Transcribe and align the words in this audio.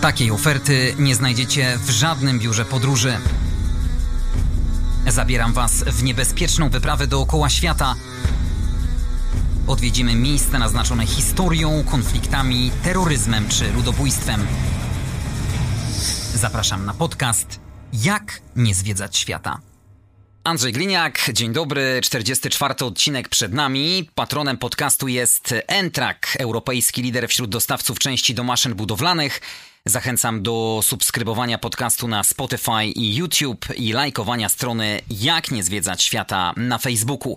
Takiej 0.00 0.30
oferty 0.30 0.94
nie 0.98 1.14
znajdziecie 1.14 1.78
w 1.78 1.90
żadnym 1.90 2.38
biurze 2.38 2.64
podróży. 2.64 3.16
Zabieram 5.06 5.52
Was 5.52 5.72
w 5.72 6.02
niebezpieczną 6.02 6.70
wyprawę 6.70 7.06
dookoła 7.06 7.48
świata. 7.48 7.94
Odwiedzimy 9.66 10.14
miejsca 10.14 10.58
naznaczone 10.58 11.06
historią, 11.06 11.84
konfliktami, 11.84 12.70
terroryzmem 12.82 13.48
czy 13.48 13.72
ludobójstwem. 13.72 14.46
Zapraszam 16.34 16.86
na 16.86 16.94
podcast 16.94 17.60
Jak 17.92 18.40
nie 18.56 18.74
zwiedzać 18.74 19.16
świata. 19.16 19.60
Andrzej 20.44 20.72
Gliniak, 20.72 21.30
dzień 21.32 21.52
dobry, 21.52 22.00
44 22.02 22.74
odcinek 22.74 23.28
przed 23.28 23.52
nami. 23.52 24.10
Patronem 24.14 24.58
podcastu 24.58 25.08
jest 25.08 25.54
Entrak, 25.66 26.36
europejski 26.38 27.02
lider 27.02 27.28
wśród 27.28 27.50
dostawców 27.50 27.98
części 27.98 28.34
do 28.34 28.44
maszyn 28.44 28.74
budowlanych. 28.74 29.40
Zachęcam 29.88 30.42
do 30.42 30.80
subskrybowania 30.82 31.58
podcastu 31.58 32.08
na 32.08 32.24
Spotify 32.24 32.84
i 32.84 33.16
YouTube 33.16 33.66
i 33.76 33.92
lajkowania 33.92 34.48
strony 34.48 35.00
Jak 35.10 35.50
nie 35.50 35.62
zwiedzać 35.62 36.02
świata 36.02 36.52
na 36.56 36.78
Facebooku. 36.78 37.36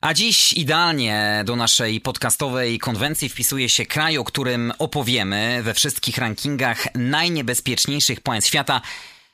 A 0.00 0.14
dziś 0.14 0.52
idealnie 0.52 1.42
do 1.46 1.56
naszej 1.56 2.00
podcastowej 2.00 2.78
konwencji 2.78 3.28
wpisuje 3.28 3.68
się 3.68 3.86
kraj, 3.86 4.18
o 4.18 4.24
którym 4.24 4.72
opowiemy 4.78 5.60
we 5.62 5.74
wszystkich 5.74 6.18
rankingach 6.18 6.94
najniebezpieczniejszych 6.94 8.20
państw 8.20 8.48
świata. 8.48 8.80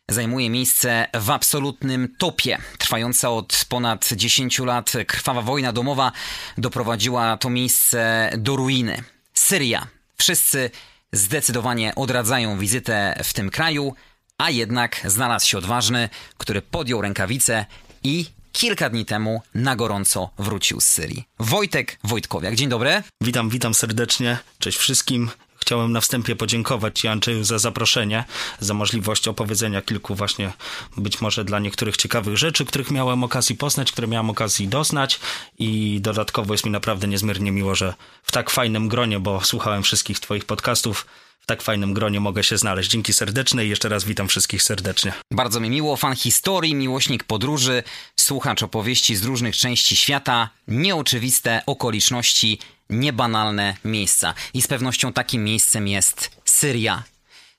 Zajmuje 0.08 0.50
miejsce 0.50 1.06
w 1.14 1.30
absolutnym 1.30 2.14
topie. 2.18 2.58
Trwająca 2.78 3.30
od 3.30 3.64
ponad 3.68 4.08
10 4.12 4.58
lat 4.58 4.92
krwawa 5.06 5.42
wojna 5.42 5.72
domowa 5.72 6.12
doprowadziła 6.58 7.36
to 7.36 7.50
miejsce 7.50 8.30
do 8.38 8.56
ruiny. 8.56 9.02
Syria. 9.34 9.86
Wszyscy 10.16 10.70
zdecydowanie 11.12 11.94
odradzają 11.94 12.58
wizytę 12.58 13.20
w 13.24 13.32
tym 13.32 13.50
kraju, 13.50 13.94
a 14.38 14.50
jednak 14.50 15.00
znalazł 15.04 15.46
się 15.46 15.58
odważny, 15.58 16.08
który 16.38 16.62
podjął 16.62 17.02
rękawice 17.02 17.66
i 18.04 18.26
kilka 18.52 18.90
dni 18.90 19.04
temu 19.04 19.42
na 19.54 19.76
gorąco 19.76 20.30
wrócił 20.38 20.80
z 20.80 20.86
Syrii. 20.86 21.24
Wojtek 21.38 21.98
Wojtkowiak, 22.04 22.54
dzień 22.54 22.68
dobry. 22.68 23.02
Witam, 23.20 23.50
witam 23.50 23.74
serdecznie. 23.74 24.38
Cześć 24.58 24.78
wszystkim. 24.78 25.30
Chciałem 25.60 25.92
na 25.92 26.00
wstępie 26.00 26.36
podziękować 26.36 26.98
Ci, 26.98 27.08
Andrzeju, 27.08 27.44
za 27.44 27.58
zaproszenie, 27.58 28.24
za 28.60 28.74
możliwość 28.74 29.28
opowiedzenia 29.28 29.82
kilku 29.82 30.14
właśnie 30.14 30.52
być 30.96 31.20
może 31.20 31.44
dla 31.44 31.58
niektórych 31.58 31.96
ciekawych 31.96 32.36
rzeczy, 32.36 32.64
których 32.64 32.90
miałem 32.90 33.24
okazji 33.24 33.56
poznać, 33.56 33.92
które 33.92 34.08
miałem 34.08 34.30
okazji 34.30 34.68
doznać. 34.68 35.20
I 35.58 35.98
dodatkowo 36.00 36.54
jest 36.54 36.64
mi 36.64 36.70
naprawdę 36.70 37.08
niezmiernie 37.08 37.52
miło, 37.52 37.74
że 37.74 37.94
w 38.22 38.32
tak 38.32 38.50
fajnym 38.50 38.88
gronie, 38.88 39.20
bo 39.20 39.40
słuchałem 39.44 39.82
wszystkich 39.82 40.20
Twoich 40.20 40.44
podcastów, 40.44 41.06
tak 41.48 41.62
fajnym 41.62 41.94
gronie 41.94 42.20
mogę 42.20 42.44
się 42.44 42.58
znaleźć. 42.58 42.90
Dzięki 42.90 43.12
serdeczne 43.12 43.66
i 43.66 43.68
jeszcze 43.68 43.88
raz 43.88 44.04
witam 44.04 44.28
wszystkich 44.28 44.62
serdecznie. 44.62 45.12
Bardzo 45.32 45.60
mi 45.60 45.70
miło, 45.70 45.96
fan 45.96 46.16
historii, 46.16 46.74
miłośnik 46.74 47.24
podróży, 47.24 47.82
słuchacz 48.16 48.62
opowieści 48.62 49.16
z 49.16 49.24
różnych 49.24 49.56
części 49.56 49.96
świata, 49.96 50.50
nieoczywiste 50.68 51.62
okoliczności, 51.66 52.58
niebanalne 52.90 53.76
miejsca. 53.84 54.34
I 54.54 54.62
z 54.62 54.66
pewnością 54.66 55.12
takim 55.12 55.44
miejscem 55.44 55.88
jest 55.88 56.30
Syria. 56.44 57.02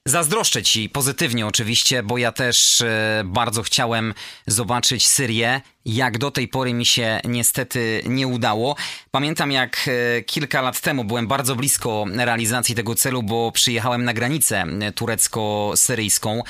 Zazdroszczę 0.06 0.64
ci 0.64 0.90
pozytywnie 0.90 1.48
oczywiście, 1.48 2.04
bo 2.04 2.18
ja 2.18 2.32
też 2.32 2.82
e, 2.82 3.24
bardzo 3.26 3.64
chciałem 3.64 4.14
zobaczyć 4.48 5.08
Syrię. 5.08 5.62
Jak 5.86 6.18
do 6.18 6.32
tej 6.32 6.48
pory 6.48 6.74
mi 6.74 6.86
się 6.86 7.20
niestety 7.26 8.04
nie 8.06 8.28
udało. 8.28 8.76
Pamiętam 9.12 9.52
jak 9.52 9.90
e, 10.18 10.22
kilka 10.22 10.62
lat 10.62 10.82
temu 10.82 11.04
byłem 11.04 11.28
bardzo 11.28 11.56
blisko 11.56 12.06
realizacji 12.16 12.76
tego 12.76 12.96
celu, 12.96 13.24
bo 13.24 13.52
przyjechałem 13.52 14.06
na 14.06 14.14
granicę 14.14 14.66
turecko-syryjską 14.96 16.42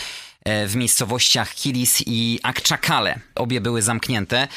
e, 0.43 0.67
w 0.67 0.75
miejscowościach 0.75 1.53
Kilis 1.53 2.03
i 2.05 2.39
Akczakale. 2.43 3.19
Obie 3.35 3.61
były 3.61 3.81
zamknięte 3.81 4.47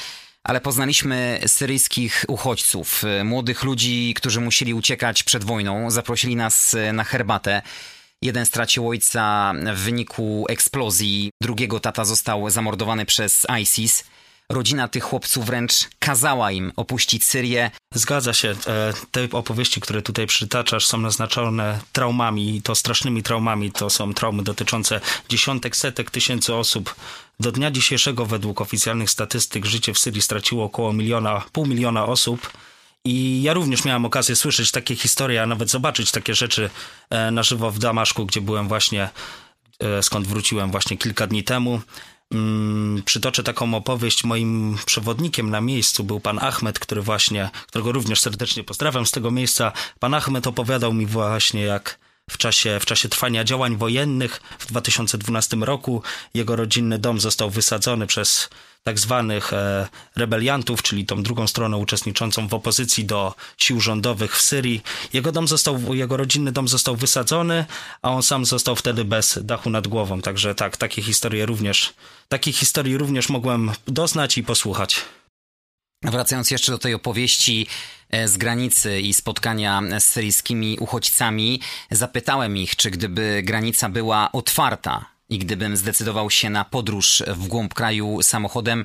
ale 0.45 0.61
poznaliśmy 0.61 1.41
syryjskich 1.47 2.25
uchodźców, 2.29 3.03
młodych 3.25 3.63
ludzi, 3.63 4.15
którzy 4.17 4.41
musieli 4.41 4.75
uciekać 4.75 5.23
przed 5.23 5.45
wojną. 5.45 5.91
Zaprosili 5.91 6.37
nas 6.37 6.77
na 6.93 7.05
herbatę. 7.05 7.63
Jeden 8.23 8.47
stracił 8.47 8.89
ojca 8.89 9.53
w 9.75 9.79
wyniku 9.79 10.47
eksplozji, 10.49 11.31
drugiego 11.41 11.81
tata 11.81 12.05
został 12.05 12.51
zamordowany 12.51 13.07
przez 13.07 13.47
ISIS. 13.61 14.05
Rodzina 14.49 14.89
tych 14.89 15.05
chłopców 15.05 15.47
wręcz 15.47 15.73
kazała 15.99 16.53
im 16.53 16.73
opuścić 16.77 17.25
Syrię. 17.25 17.71
Zgadza 17.95 18.33
się. 18.33 18.49
E, 18.67 18.93
te 19.11 19.29
opowieści, 19.33 19.81
które 19.81 20.03
tutaj 20.03 20.27
przytaczasz, 20.27 20.87
są 20.87 20.99
naznaczone 20.99 21.81
traumami, 21.93 22.57
i 22.57 22.63
to 22.63 22.75
strasznymi 22.75 23.23
traumami. 23.23 23.73
To 23.73 23.91
są 23.91 24.15
traumy 24.15 24.43
dotyczące 24.43 25.01
dziesiątek, 25.29 25.77
setek 25.77 26.11
tysięcy 26.11 26.55
osób. 26.55 26.95
Do 27.41 27.53
dnia 27.53 27.71
dzisiejszego, 27.71 28.27
według 28.27 28.61
oficjalnych 28.61 29.11
statystyk, 29.11 29.65
życie 29.65 29.95
w 29.95 29.99
Syrii 29.99 30.23
straciło 30.23 30.65
około 30.65 30.93
miliona, 30.93 31.43
pół 31.53 31.67
miliona 31.67 32.07
osób. 32.07 32.51
I 33.05 33.43
ja 33.43 33.53
również 33.53 33.85
miałem 33.85 34.05
okazję 34.05 34.37
słyszeć 34.37 34.71
takie 34.71 34.97
historie, 34.97 35.43
a 35.43 35.47
nawet 35.47 35.71
zobaczyć 35.71 36.11
takie 36.11 36.35
rzeczy 36.35 36.71
e, 37.11 37.31
na 37.31 37.43
żywo 37.43 37.71
w 37.71 37.79
Damaszku, 37.79 38.27
gdzie 38.27 38.41
byłem 38.41 38.69
właśnie, 38.69 39.11
e, 39.79 40.03
skąd 40.03 40.27
wróciłem 40.27 40.71
właśnie 40.71 40.97
kilka 40.97 41.27
dni 41.27 41.45
temu. 41.45 41.81
Mm, 42.33 43.03
przytoczę 43.05 43.43
taką 43.43 43.75
opowieść. 43.75 44.25
Moim 44.25 44.79
przewodnikiem 44.87 45.51
na 45.51 45.61
miejscu 45.61 46.05
był 46.05 46.21
pan 46.21 46.39
Ahmed, 46.39 46.79
który 46.79 47.03
właśnie, 47.03 47.51
którego 47.69 47.93
również 47.93 48.21
serdecznie 48.21 48.65
pozdrawiam 48.65 49.07
z 49.07 49.11
tego 49.11 49.31
miejsca. 49.31 49.73
Pan 49.99 50.15
Ahmed 50.15 50.47
opowiadał 50.47 50.93
mi 50.93 51.07
właśnie, 51.07 51.63
jak 51.63 51.99
w 52.33 52.39
czasie, 52.39 52.79
w 52.81 52.87
czasie 52.87 53.09
trwania 53.09 53.45
działań 53.45 53.77
wojennych 53.77 54.41
w 54.59 54.67
2012 54.67 55.57
roku 55.57 56.03
jego 56.35 56.57
rodzinny 56.57 56.99
dom 56.99 57.21
został 57.21 57.51
wysadzony 57.51 58.07
przez 58.07 58.49
tak 58.83 58.99
zwanych 58.99 59.53
e, 59.53 59.89
rebeliantów, 60.17 60.83
czyli 60.83 61.07
tą 61.07 61.23
drugą 61.23 61.47
stronę 61.47 61.77
uczestniczącą 61.77 62.49
w 62.49 62.55
opozycji 62.55 63.05
do 63.05 63.35
sił 63.57 63.81
rządowych 63.81 64.37
w 64.37 64.43
Syrii. 64.43 64.83
Jego 65.13 65.33
dom 65.33 65.49
został, 65.49 65.95
jego 65.95 66.17
rodzinny 66.17 66.53
dom 66.53 66.69
został 66.69 66.97
wysadzony, 66.97 67.65
a 68.03 68.11
on 68.11 68.23
sam 68.23 68.45
został 68.45 68.77
wtedy 68.77 69.05
bez 69.05 69.39
dachu 69.43 69.71
nad 69.71 69.89
głową. 69.89 70.21
Także 70.21 70.55
tak, 70.55 70.77
takie 70.77 71.03
historie 71.03 71.47
również, 71.47 71.95
takich 72.29 72.57
historii 72.57 72.99
również 72.99 73.29
mogłem 73.29 73.73
doznać 73.87 74.39
i 74.39 74.43
posłuchać. 74.43 75.05
Wracając 76.03 76.51
jeszcze 76.51 76.73
do 76.73 76.79
tej 76.79 76.95
opowieści 76.95 77.67
z 78.27 78.37
granicy 78.37 79.01
i 79.01 79.15
spotkania 79.15 79.83
z 79.99 80.05
syryjskimi 80.05 80.77
uchodźcami, 80.81 81.61
zapytałem 81.91 82.57
ich, 82.57 82.77
czy 82.77 82.91
gdyby 82.91 83.43
granica 83.45 83.89
była 83.89 84.33
otwarta 84.33 85.05
i 85.29 85.39
gdybym 85.39 85.77
zdecydował 85.77 86.31
się 86.31 86.51
na 86.51 86.65
podróż 86.65 87.23
w 87.27 87.47
głąb 87.47 87.75
kraju 87.75 88.23
samochodem, 88.23 88.85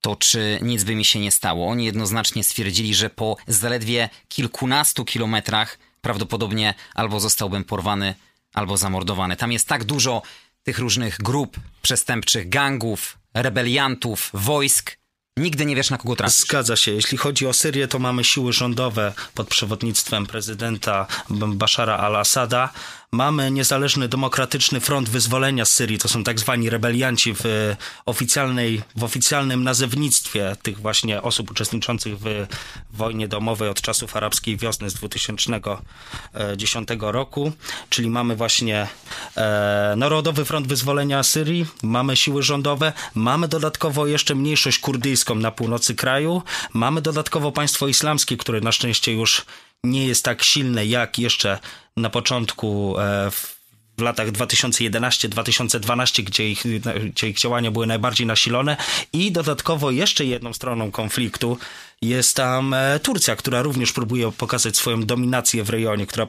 to 0.00 0.16
czy 0.16 0.58
nic 0.62 0.84
by 0.84 0.94
mi 0.94 1.04
się 1.04 1.20
nie 1.20 1.30
stało? 1.30 1.68
Oni 1.68 1.84
jednoznacznie 1.84 2.44
stwierdzili, 2.44 2.94
że 2.94 3.10
po 3.10 3.36
zaledwie 3.46 4.08
kilkunastu 4.28 5.04
kilometrach 5.04 5.78
prawdopodobnie 6.00 6.74
albo 6.94 7.20
zostałbym 7.20 7.64
porwany, 7.64 8.14
albo 8.54 8.76
zamordowany. 8.76 9.36
Tam 9.36 9.52
jest 9.52 9.68
tak 9.68 9.84
dużo 9.84 10.22
tych 10.62 10.78
różnych 10.78 11.18
grup 11.18 11.56
przestępczych, 11.82 12.48
gangów, 12.48 13.18
rebeliantów, 13.34 14.30
wojsk, 14.34 14.97
Nigdy 15.38 15.66
nie 15.66 15.76
wiesz, 15.76 15.90
na 15.90 15.98
kogo 15.98 16.16
trafisz. 16.16 16.38
Zgadza 16.38 16.76
się. 16.76 16.92
Jeśli 16.92 17.18
chodzi 17.18 17.46
o 17.46 17.52
Syrię, 17.52 17.88
to 17.88 17.98
mamy 17.98 18.24
siły 18.24 18.52
rządowe 18.52 19.12
pod 19.34 19.48
przewodnictwem 19.48 20.26
prezydenta 20.26 21.06
Bashara 21.30 21.96
al-Assada, 21.96 22.68
Mamy 23.12 23.50
niezależny 23.50 24.08
demokratyczny 24.08 24.80
front 24.80 25.08
wyzwolenia 25.08 25.64
z 25.64 25.72
Syrii, 25.72 25.98
to 25.98 26.08
są 26.08 26.24
tak 26.24 26.40
zwani 26.40 26.70
rebelianci 26.70 27.34
w 27.34 27.74
oficjalnej, 28.06 28.82
w 28.96 29.04
oficjalnym 29.04 29.64
nazewnictwie 29.64 30.56
tych 30.62 30.80
właśnie 30.80 31.22
osób 31.22 31.50
uczestniczących 31.50 32.18
w 32.18 32.46
wojnie 32.90 33.28
domowej 33.28 33.68
od 33.68 33.80
czasów 33.80 34.16
arabskiej 34.16 34.56
wiosny 34.56 34.90
z 34.90 34.94
2010 34.94 36.88
roku, 37.00 37.52
czyli 37.88 38.10
mamy 38.10 38.36
właśnie 38.36 38.88
e, 39.36 39.94
Narodowy 39.96 40.44
Front 40.44 40.66
Wyzwolenia 40.66 41.22
Syrii, 41.22 41.66
mamy 41.82 42.16
siły 42.16 42.42
rządowe, 42.42 42.92
mamy 43.14 43.48
dodatkowo 43.48 44.06
jeszcze 44.06 44.34
mniejszość 44.34 44.78
kurdyjską 44.78 45.34
na 45.34 45.50
północy 45.50 45.94
kraju, 45.94 46.42
mamy 46.72 47.02
dodatkowo 47.02 47.52
państwo 47.52 47.88
islamskie, 47.88 48.36
które 48.36 48.60
na 48.60 48.72
szczęście 48.72 49.12
już 49.12 49.44
nie 49.84 50.06
jest 50.06 50.24
tak 50.24 50.42
silne 50.42 50.86
jak 50.86 51.18
jeszcze 51.18 51.58
na 51.96 52.10
początku 52.10 52.98
e, 52.98 53.30
w 53.30 53.58
w 53.98 54.02
latach 54.02 54.32
2011-2012, 54.32 56.22
gdzie 56.22 56.50
ich, 56.50 56.64
gdzie 57.12 57.28
ich 57.28 57.38
działania 57.38 57.70
były 57.70 57.86
najbardziej 57.86 58.26
nasilone. 58.26 58.76
I 59.12 59.32
dodatkowo 59.32 59.90
jeszcze 59.90 60.24
jedną 60.24 60.52
stroną 60.52 60.90
konfliktu, 60.90 61.58
Jest 62.02 62.36
tam 62.36 62.74
e, 62.74 63.00
Turcja, 63.00 63.36
która 63.36 63.62
również 63.62 63.92
próbuje 63.92 64.32
pokazać 64.32 64.76
swoją 64.76 65.02
dominację 65.02 65.64
w 65.64 65.70
rejonie, 65.70 66.06
która 66.06 66.26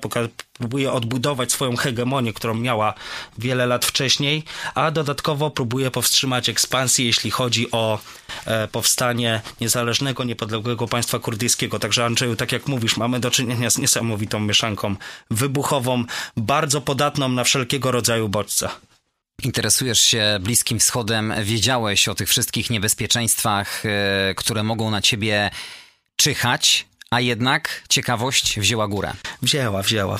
próbuje 0.53 0.91
odbudować 0.91 1.51
swoją 1.51 1.75
hegemonię, 1.75 2.33
którą 2.33 2.53
miała 2.53 2.93
wiele 3.37 3.65
lat 3.65 3.85
wcześniej, 3.85 4.43
a 4.75 4.91
dodatkowo 4.91 5.51
próbuje 5.51 5.91
powstrzymać 5.91 6.49
ekspansję, 6.49 7.05
jeśli 7.05 7.31
chodzi 7.31 7.71
o 7.71 7.99
e, 8.45 8.67
powstanie 8.67 9.41
niezależnego, 9.61 10.23
niepodległego 10.23 10.87
państwa 10.87 11.19
kurdyjskiego. 11.19 11.79
Także 11.79 12.05
Andrzeju, 12.05 12.35
tak 12.35 12.51
jak 12.51 12.67
mówisz, 12.67 12.97
mamy 12.97 13.19
do 13.19 13.31
czynienia 13.31 13.69
z 13.69 13.77
niesamowitą 13.77 14.39
mieszanką 14.39 14.95
wybuchową, 15.31 16.03
bardzo 16.37 16.81
podatną 16.81 17.29
na 17.29 17.43
wszelkiego 17.43 17.91
rodzaju 17.91 18.29
bodźce. 18.29 18.69
Interesujesz 19.43 19.99
się 19.99 20.37
Bliskim 20.41 20.79
Wschodem, 20.79 21.33
wiedziałeś 21.43 22.07
o 22.07 22.15
tych 22.15 22.29
wszystkich 22.29 22.69
niebezpieczeństwach, 22.69 23.83
e, 23.85 24.33
które 24.35 24.63
mogą 24.63 24.91
na 24.91 25.01
ciebie 25.01 25.51
czyhać, 26.15 26.85
a 27.11 27.21
jednak 27.21 27.83
ciekawość 27.89 28.59
wzięła 28.59 28.87
górę. 28.87 29.13
Wzięła, 29.41 29.81
wzięła. 29.81 30.17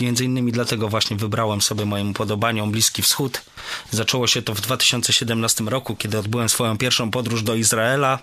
Między 0.00 0.24
innymi 0.24 0.52
dlatego 0.52 0.88
właśnie 0.88 1.16
wybrałem 1.16 1.60
sobie 1.60 1.84
mojemu 1.84 2.12
podobaniom 2.12 2.70
Bliski 2.70 3.02
Wschód. 3.02 3.42
Zaczęło 3.90 4.26
się 4.26 4.42
to 4.42 4.54
w 4.54 4.60
2017 4.60 5.64
roku, 5.64 5.96
kiedy 5.96 6.18
odbyłem 6.18 6.48
swoją 6.48 6.78
pierwszą 6.78 7.10
podróż 7.10 7.42
do 7.42 7.54
Izraela. 7.54 8.18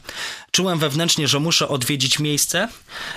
Czułem 0.52 0.80
wewnętrznie, 0.80 1.28
że 1.28 1.40
muszę 1.40 1.68
odwiedzić 1.68 2.20
miejsce, 2.20 2.68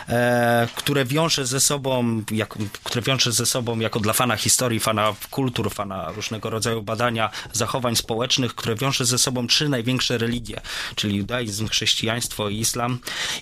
e, 0.09 0.69
które 0.75 1.05
wiąże 1.05 1.47
ze 1.47 1.61
sobą, 1.61 2.23
jak, 2.31 2.55
które 2.85 3.03
wiąże 3.03 3.33
ze 3.33 3.47
sobą 3.47 3.79
jako 3.79 4.01
dla 4.01 4.13
fana 4.13 4.37
historii, 4.37 4.81
fana 4.81 5.15
kultur, 5.31 5.75
fana 5.75 6.13
różnego 6.13 6.51
rodzaju 6.51 6.83
badania 6.83 7.31
zachowań 7.53 7.97
społecznych, 7.97 8.55
które 8.55 8.75
wiąże 8.75 9.05
ze 9.05 9.19
sobą 9.19 9.47
trzy 9.47 9.69
największe 9.69 10.19
religie, 10.19 10.61
czyli 10.95 11.17
judaizm, 11.17 11.69
chrześcijaństwo 11.69 12.49
i 12.49 12.59
islam. 12.59 12.99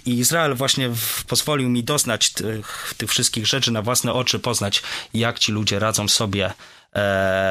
I 0.06 0.18
Izrael 0.18 0.54
właśnie 0.54 0.88
w, 0.88 1.24
pozwolił 1.24 1.68
mi 1.68 1.84
doznać 1.84 2.30
tych, 2.30 2.94
tych 2.96 3.10
wszystkich 3.10 3.46
rzeczy 3.46 3.75
na 3.76 3.82
własne 3.82 4.12
oczy, 4.12 4.38
poznać 4.38 4.82
jak 5.14 5.38
ci 5.38 5.52
ludzie 5.52 5.78
radzą 5.78 6.08
sobie 6.08 6.46
e, 6.46 6.52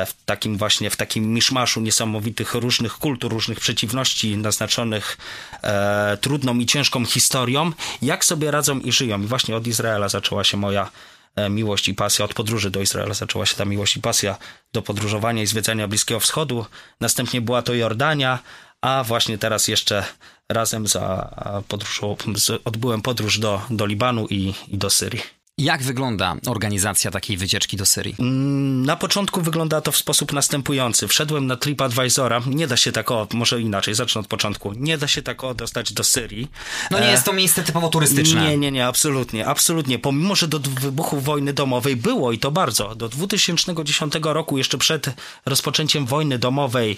w 0.10 0.14
takim 0.26 0.58
właśnie, 0.58 0.90
w 0.90 0.96
takim 0.96 1.34
miszmaszu 1.34 1.82
niesamowitych 1.82 2.54
różnych 2.54 2.94
kultur, 2.94 3.32
różnych 3.32 3.60
przeciwności 3.60 4.38
naznaczonych 4.38 5.18
e, 5.64 6.18
trudną 6.22 6.58
i 6.58 6.66
ciężką 6.66 7.06
historią, 7.06 7.72
jak 8.02 8.26
sobie 8.26 8.52
radzą 8.52 8.80
i 8.80 8.92
żyją. 8.92 9.22
I 9.22 9.26
właśnie 9.26 9.56
od 9.56 9.68
Izraela 9.68 10.10
zaczęła 10.10 10.44
się 10.44 10.58
moja 10.58 10.92
e, 11.36 11.50
miłość 11.50 11.88
i 11.88 11.94
pasja, 11.94 12.26
od 12.26 12.34
podróży 12.34 12.72
do 12.72 12.82
Izraela 12.82 13.14
zaczęła 13.14 13.46
się 13.46 13.56
ta 13.56 13.66
miłość 13.66 13.98
i 13.98 14.02
pasja 14.02 14.38
do 14.74 14.82
podróżowania 14.82 15.44
i 15.44 15.48
zwiedzania 15.48 15.88
Bliskiego 15.88 16.20
Wschodu. 16.20 16.66
Następnie 17.02 17.42
była 17.42 17.62
to 17.62 17.74
Jordania, 17.74 18.40
a 18.82 19.04
właśnie 19.04 19.38
teraz 19.38 19.68
jeszcze 19.68 20.06
razem 20.50 20.88
za 20.88 21.30
podróżą, 21.68 22.18
odbyłem 22.66 23.02
podróż 23.02 23.40
do, 23.40 23.62
do 23.70 23.86
Libanu 23.86 24.28
i, 24.30 24.54
i 24.68 24.78
do 24.78 24.90
Syrii. 24.90 25.45
Jak 25.58 25.84
wygląda 25.84 26.36
organizacja 26.48 27.12
takiej 27.12 27.38
wycieczki 27.38 27.78
do 27.78 27.86
Syrii? 27.86 28.16
Mm, 28.20 28.86
na 28.86 28.96
początku 28.96 29.42
wygląda 29.42 29.82
to 29.82 29.92
w 29.92 29.98
sposób 29.98 30.34
następujący. 30.34 31.08
Wszedłem 31.08 31.48
na 31.48 31.56
TripAdvisora. 31.56 32.42
Nie 32.48 32.68
da 32.68 32.78
się 32.78 32.92
tak 32.92 33.12
o, 33.12 33.28
może 33.34 33.62
inaczej, 33.62 33.96
zacznę 33.96 34.22
od 34.22 34.28
początku. 34.28 34.74
Nie 34.74 34.98
da 34.98 35.08
się 35.08 35.22
tak 35.22 35.44
o 35.44 35.54
dostać 35.54 35.94
do 35.94 36.04
Syrii. 36.04 36.48
No 36.92 37.00
nie 37.00 37.08
e... 37.08 37.12
jest 37.12 37.24
to 37.24 37.34
miejsce 37.34 37.64
typowo 37.64 37.90
turystyczne. 37.90 38.42
Nie, 38.42 38.58
nie, 38.58 38.72
nie, 38.72 38.88
absolutnie, 38.88 39.48
absolutnie. 39.48 40.00
Pomimo, 40.00 40.36
że 40.36 40.48
do 40.48 40.60
wybuchu 40.60 41.20
wojny 41.20 41.54
domowej 41.54 41.96
było 41.96 42.32
i 42.32 42.40
to 42.40 42.52
bardzo. 42.52 42.96
Do 42.96 43.10
2010 43.10 44.14
roku, 44.24 44.58
jeszcze 44.58 44.78
przed 44.78 45.10
rozpoczęciem 45.46 46.06
wojny 46.06 46.40
domowej, 46.40 46.98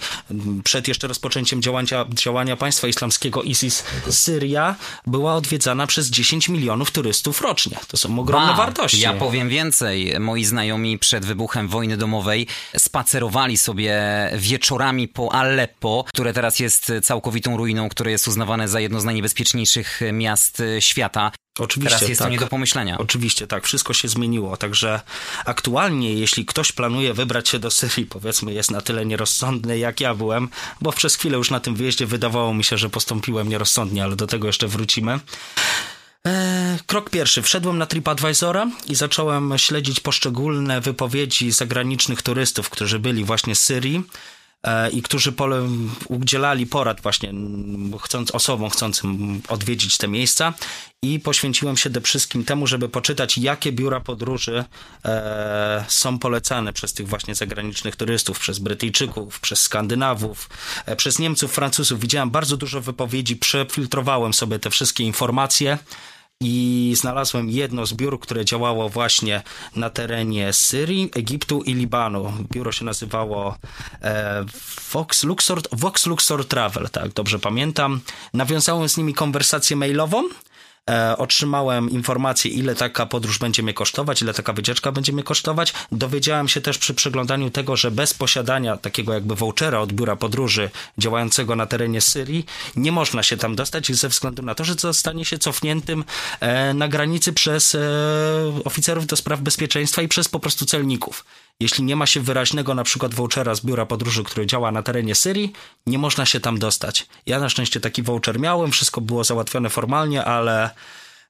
przed 0.63 0.87
jeszcze 0.87 1.07
rozpoczęciem 1.07 1.61
działania, 1.61 2.05
działania 2.09 2.55
państwa 2.55 2.87
islamskiego 2.87 3.43
ISIS, 3.43 3.83
Syria 4.09 4.75
była 5.07 5.35
odwiedzana 5.35 5.87
przez 5.87 6.09
10 6.09 6.49
milionów 6.49 6.91
turystów 6.91 7.41
rocznie. 7.41 7.77
To 7.87 7.97
są 7.97 8.19
ogromne 8.19 8.46
Ja 8.93 9.13
powiem 9.13 9.49
więcej. 9.49 10.19
Moi 10.19 10.45
znajomi 10.45 10.99
przed 10.99 11.25
wybuchem 11.25 11.67
wojny 11.67 11.97
domowej 11.97 12.47
spacerowali 12.77 13.57
sobie 13.57 14.01
wieczorami 14.35 15.07
po 15.07 15.33
Aleppo, 15.33 16.05
które 16.07 16.33
teraz 16.33 16.59
jest 16.59 16.91
całkowitą 17.03 17.57
ruiną, 17.57 17.89
które 17.89 18.11
jest 18.11 18.27
uznawane 18.27 18.67
za 18.67 18.79
jedno 18.79 18.99
z 18.99 19.05
najniebezpieczniejszych 19.05 20.01
miast 20.13 20.63
świata. 20.79 21.31
Oczywiście, 21.59 21.95
Teraz 21.95 22.09
jest 22.09 22.19
tak. 22.19 22.27
to 22.27 22.31
nie 22.31 22.39
do 22.39 22.47
pomyślenia. 22.47 22.97
Oczywiście, 22.97 23.47
tak. 23.47 23.63
Wszystko 23.63 23.93
się 23.93 24.07
zmieniło. 24.07 24.57
Także 24.57 25.01
aktualnie, 25.45 26.13
jeśli 26.13 26.45
ktoś 26.45 26.71
planuje 26.71 27.13
wybrać 27.13 27.49
się 27.49 27.59
do 27.59 27.71
Syrii, 27.71 28.05
powiedzmy, 28.05 28.53
jest 28.53 28.71
na 28.71 28.81
tyle 28.81 29.05
nierozsądny, 29.05 29.77
jak 29.77 30.01
ja 30.01 30.15
byłem, 30.15 30.49
bo 30.81 30.91
przez 30.91 31.15
chwilę 31.15 31.37
już 31.37 31.51
na 31.51 31.59
tym 31.59 31.75
wyjeździe 31.75 32.05
wydawało 32.05 32.53
mi 32.53 32.63
się, 32.63 32.77
że 32.77 32.89
postąpiłem 32.89 33.49
nierozsądnie, 33.49 34.03
ale 34.03 34.15
do 34.15 34.27
tego 34.27 34.47
jeszcze 34.47 34.67
wrócimy. 34.67 35.19
E, 36.27 36.79
krok 36.85 37.09
pierwszy. 37.09 37.41
Wszedłem 37.41 37.77
na 37.77 37.85
TripAdvisora 37.85 38.67
i 38.87 38.95
zacząłem 38.95 39.57
śledzić 39.57 39.99
poszczególne 39.99 40.81
wypowiedzi 40.81 41.51
zagranicznych 41.51 42.21
turystów, 42.21 42.69
którzy 42.69 42.99
byli 42.99 43.23
właśnie 43.23 43.55
z 43.55 43.61
Syrii 43.61 44.03
e, 44.63 44.89
i 44.89 45.01
którzy 45.01 45.33
udzielali 46.07 46.67
porad 46.67 47.01
właśnie 47.01 47.33
chcąc, 48.01 48.31
osobom 48.31 48.69
chcącym 48.69 49.41
odwiedzić 49.47 49.97
te 49.97 50.07
miejsca 50.07 50.53
i 51.01 51.19
poświęciłem 51.19 51.77
się 51.77 51.81
przede 51.81 52.01
wszystkim 52.01 52.43
temu, 52.43 52.67
żeby 52.67 52.89
poczytać, 52.89 53.37
jakie 53.37 53.71
biura 53.71 53.99
podróży 53.99 54.65
e, 55.05 55.85
są 55.87 56.19
polecane 56.19 56.73
przez 56.73 56.93
tych 56.93 57.07
właśnie 57.07 57.35
zagranicznych 57.35 57.95
turystów, 57.95 58.39
przez 58.39 58.59
Brytyjczyków, 58.59 59.39
przez 59.39 59.61
Skandynawów, 59.61 60.49
e, 60.85 60.95
przez 60.95 61.19
Niemców, 61.19 61.53
Francuzów. 61.53 61.99
Widziałem 61.99 62.29
bardzo 62.29 62.57
dużo 62.57 62.81
wypowiedzi, 62.81 63.35
przefiltrowałem 63.35 64.33
sobie 64.33 64.59
te 64.59 64.69
wszystkie 64.69 65.03
informacje 65.03 65.77
i 66.41 66.93
znalazłem 66.97 67.49
jedno 67.49 67.85
z 67.85 67.93
biur, 67.93 68.19
które 68.19 68.45
działało 68.45 68.89
właśnie 68.89 69.43
na 69.75 69.89
terenie 69.89 70.53
Syrii, 70.53 71.11
Egiptu 71.15 71.61
i 71.61 71.73
Libanu. 71.73 72.33
Biuro 72.53 72.71
się 72.71 72.85
nazywało 72.85 73.57
e, 74.01 74.45
Vox, 74.93 75.23
Luxor, 75.23 75.61
Vox 75.71 76.05
Luxor 76.05 76.45
Travel, 76.45 76.89
tak 76.89 77.13
dobrze 77.13 77.39
pamiętam. 77.39 78.01
Nawiązałem 78.33 78.89
z 78.89 78.97
nimi 78.97 79.13
konwersację 79.13 79.75
mailową 79.75 80.23
otrzymałem 81.17 81.89
informację, 81.89 82.51
ile 82.51 82.75
taka 82.75 83.05
podróż 83.05 83.39
będzie 83.39 83.63
mnie 83.63 83.73
kosztować, 83.73 84.21
ile 84.21 84.33
taka 84.33 84.53
wycieczka 84.53 84.91
będzie 84.91 85.13
mnie 85.13 85.23
kosztować. 85.23 85.73
Dowiedziałem 85.91 86.47
się 86.47 86.61
też 86.61 86.77
przy 86.77 86.93
przeglądaniu 86.93 87.49
tego, 87.49 87.75
że 87.75 87.91
bez 87.91 88.13
posiadania 88.13 88.77
takiego 88.77 89.13
jakby 89.13 89.35
vouchera 89.35 89.79
od 89.79 89.93
biura 89.93 90.15
podróży 90.15 90.69
działającego 90.97 91.55
na 91.55 91.65
terenie 91.65 92.01
Syrii, 92.01 92.45
nie 92.75 92.91
można 92.91 93.23
się 93.23 93.37
tam 93.37 93.55
dostać 93.55 93.91
ze 93.91 94.09
względu 94.09 94.43
na 94.43 94.55
to, 94.55 94.63
że 94.63 94.73
zostanie 94.73 95.25
się 95.25 95.37
cofniętym 95.37 96.03
e, 96.39 96.73
na 96.73 96.87
granicy 96.87 97.33
przez 97.33 97.75
e, 97.75 97.79
oficerów 98.65 99.07
do 99.07 99.15
spraw 99.15 99.41
bezpieczeństwa 99.41 100.01
i 100.01 100.07
przez 100.07 100.27
po 100.29 100.39
prostu 100.39 100.65
celników. 100.65 101.25
Jeśli 101.59 101.83
nie 101.83 101.95
ma 101.95 102.05
się 102.05 102.19
wyraźnego 102.19 102.75
na 102.75 102.83
przykład 102.83 103.13
vouchera 103.13 103.55
z 103.55 103.65
biura 103.65 103.85
podróży, 103.85 104.23
który 104.23 104.47
działa 104.47 104.71
na 104.71 104.83
terenie 104.83 105.15
Syrii, 105.15 105.53
nie 105.87 105.97
można 105.97 106.25
się 106.25 106.39
tam 106.39 106.59
dostać. 106.59 107.07
Ja 107.25 107.39
na 107.39 107.49
szczęście 107.49 107.79
taki 107.79 108.03
voucher 108.03 108.39
miałem, 108.39 108.71
wszystko 108.71 109.01
było 109.01 109.23
załatwione 109.23 109.69
formalnie, 109.69 110.25
ale 110.25 110.69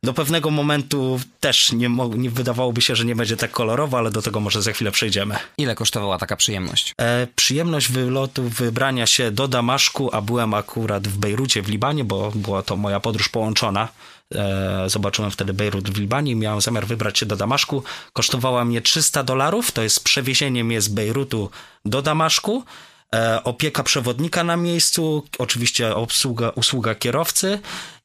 do 0.03 0.13
pewnego 0.13 0.51
momentu 0.51 1.19
też 1.39 1.71
nie, 1.71 1.89
nie 2.17 2.29
wydawałoby 2.29 2.81
się, 2.81 2.95
że 2.95 3.05
nie 3.05 3.15
będzie 3.15 3.37
tak 3.37 3.51
kolorowo, 3.51 3.97
ale 3.97 4.11
do 4.11 4.21
tego 4.21 4.39
może 4.39 4.61
za 4.61 4.71
chwilę 4.71 4.91
przejdziemy. 4.91 5.35
Ile 5.57 5.75
kosztowała 5.75 6.17
taka 6.17 6.35
przyjemność? 6.35 6.93
E, 7.01 7.27
przyjemność 7.35 7.91
wylotu, 7.91 8.43
wybrania 8.43 9.07
się 9.07 9.31
do 9.31 9.47
Damaszku, 9.47 10.09
a 10.13 10.21
byłem 10.21 10.53
akurat 10.53 11.07
w 11.07 11.17
Bejrucie 11.17 11.61
w 11.61 11.69
Libanie, 11.69 12.03
bo 12.03 12.31
była 12.35 12.61
to 12.61 12.77
moja 12.77 12.99
podróż 12.99 13.29
połączona. 13.29 13.87
E, 14.35 14.89
zobaczyłem 14.89 15.31
wtedy 15.31 15.53
Bejrut 15.53 15.89
w 15.89 15.99
Libanie 15.99 16.35
miałem 16.35 16.61
zamiar 16.61 16.87
wybrać 16.87 17.19
się 17.19 17.25
do 17.25 17.35
Damaszku. 17.35 17.83
Kosztowała 18.13 18.65
mnie 18.65 18.81
300 18.81 19.23
dolarów, 19.23 19.71
to 19.71 19.83
jest 19.83 20.03
przewiezienie 20.03 20.63
mnie 20.63 20.81
z 20.81 20.87
Bejrutu 20.87 21.49
do 21.85 22.01
Damaszku. 22.01 22.63
E, 23.15 23.43
opieka 23.43 23.83
przewodnika 23.83 24.43
na 24.43 24.57
miejscu, 24.57 25.23
oczywiście 25.37 25.95
obsługa, 25.95 26.49
usługa 26.49 26.95
kierowcy 26.95 27.59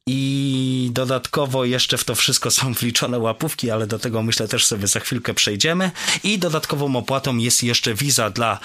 i 0.07 0.91
dodatkowo 0.93 1.65
jeszcze 1.65 1.99
w 1.99 2.05
to 2.05 2.15
wszystko 2.15 2.51
są 2.51 2.73
wliczone 2.73 3.19
łapówki, 3.19 3.71
ale 3.71 3.87
do 3.87 3.99
tego 3.99 4.23
myślę 4.23 4.49
też 4.49 4.67
sobie 4.67 4.87
za 4.87 5.01
chwilkę 5.01 5.35
przejdziemy. 5.35 5.91
I 6.25 6.39
dodatkową 6.39 6.97
opłatą 6.97 7.37
jest 7.37 7.63
jeszcze 7.63 7.95
wiza 7.95 8.31
dla 8.31 8.59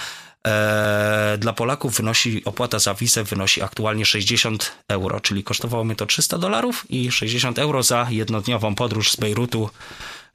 dla 1.38 1.52
Polaków 1.52 1.96
wynosi, 1.96 2.44
opłata 2.44 2.78
za 2.78 2.94
wizę 2.94 3.24
wynosi 3.24 3.62
aktualnie 3.62 4.04
60 4.04 4.72
euro, 4.88 5.20
czyli 5.20 5.44
kosztowało 5.44 5.84
mnie 5.84 5.96
to 5.96 6.06
300 6.06 6.38
dolarów 6.38 6.86
i 6.88 7.12
60 7.12 7.58
euro 7.58 7.82
za 7.82 8.06
jednodniową 8.10 8.74
podróż 8.74 9.12
z 9.12 9.16
Bejrutu 9.16 9.70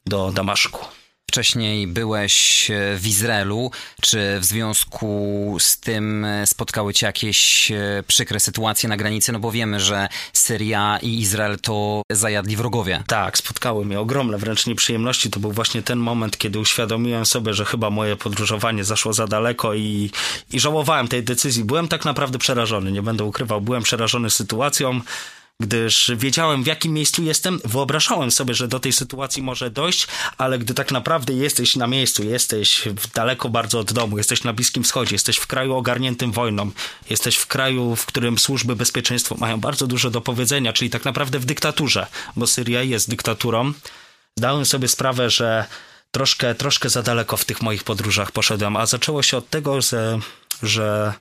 do 0.05 0.31
Damaszku 0.31 1.02
wcześniej 1.33 1.87
byłeś 1.87 2.71
e, 2.71 2.97
w 2.97 3.07
Izraelu. 3.07 3.71
Czy 4.01 4.39
w 4.39 4.45
związku 4.45 5.57
z 5.59 5.77
tym 5.77 6.25
e, 6.25 6.47
spotkały 6.47 6.93
cię 6.93 7.05
jakieś 7.05 7.71
e, 7.71 8.03
przykre 8.07 8.39
sytuacje 8.39 8.89
na 8.89 8.97
granicy? 8.97 9.31
No 9.31 9.39
bo 9.39 9.51
wiemy, 9.51 9.79
że 9.79 10.07
Syria 10.33 10.99
i 11.01 11.19
Izrael 11.19 11.59
to 11.59 12.01
zajadli 12.09 12.55
wrogowie. 12.55 13.03
Tak, 13.07 13.37
spotkały 13.37 13.85
mnie 13.85 13.99
ogromne 13.99 14.37
wręcz 14.37 14.67
nieprzyjemności. 14.67 15.29
To 15.29 15.39
był 15.39 15.51
właśnie 15.51 15.83
ten 15.83 15.99
moment, 15.99 16.37
kiedy 16.37 16.59
uświadomiłem 16.59 17.25
sobie, 17.25 17.53
że 17.53 17.65
chyba 17.65 17.89
moje 17.89 18.15
podróżowanie 18.15 18.83
zaszło 18.83 19.13
za 19.13 19.27
daleko 19.27 19.73
i, 19.73 20.11
i 20.51 20.59
żałowałem 20.59 21.07
tej 21.07 21.23
decyzji. 21.23 21.63
Byłem 21.63 21.87
tak 21.87 22.05
naprawdę 22.05 22.37
przerażony, 22.39 22.91
nie 22.91 23.01
będę 23.01 23.23
ukrywał. 23.23 23.61
Byłem 23.61 23.83
przerażony 23.83 24.29
sytuacją 24.29 25.01
gdyż 25.61 26.11
wiedziałem 26.15 26.63
w 26.63 26.67
jakim 26.67 26.93
miejscu 26.93 27.23
jestem, 27.23 27.59
wyobrażałem 27.65 28.31
sobie, 28.31 28.53
że 28.53 28.67
do 28.67 28.79
tej 28.79 28.93
sytuacji 28.93 29.43
może 29.43 29.71
dojść, 29.71 30.07
ale 30.37 30.59
gdy 30.59 30.73
tak 30.73 30.91
naprawdę 30.91 31.33
jesteś 31.33 31.75
na 31.75 31.87
miejscu, 31.87 32.23
jesteś 32.23 32.83
daleko 33.13 33.49
bardzo 33.49 33.79
od 33.79 33.93
domu, 33.93 34.17
jesteś 34.17 34.43
na 34.43 34.53
Bliskim 34.53 34.83
Wschodzie, 34.83 35.15
jesteś 35.15 35.37
w 35.37 35.47
kraju 35.47 35.75
ogarniętym 35.75 36.31
wojną, 36.31 36.71
jesteś 37.09 37.35
w 37.35 37.47
kraju, 37.47 37.95
w 37.95 38.05
którym 38.05 38.39
służby 38.39 38.75
bezpieczeństwa 38.75 39.35
mają 39.39 39.59
bardzo 39.59 39.87
dużo 39.87 40.09
do 40.09 40.21
powiedzenia, 40.21 40.73
czyli 40.73 40.89
tak 40.89 41.05
naprawdę 41.05 41.39
w 41.39 41.45
dyktaturze, 41.45 42.07
bo 42.35 42.47
Syria 42.47 42.83
jest 42.83 43.09
dyktaturą, 43.09 43.73
zdałem 44.37 44.65
sobie 44.65 44.87
sprawę, 44.87 45.29
że 45.29 45.65
troszkę, 46.11 46.55
troszkę 46.55 46.89
za 46.89 47.03
daleko 47.03 47.37
w 47.37 47.45
tych 47.45 47.61
moich 47.61 47.83
podróżach 47.83 48.31
poszedłem, 48.31 48.75
a 48.75 48.85
zaczęło 48.85 49.23
się 49.23 49.37
od 49.37 49.49
tego, 49.49 49.81
że, 49.81 50.19
że 50.63 51.13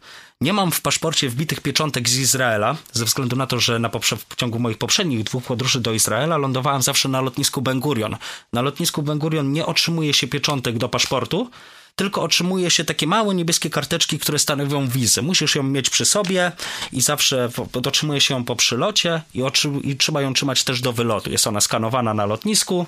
nie 0.43 0.53
mam 0.53 0.73
w 0.73 0.81
paszporcie 0.81 1.29
wbitych 1.29 1.61
pieczątek 1.61 2.09
z 2.09 2.19
Izraela, 2.19 2.77
ze 2.93 3.05
względu 3.05 3.37
na 3.37 3.47
to, 3.47 3.61
że 3.61 3.79
na 3.79 3.89
poprze- 3.89 4.17
w 4.29 4.37
ciągu 4.37 4.59
moich 4.59 4.79
poprzednich 4.79 5.25
dwóch 5.25 5.45
podróży 5.45 5.81
do 5.81 5.93
Izraela 5.93 6.37
lądowałem 6.37 6.83
zawsze 6.83 7.09
na 7.09 7.21
lotnisku 7.21 7.63
Ben 7.63 7.81
Gurion. 7.81 8.17
Na 8.53 8.63
lotnisku 8.63 9.03
Ben 9.03 9.19
Gurion 9.19 9.53
nie 9.53 9.67
otrzymuje 9.67 10.15
się 10.15 10.27
pieczątek 10.27 10.79
do 10.79 10.89
paszportu, 10.89 11.51
tylko 11.97 12.23
otrzymuje 12.23 12.71
się 12.71 12.85
takie 12.85 13.07
małe 13.07 13.35
niebieskie 13.35 13.71
karteczki, 13.71 14.19
które 14.19 14.39
stanowią 14.39 14.89
wizę. 14.89 15.23
Musisz 15.23 15.55
ją 15.55 15.63
mieć 15.63 15.91
przy 15.91 16.05
sobie 16.05 16.53
i 16.93 17.01
zawsze 17.01 17.49
otrzymuje 17.87 18.21
się 18.21 18.35
ją 18.35 18.45
po 18.45 18.57
przylocie 18.57 19.23
i, 19.35 19.43
i 19.83 19.97
trzeba 19.97 20.23
ją 20.23 20.35
trzymać 20.35 20.65
też 20.65 20.81
do 20.81 20.93
wylotu. 20.93 21.31
Jest 21.31 21.47
ona 21.47 21.61
skanowana 21.61 22.15
na 22.15 22.27
lotnisku, 22.27 22.87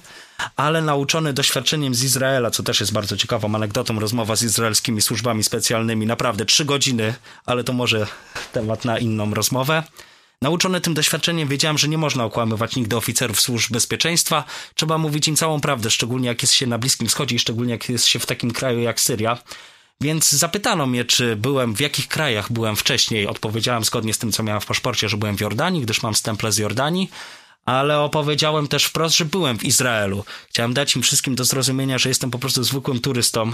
ale 0.56 0.82
nauczony 0.82 1.32
doświadczeniem 1.32 1.94
z 1.94 2.02
Izraela, 2.02 2.50
co 2.50 2.62
też 2.62 2.80
jest 2.80 2.92
bardzo 2.92 3.16
ciekawą 3.16 3.54
anegdotą, 3.54 4.00
rozmowa 4.00 4.36
z 4.36 4.42
izraelskimi 4.42 5.02
służbami 5.02 5.44
specjalnymi, 5.44 6.06
naprawdę 6.06 6.44
trzy 6.44 6.64
godziny, 6.64 7.14
ale 7.46 7.64
to 7.64 7.72
może 7.72 8.06
temat 8.52 8.84
na 8.84 8.98
inną 8.98 9.34
rozmowę. 9.34 9.82
Nauczony 10.42 10.80
tym 10.80 10.94
doświadczeniem 10.94 11.48
wiedziałem, 11.48 11.78
że 11.78 11.88
nie 11.88 11.98
można 11.98 12.24
okłamywać 12.24 12.76
nigdy 12.76 12.96
oficerów 12.96 13.40
służb 13.40 13.72
bezpieczeństwa. 13.72 14.44
Trzeba 14.74 14.98
mówić 14.98 15.28
im 15.28 15.36
całą 15.36 15.60
prawdę, 15.60 15.90
szczególnie 15.90 16.28
jak 16.28 16.42
jest 16.42 16.54
się 16.54 16.66
na 16.66 16.78
Bliskim 16.78 17.08
Wschodzie 17.08 17.36
i 17.36 17.38
szczególnie 17.38 17.72
jak 17.72 17.88
jest 17.88 18.06
się 18.06 18.18
w 18.18 18.26
takim 18.26 18.50
kraju 18.50 18.80
jak 18.80 19.00
Syria. 19.00 19.38
Więc 20.00 20.30
zapytano 20.30 20.86
mnie, 20.86 21.04
czy 21.04 21.36
byłem, 21.36 21.74
w 21.74 21.80
jakich 21.80 22.08
krajach 22.08 22.52
byłem 22.52 22.76
wcześniej. 22.76 23.26
Odpowiedziałem 23.26 23.84
zgodnie 23.84 24.14
z 24.14 24.18
tym, 24.18 24.32
co 24.32 24.42
miałem 24.42 24.60
w 24.60 24.66
paszporcie, 24.66 25.08
że 25.08 25.16
byłem 25.16 25.36
w 25.36 25.40
Jordanii, 25.40 25.82
gdyż 25.82 26.02
mam 26.02 26.14
stemple 26.14 26.52
z 26.52 26.58
Jordanii 26.58 27.10
ale 27.64 28.00
opowiedziałem 28.00 28.68
też 28.68 28.84
wprost, 28.84 29.16
że 29.16 29.24
byłem 29.24 29.58
w 29.58 29.64
Izraelu. 29.64 30.24
Chciałem 30.48 30.74
dać 30.74 30.96
im 30.96 31.02
wszystkim 31.02 31.34
do 31.34 31.44
zrozumienia, 31.44 31.98
że 31.98 32.08
jestem 32.08 32.30
po 32.30 32.38
prostu 32.38 32.64
zwykłym 32.64 33.00
turystą, 33.00 33.52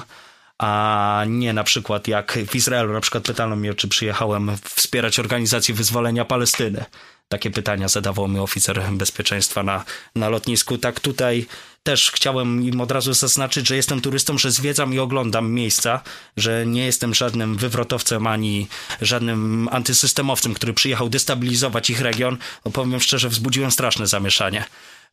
a 0.60 1.24
nie 1.26 1.52
na 1.52 1.64
przykład 1.64 2.08
jak 2.08 2.38
w 2.48 2.54
Izraelu. 2.54 2.92
Na 2.92 3.00
przykład 3.00 3.24
pytano 3.24 3.56
mnie, 3.56 3.74
czy 3.74 3.88
przyjechałem 3.88 4.56
wspierać 4.74 5.18
organizację 5.18 5.74
wyzwolenia 5.74 6.24
Palestyny. 6.24 6.84
Takie 7.28 7.50
pytania 7.50 7.88
zadawał 7.88 8.28
mi 8.28 8.38
oficer 8.38 8.82
bezpieczeństwa 8.92 9.62
na, 9.62 9.84
na 10.14 10.28
lotnisku. 10.28 10.78
Tak 10.78 11.00
tutaj 11.00 11.46
też 11.82 12.10
chciałem 12.10 12.62
im 12.62 12.80
od 12.80 12.90
razu 12.90 13.14
zaznaczyć, 13.14 13.68
że 13.68 13.76
jestem 13.76 14.00
turystą, 14.00 14.38
że 14.38 14.50
zwiedzam 14.50 14.94
i 14.94 14.98
oglądam 14.98 15.52
miejsca, 15.52 16.00
że 16.36 16.66
nie 16.66 16.86
jestem 16.86 17.14
żadnym 17.14 17.56
wywrotowcem 17.56 18.26
ani 18.26 18.68
żadnym 19.00 19.68
antysystemowcem, 19.72 20.54
który 20.54 20.72
przyjechał 20.72 21.08
destabilizować 21.08 21.90
ich 21.90 22.00
region. 22.00 22.36
Bo 22.64 22.70
powiem 22.70 23.00
szczerze, 23.00 23.28
wzbudziłem 23.28 23.70
straszne 23.70 24.06
zamieszanie. 24.06 24.64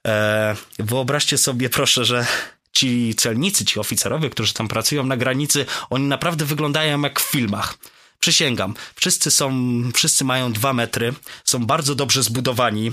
Eee, 0.04 0.56
wyobraźcie 0.80 1.38
sobie 1.38 1.70
proszę, 1.70 2.06
że 2.06 2.26
ci 2.78 3.16
celnicy, 3.16 3.66
ci 3.66 3.80
oficerowie, 3.80 4.30
którzy 4.30 4.54
tam 4.54 4.68
pracują 4.68 5.06
na 5.06 5.18
granicy, 5.18 5.66
oni 5.90 6.06
naprawdę 6.06 6.46
wyglądają 6.46 7.02
jak 7.02 7.20
w 7.20 7.32
filmach. 7.32 7.78
Przysięgam, 8.20 8.74
wszyscy 8.96 9.32
są, 9.32 9.52
wszyscy 9.94 10.26
mają 10.26 10.54
dwa 10.54 10.74
metry, 10.74 11.14
są 11.44 11.66
bardzo 11.66 11.96
dobrze 11.96 12.24
zbudowani, 12.24 12.92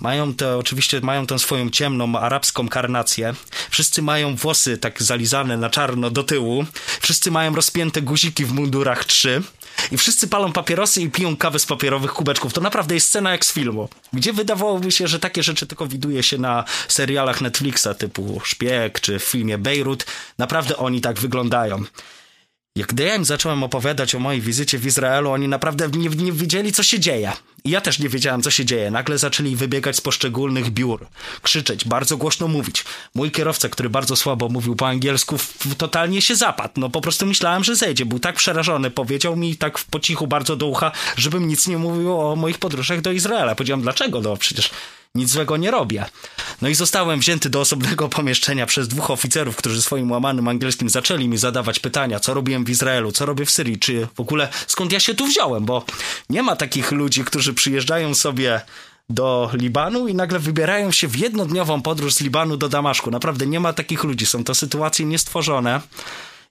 mają 0.00 0.34
te, 0.34 0.56
oczywiście 0.56 1.00
mają 1.00 1.26
tę 1.26 1.38
swoją 1.38 1.70
ciemną 1.70 2.18
arabską 2.18 2.68
karnację, 2.68 3.34
wszyscy 3.70 4.02
mają 4.02 4.36
włosy 4.36 4.78
tak 4.78 5.02
zalizane 5.02 5.56
na 5.56 5.70
czarno 5.70 6.10
do 6.10 6.24
tyłu, 6.24 6.64
wszyscy 7.00 7.30
mają 7.30 7.54
rozpięte 7.54 8.02
guziki 8.02 8.44
w 8.44 8.52
mundurach 8.52 9.04
trzy 9.04 9.42
i 9.92 9.96
wszyscy 9.96 10.28
palą 10.28 10.52
papierosy 10.52 11.02
i 11.02 11.10
piją 11.10 11.36
kawę 11.36 11.58
z 11.58 11.66
papierowych 11.66 12.12
kubeczków. 12.12 12.52
To 12.52 12.60
naprawdę 12.60 12.94
jest 12.94 13.06
scena 13.06 13.32
jak 13.32 13.44
z 13.44 13.52
filmu, 13.52 13.88
gdzie 14.12 14.32
wydawałoby 14.32 14.90
się, 14.90 15.08
że 15.08 15.18
takie 15.18 15.42
rzeczy 15.42 15.66
tylko 15.66 15.86
widuje 15.86 16.22
się 16.22 16.38
na 16.38 16.64
serialach 16.88 17.40
Netflixa 17.40 17.88
typu 17.98 18.40
Szpieg 18.44 19.00
czy 19.00 19.18
w 19.18 19.24
filmie 19.24 19.58
Bejrut. 19.58 20.06
Naprawdę 20.38 20.76
oni 20.76 21.00
tak 21.00 21.18
wyglądają. 21.18 21.84
Jak 22.76 22.86
gdy 22.86 23.04
ja 23.04 23.14
im 23.14 23.24
zacząłem 23.24 23.62
opowiadać 23.62 24.14
o 24.14 24.18
mojej 24.18 24.40
wizycie 24.40 24.78
w 24.78 24.86
Izraelu, 24.86 25.30
oni 25.30 25.48
naprawdę 25.48 25.88
nie, 25.88 26.08
nie 26.08 26.32
wiedzieli, 26.32 26.72
co 26.72 26.82
się 26.82 27.00
dzieje. 27.00 27.32
I 27.64 27.70
ja 27.70 27.80
też 27.80 27.98
nie 27.98 28.08
wiedziałem, 28.08 28.42
co 28.42 28.50
się 28.50 28.64
dzieje. 28.64 28.90
Nagle 28.90 29.18
zaczęli 29.18 29.56
wybiegać 29.56 29.96
z 29.96 30.00
poszczególnych 30.00 30.70
biur, 30.70 31.06
krzyczeć, 31.42 31.84
bardzo 31.84 32.16
głośno 32.16 32.48
mówić. 32.48 32.84
Mój 33.14 33.30
kierowca, 33.30 33.68
który 33.68 33.90
bardzo 33.90 34.16
słabo 34.16 34.48
mówił 34.48 34.76
po 34.76 34.88
angielsku, 34.88 35.36
totalnie 35.78 36.22
się 36.22 36.36
zapadł. 36.36 36.72
No 36.76 36.90
po 36.90 37.00
prostu 37.00 37.26
myślałem, 37.26 37.64
że 37.64 37.76
zejdzie. 37.76 38.06
Był 38.06 38.18
tak 38.18 38.36
przerażony. 38.36 38.90
Powiedział 38.90 39.36
mi 39.36 39.56
tak 39.56 39.78
po 39.90 40.00
cichu 40.00 40.26
bardzo 40.26 40.56
do 40.56 40.66
ucha, 40.66 40.92
żebym 41.16 41.48
nic 41.48 41.66
nie 41.66 41.78
mówił 41.78 42.20
o 42.20 42.36
moich 42.36 42.58
podróżach 42.58 43.00
do 43.00 43.12
Izraela. 43.12 43.54
Powiedziałem, 43.54 43.82
dlaczego? 43.82 44.20
No 44.20 44.36
przecież 44.36 44.70
nic 45.16 45.30
złego 45.30 45.56
nie 45.56 45.70
robię. 45.70 46.04
No 46.62 46.68
i 46.68 46.74
zostałem 46.74 47.20
wzięty 47.20 47.50
do 47.50 47.60
osobnego 47.60 48.08
pomieszczenia 48.18 48.66
przez 48.66 48.88
dwóch 48.88 49.10
oficerów, 49.10 49.56
którzy 49.56 49.82
swoim 49.82 50.10
łamanym 50.10 50.48
angielskim 50.48 50.90
zaczęli 50.90 51.28
mi 51.28 51.38
zadawać 51.38 51.78
pytania, 51.78 52.20
co 52.20 52.34
robiłem 52.34 52.64
w 52.64 52.70
Izraelu, 52.70 53.12
co 53.12 53.26
robię 53.26 53.46
w 53.46 53.50
Syrii, 53.50 53.78
czy 53.78 54.08
w 54.14 54.20
ogóle 54.20 54.48
skąd 54.66 54.92
ja 54.92 55.00
się 55.00 55.14
tu 55.14 55.26
wziąłem, 55.26 55.64
bo 55.64 55.84
nie 56.30 56.42
ma 56.42 56.56
takich 56.56 56.92
ludzi, 56.92 57.24
którzy 57.24 57.54
przyjeżdżają 57.54 58.14
sobie 58.14 58.60
do 59.10 59.50
Libanu 59.52 60.08
i 60.08 60.14
nagle 60.14 60.38
wybierają 60.38 60.92
się 60.92 61.08
w 61.08 61.16
jednodniową 61.16 61.82
podróż 61.82 62.14
z 62.14 62.20
Libanu 62.20 62.56
do 62.56 62.68
Damaszku. 62.68 63.10
Naprawdę 63.10 63.46
nie 63.46 63.60
ma 63.60 63.72
takich 63.72 64.04
ludzi, 64.04 64.26
są 64.26 64.44
to 64.44 64.54
sytuacje 64.54 65.06
niestworzone. 65.06 65.80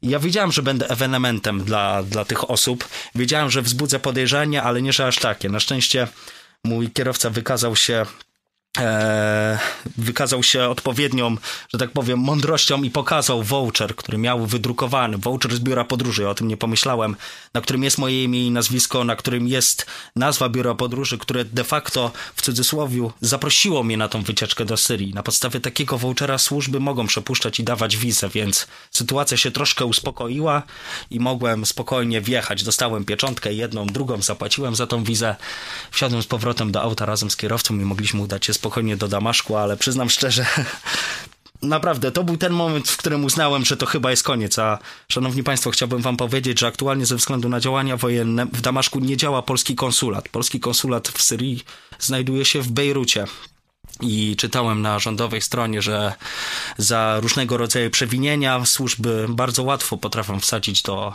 I 0.01 0.09
ja 0.09 0.19
wiedziałem, 0.19 0.51
że 0.51 0.63
będę 0.63 0.89
ewenementem 0.89 1.63
dla, 1.63 2.03
dla 2.03 2.25
tych 2.25 2.49
osób. 2.49 2.87
Wiedziałem, 3.15 3.51
że 3.51 3.61
wzbudzę 3.61 3.99
podejrzenia, 3.99 4.63
ale 4.63 4.81
nie, 4.81 4.93
że 4.93 5.07
aż 5.07 5.19
takie. 5.19 5.49
Na 5.49 5.59
szczęście 5.59 6.07
mój 6.63 6.91
kierowca 6.91 7.29
wykazał 7.29 7.75
się 7.75 8.05
wykazał 9.97 10.43
się 10.43 10.69
odpowiednią, 10.69 11.37
że 11.73 11.79
tak 11.79 11.91
powiem, 11.91 12.19
mądrością 12.19 12.83
i 12.83 12.89
pokazał 12.89 13.43
voucher, 13.43 13.95
który 13.95 14.17
miał 14.17 14.45
wydrukowany, 14.45 15.17
voucher 15.17 15.55
z 15.55 15.59
biura 15.59 15.83
podróży, 15.83 16.21
ja 16.21 16.29
o 16.29 16.35
tym 16.35 16.47
nie 16.47 16.57
pomyślałem, 16.57 17.15
na 17.53 17.61
którym 17.61 17.83
jest 17.83 17.97
moje 17.97 18.23
imię 18.23 18.47
i 18.47 18.51
nazwisko, 18.51 19.03
na 19.03 19.15
którym 19.15 19.47
jest 19.47 19.85
nazwa 20.15 20.49
biura 20.49 20.75
podróży, 20.75 21.17
które 21.17 21.45
de 21.45 21.63
facto 21.63 22.11
w 22.35 22.41
cudzysłowie 22.41 22.85
zaprosiło 23.21 23.83
mnie 23.83 23.97
na 23.97 24.07
tą 24.07 24.21
wycieczkę 24.23 24.65
do 24.65 24.77
Syrii. 24.77 25.13
Na 25.13 25.23
podstawie 25.23 25.59
takiego 25.59 25.97
vouchera 25.97 26.37
służby 26.37 26.79
mogą 26.79 27.07
przepuszczać 27.07 27.59
i 27.59 27.63
dawać 27.63 27.97
wizę, 27.97 28.29
więc 28.29 28.67
sytuacja 28.91 29.37
się 29.37 29.51
troszkę 29.51 29.85
uspokoiła 29.85 30.63
i 31.09 31.19
mogłem 31.19 31.65
spokojnie 31.65 32.21
wjechać. 32.21 32.63
Dostałem 32.63 33.05
pieczątkę 33.05 33.53
jedną, 33.53 33.87
drugą, 33.87 34.21
zapłaciłem 34.21 34.75
za 34.75 34.87
tą 34.87 35.03
wizę, 35.03 35.35
wsiadłem 35.91 36.23
z 36.23 36.27
powrotem 36.27 36.71
do 36.71 36.81
auta 36.81 37.05
razem 37.05 37.31
z 37.31 37.35
kierowcą 37.35 37.73
i 37.73 37.77
mogliśmy 37.85 38.21
udać 38.21 38.45
się 38.45 38.53
spokojnie 38.65 38.97
do 38.97 39.07
Damaszku, 39.07 39.55
ale 39.55 39.77
przyznam 39.77 40.09
szczerze, 40.09 40.45
naprawdę, 41.61 42.11
to 42.11 42.23
był 42.23 42.37
ten 42.37 42.53
moment, 42.53 42.89
w 42.89 42.97
którym 42.97 43.25
uznałem, 43.25 43.65
że 43.65 43.77
to 43.77 43.85
chyba 43.85 44.11
jest 44.11 44.23
koniec. 44.23 44.59
A 44.59 44.79
szanowni 45.09 45.43
państwo, 45.43 45.71
chciałbym 45.71 46.01
wam 46.01 46.17
powiedzieć, 46.17 46.59
że 46.59 46.67
aktualnie 46.67 47.05
ze 47.05 47.15
względu 47.15 47.49
na 47.49 47.59
działania 47.59 47.97
wojenne 47.97 48.45
w 48.45 48.61
Damaszku 48.61 48.99
nie 48.99 49.17
działa 49.17 49.41
polski 49.41 49.75
konsulat. 49.75 50.29
Polski 50.29 50.59
konsulat 50.59 51.07
w 51.07 51.21
Syrii 51.21 51.63
znajduje 51.99 52.45
się 52.45 52.61
w 52.61 52.71
Bejrucie 52.71 53.25
i 54.01 54.35
czytałem 54.35 54.81
na 54.81 54.99
rządowej 54.99 55.41
stronie, 55.41 55.81
że 55.81 56.13
za 56.77 57.19
różnego 57.19 57.57
rodzaju 57.57 57.89
przewinienia 57.89 58.65
służby 58.65 59.25
bardzo 59.29 59.63
łatwo 59.63 59.97
potrafią 59.97 60.39
wsadzić 60.39 60.81
do, 60.81 61.13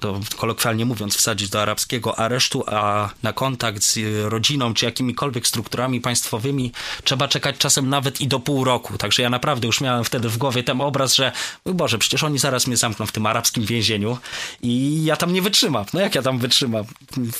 do, 0.00 0.20
kolokwialnie 0.36 0.84
mówiąc, 0.84 1.16
wsadzić 1.16 1.48
do 1.48 1.62
arabskiego 1.62 2.18
aresztu, 2.18 2.64
a 2.66 3.10
na 3.22 3.32
kontakt 3.32 3.82
z 3.82 3.98
rodziną 4.24 4.74
czy 4.74 4.84
jakimikolwiek 4.84 5.46
strukturami 5.46 6.00
państwowymi 6.00 6.72
trzeba 7.04 7.28
czekać 7.28 7.56
czasem 7.58 7.88
nawet 7.88 8.20
i 8.20 8.28
do 8.28 8.40
pół 8.40 8.64
roku. 8.64 8.98
Także 8.98 9.22
ja 9.22 9.30
naprawdę 9.30 9.66
już 9.66 9.80
miałem 9.80 10.04
wtedy 10.04 10.28
w 10.28 10.38
głowie 10.38 10.62
ten 10.62 10.80
obraz, 10.80 11.14
że 11.14 11.32
Boże, 11.64 11.98
przecież 11.98 12.24
oni 12.24 12.38
zaraz 12.38 12.66
mnie 12.66 12.76
zamkną 12.76 13.06
w 13.06 13.12
tym 13.12 13.26
arabskim 13.26 13.64
więzieniu 13.64 14.18
i 14.62 15.04
ja 15.04 15.16
tam 15.16 15.32
nie 15.32 15.42
wytrzymam. 15.42 15.84
No 15.92 16.00
jak 16.00 16.14
ja 16.14 16.22
tam 16.22 16.38
wytrzymam? 16.38 16.84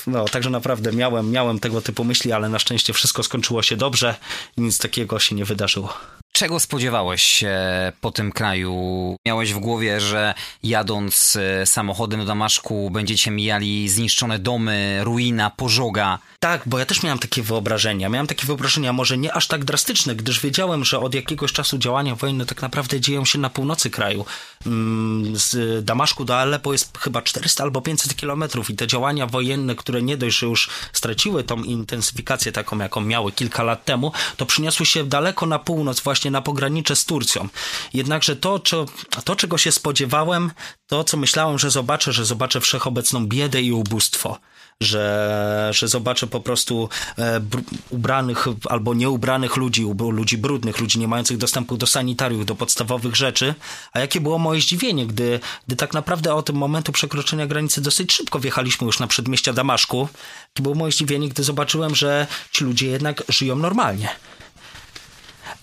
No, 0.07 0.25
także 0.25 0.49
naprawdę 0.49 0.91
miałem, 0.91 1.31
miałem 1.31 1.59
tego 1.59 1.81
typu 1.81 2.03
myśli, 2.03 2.31
ale 2.31 2.49
na 2.49 2.59
szczęście 2.59 2.93
wszystko 2.93 3.23
skończyło 3.23 3.63
się 3.63 3.77
dobrze. 3.77 4.15
Nic 4.57 4.77
takiego 4.83 5.19
się 5.19 5.35
nie 5.35 5.45
wydarzyło. 5.45 5.93
Czego 6.37 6.59
spodziewałeś 6.59 7.23
się 7.23 7.57
po 8.01 8.11
tym 8.11 8.31
kraju? 8.31 9.15
Miałeś 9.25 9.53
w 9.53 9.59
głowie, 9.59 9.99
że 10.01 10.33
jadąc 10.63 11.35
e, 11.35 11.65
samochodem 11.65 12.19
do 12.19 12.25
Damaszku 12.25 12.89
będziecie 12.89 13.31
mijali 13.31 13.89
zniszczone 13.89 14.39
domy, 14.39 14.99
ruina, 15.03 15.49
pożoga? 15.49 16.19
Tak, 16.39 16.61
bo 16.65 16.79
ja 16.79 16.85
też 16.85 17.03
miałem 17.03 17.19
takie 17.19 17.43
wyobrażenia. 17.43 18.09
Miałem 18.09 18.27
takie 18.27 18.47
wyobrażenia, 18.47 18.93
może 18.93 19.17
nie 19.17 19.33
aż 19.33 19.47
tak 19.47 19.65
drastyczne, 19.65 20.15
gdyż 20.15 20.39
wiedziałem, 20.39 20.85
że 20.85 20.99
od 20.99 21.13
jakiegoś 21.13 21.53
czasu 21.53 21.77
działania 21.77 22.15
wojenne 22.15 22.45
tak 22.45 22.61
naprawdę 22.61 22.99
dzieją 22.99 23.25
się 23.25 23.39
na 23.39 23.49
północy 23.49 23.89
kraju. 23.89 24.25
Mm, 24.65 25.37
z 25.37 25.85
Damaszku 25.85 26.25
do 26.25 26.37
Aleppo 26.37 26.71
jest 26.71 26.97
chyba 26.97 27.21
400 27.21 27.63
albo 27.63 27.81
500 27.81 28.15
kilometrów 28.15 28.69
i 28.69 28.75
te 28.75 28.87
działania 28.87 29.27
wojenne, 29.27 29.75
które 29.75 30.01
nie 30.01 30.17
dość, 30.17 30.37
że 30.37 30.45
już 30.45 30.69
straciły 30.93 31.43
tą 31.43 31.63
intensyfikację 31.63 32.51
taką, 32.51 32.77
jaką 32.77 33.01
miały 33.01 33.31
kilka 33.31 33.63
lat 33.63 33.85
temu, 33.85 34.11
to 34.37 34.45
przyniosły 34.45 34.85
się 34.85 35.03
daleko 35.03 35.45
na 35.45 35.59
północ, 35.59 36.01
właśnie 36.01 36.22
na 36.31 36.41
pogranicze 36.41 36.95
z 36.95 37.05
Turcją. 37.05 37.47
Jednakże 37.93 38.35
to, 38.35 38.59
co, 38.59 38.85
to 39.23 39.35
czego 39.35 39.57
się 39.57 39.71
spodziewałem, 39.71 40.51
to 40.87 41.03
co 41.03 41.17
myślałem, 41.17 41.59
że 41.59 41.71
zobaczę, 41.71 42.13
że 42.13 42.25
zobaczę 42.25 42.61
wszechobecną 42.61 43.27
biedę 43.27 43.61
i 43.61 43.71
ubóstwo 43.71 44.39
że, 44.81 45.69
że 45.73 45.87
zobaczę 45.87 46.27
po 46.27 46.39
prostu 46.39 46.89
e, 47.17 47.41
ubranych 47.89 48.47
albo 48.69 48.93
nieubranych 48.93 49.55
ludzi, 49.55 49.85
ludzi 50.11 50.37
brudnych, 50.37 50.79
ludzi 50.79 50.99
nie 50.99 51.07
mających 51.07 51.37
dostępu 51.37 51.77
do 51.77 51.87
sanitariów, 51.87 52.45
do 52.45 52.55
podstawowych 52.55 53.15
rzeczy. 53.15 53.55
A 53.93 53.99
jakie 53.99 54.21
było 54.21 54.37
moje 54.37 54.61
zdziwienie, 54.61 55.07
gdy, 55.07 55.39
gdy 55.67 55.75
tak 55.75 55.93
naprawdę 55.93 56.33
od 56.33 56.49
momentu 56.49 56.91
przekroczenia 56.91 57.47
granicy 57.47 57.81
dosyć 57.81 58.13
szybko 58.13 58.39
wjechaliśmy 58.39 58.85
już 58.85 58.99
na 58.99 59.07
przedmieścia 59.07 59.53
Damaszku. 59.53 60.09
To 60.53 60.63
było 60.63 60.75
moje 60.75 60.91
zdziwienie, 60.91 61.29
gdy 61.29 61.43
zobaczyłem, 61.43 61.95
że 61.95 62.27
ci 62.51 62.63
ludzie 62.63 62.87
jednak 62.87 63.23
żyją 63.29 63.55
normalnie. 63.55 64.09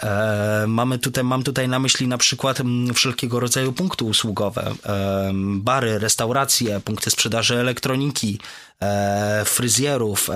E, 0.02 0.64
mamy 0.68 0.98
tutaj, 0.98 1.24
mam 1.24 1.42
tutaj 1.42 1.68
na 1.68 1.78
myśli 1.78 2.08
na 2.08 2.18
przykład 2.18 2.60
mm, 2.60 2.94
wszelkiego 2.94 3.40
rodzaju 3.40 3.72
punkty 3.72 4.04
usługowe, 4.04 4.74
e, 4.86 5.30
bary, 5.34 5.98
restauracje, 5.98 6.80
punkty 6.80 7.10
sprzedaży 7.10 7.58
elektroniki, 7.58 8.38
e, 8.80 9.42
fryzjerów, 9.44 10.28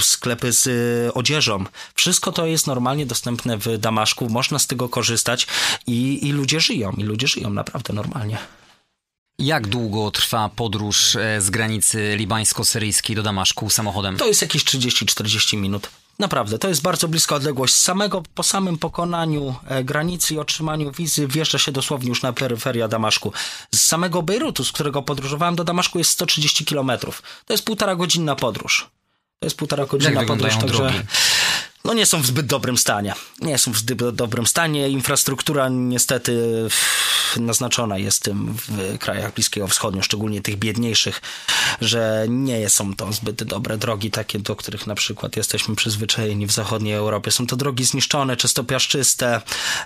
sklepy 0.00 0.52
z 0.52 0.68
odzieżą. 1.14 1.64
Wszystko 1.94 2.32
to 2.32 2.46
jest 2.46 2.66
normalnie 2.66 3.06
dostępne 3.06 3.58
w 3.58 3.78
Damaszku, 3.78 4.28
można 4.28 4.58
z 4.58 4.66
tego 4.66 4.88
korzystać 4.88 5.46
i, 5.86 6.28
i 6.28 6.32
ludzie 6.32 6.60
żyją, 6.60 6.92
i 6.92 7.02
ludzie 7.02 7.26
żyją 7.26 7.50
naprawdę 7.50 7.94
normalnie. 7.94 8.38
Jak 9.38 9.66
długo 9.66 10.10
trwa 10.10 10.48
podróż 10.48 11.16
z 11.38 11.50
granicy 11.50 12.16
libańsko-syryjskiej 12.16 13.16
do 13.16 13.22
Damaszku 13.22 13.70
samochodem? 13.70 14.16
To 14.16 14.26
jest 14.26 14.42
jakieś 14.42 14.64
30-40 14.64 15.56
minut. 15.56 15.90
Naprawdę, 16.18 16.58
to 16.58 16.68
jest 16.68 16.82
bardzo 16.82 17.08
bliska 17.08 17.34
odległość. 17.34 17.74
Samego, 17.74 18.22
po 18.34 18.42
samym 18.42 18.78
pokonaniu 18.78 19.54
e, 19.66 19.84
granicy 19.84 20.34
i 20.34 20.38
otrzymaniu 20.38 20.92
wizy 20.92 21.26
wjeżdża 21.26 21.58
się 21.58 21.72
dosłownie 21.72 22.08
już 22.08 22.22
na 22.22 22.32
peryferia 22.32 22.88
Damaszku. 22.88 23.32
Z 23.74 23.80
samego 23.80 24.22
Bejrutu, 24.22 24.64
z 24.64 24.72
którego 24.72 25.02
podróżowałem 25.02 25.56
do 25.56 25.64
Damaszku 25.64 25.98
jest 25.98 26.10
130 26.10 26.64
kilometrów. 26.64 27.22
To 27.46 27.52
jest 27.52 27.64
półtora 27.64 27.96
godzinna 27.96 28.36
podróż. 28.36 28.90
To 29.38 29.46
jest 29.46 29.56
półtora 29.56 29.86
godzinna 29.86 30.24
podróż, 30.24 30.56
także... 30.56 30.76
Drogi? 30.76 30.98
No 31.84 31.94
nie 31.94 32.06
są 32.06 32.22
w 32.22 32.26
zbyt 32.26 32.46
dobrym 32.46 32.78
stanie. 32.78 33.14
Nie 33.40 33.58
są 33.58 33.72
w 33.72 33.78
zbyt 33.78 34.10
dobrym 34.10 34.46
stanie. 34.46 34.88
Infrastruktura 34.88 35.68
niestety 35.68 36.68
naznaczona 37.36 37.98
jest 37.98 38.22
tym 38.22 38.54
w 38.54 38.98
krajach 38.98 39.34
Bliskiego 39.34 39.68
Wschodu, 39.68 40.02
szczególnie 40.02 40.42
tych 40.42 40.56
biedniejszych, 40.56 41.20
że 41.80 42.26
nie 42.28 42.68
są 42.68 42.94
to 42.94 43.12
zbyt 43.12 43.44
dobre 43.44 43.78
drogi, 43.78 44.10
takie 44.10 44.38
do 44.38 44.56
których 44.56 44.86
na 44.86 44.94
przykład 44.94 45.36
jesteśmy 45.36 45.76
przyzwyczajeni 45.76 46.46
w 46.46 46.52
zachodniej 46.52 46.94
Europie. 46.94 47.30
Są 47.30 47.46
to 47.46 47.56
drogi 47.56 47.84
zniszczone, 47.84 48.36
często 48.36 48.64
piaszczyste, 48.64 49.40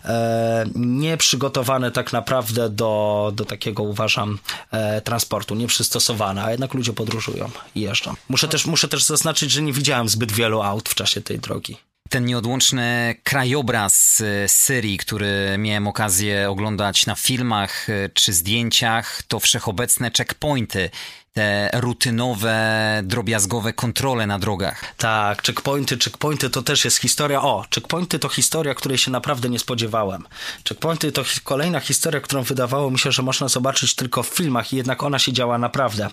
e, 0.05 0.67
nieprzygotowane 0.75 1.91
tak 1.91 2.13
naprawdę 2.13 2.71
do, 2.71 3.33
do 3.35 3.45
takiego, 3.45 3.83
uważam, 3.83 4.39
e, 4.71 5.01
transportu, 5.01 5.55
nieprzystosowane, 5.55 6.45
a 6.45 6.51
jednak 6.51 6.75
ludzie 6.75 6.93
podróżują 6.93 7.51
i 7.75 7.81
jeżdżą. 7.81 8.15
Muszę 8.29 8.49
też, 8.49 8.67
muszę 8.67 8.89
też 8.89 9.05
zaznaczyć, 9.05 9.51
że 9.51 9.63
nie 9.63 9.73
widziałem 9.73 10.09
zbyt 10.09 10.33
wielu 10.33 10.63
aut 10.63 10.89
w 10.89 10.95
czasie 10.95 11.21
tej 11.21 11.39
drogi 11.39 11.92
ten 12.13 12.25
nieodłączny 12.25 13.15
krajobraz 13.25 14.21
y, 14.21 14.45
Syrii, 14.49 14.99
który 14.99 15.57
miałem 15.59 15.87
okazję 15.87 16.51
oglądać 16.51 17.07
na 17.07 17.15
filmach 17.15 17.89
y, 17.89 18.11
czy 18.15 18.33
zdjęciach, 18.33 19.23
to 19.29 19.41
wszechobecne 19.41 20.11
checkpointy 20.19 20.91
te 21.33 21.71
rutynowe, 21.73 23.01
drobiazgowe 23.05 23.73
kontrole 23.73 24.27
na 24.27 24.39
drogach. 24.39 24.95
Tak, 24.97 25.43
checkpointy, 25.43 25.99
checkpointy 25.99 26.51
to 26.51 26.63
też 26.63 26.85
jest 26.85 26.99
historia. 26.99 27.43
O, 27.43 27.65
checkpointy 27.75 28.19
to 28.19 28.29
historia, 28.29 28.75
której 28.75 28.99
się 28.99 29.11
naprawdę 29.11 29.49
nie 29.49 29.59
spodziewałem. 29.59 30.27
Checkpointy 30.69 31.13
to 31.13 31.23
kolejna 31.45 31.81
historia, 31.81 32.21
którą 32.21 32.43
wydawało 32.43 32.91
mi 32.91 32.99
się, 32.99 33.13
że 33.13 33.23
można 33.23 33.49
zobaczyć 33.49 33.95
tylko 33.95 34.23
w 34.23 34.29
filmach 34.29 34.73
i 34.73 34.77
jednak 34.77 35.03
ona 35.03 35.19
się 35.19 35.33
działa 35.33 35.59
naprawdę. 35.59 36.09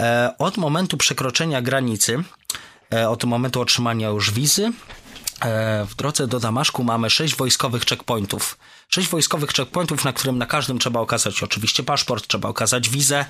E, 0.00 0.34
od 0.38 0.56
momentu 0.56 0.96
przekroczenia 0.96 1.62
granicy, 1.62 2.22
e, 2.92 3.08
od 3.08 3.24
momentu 3.24 3.60
otrzymania 3.60 4.08
już 4.08 4.30
wizy, 4.30 4.72
w 5.86 5.94
drodze 5.96 6.26
do 6.26 6.40
Damaszku 6.40 6.84
mamy 6.84 7.10
sześć 7.10 7.36
wojskowych 7.36 7.84
checkpointów. 7.84 8.58
Sześć 8.88 9.08
wojskowych 9.08 9.50
checkpointów, 9.50 10.04
na 10.04 10.12
którym 10.12 10.38
na 10.38 10.46
każdym 10.46 10.78
trzeba 10.78 11.00
okazać 11.00 11.42
oczywiście 11.42 11.82
paszport, 11.82 12.26
trzeba 12.26 12.48
okazać 12.48 12.88
wizę 12.88 13.24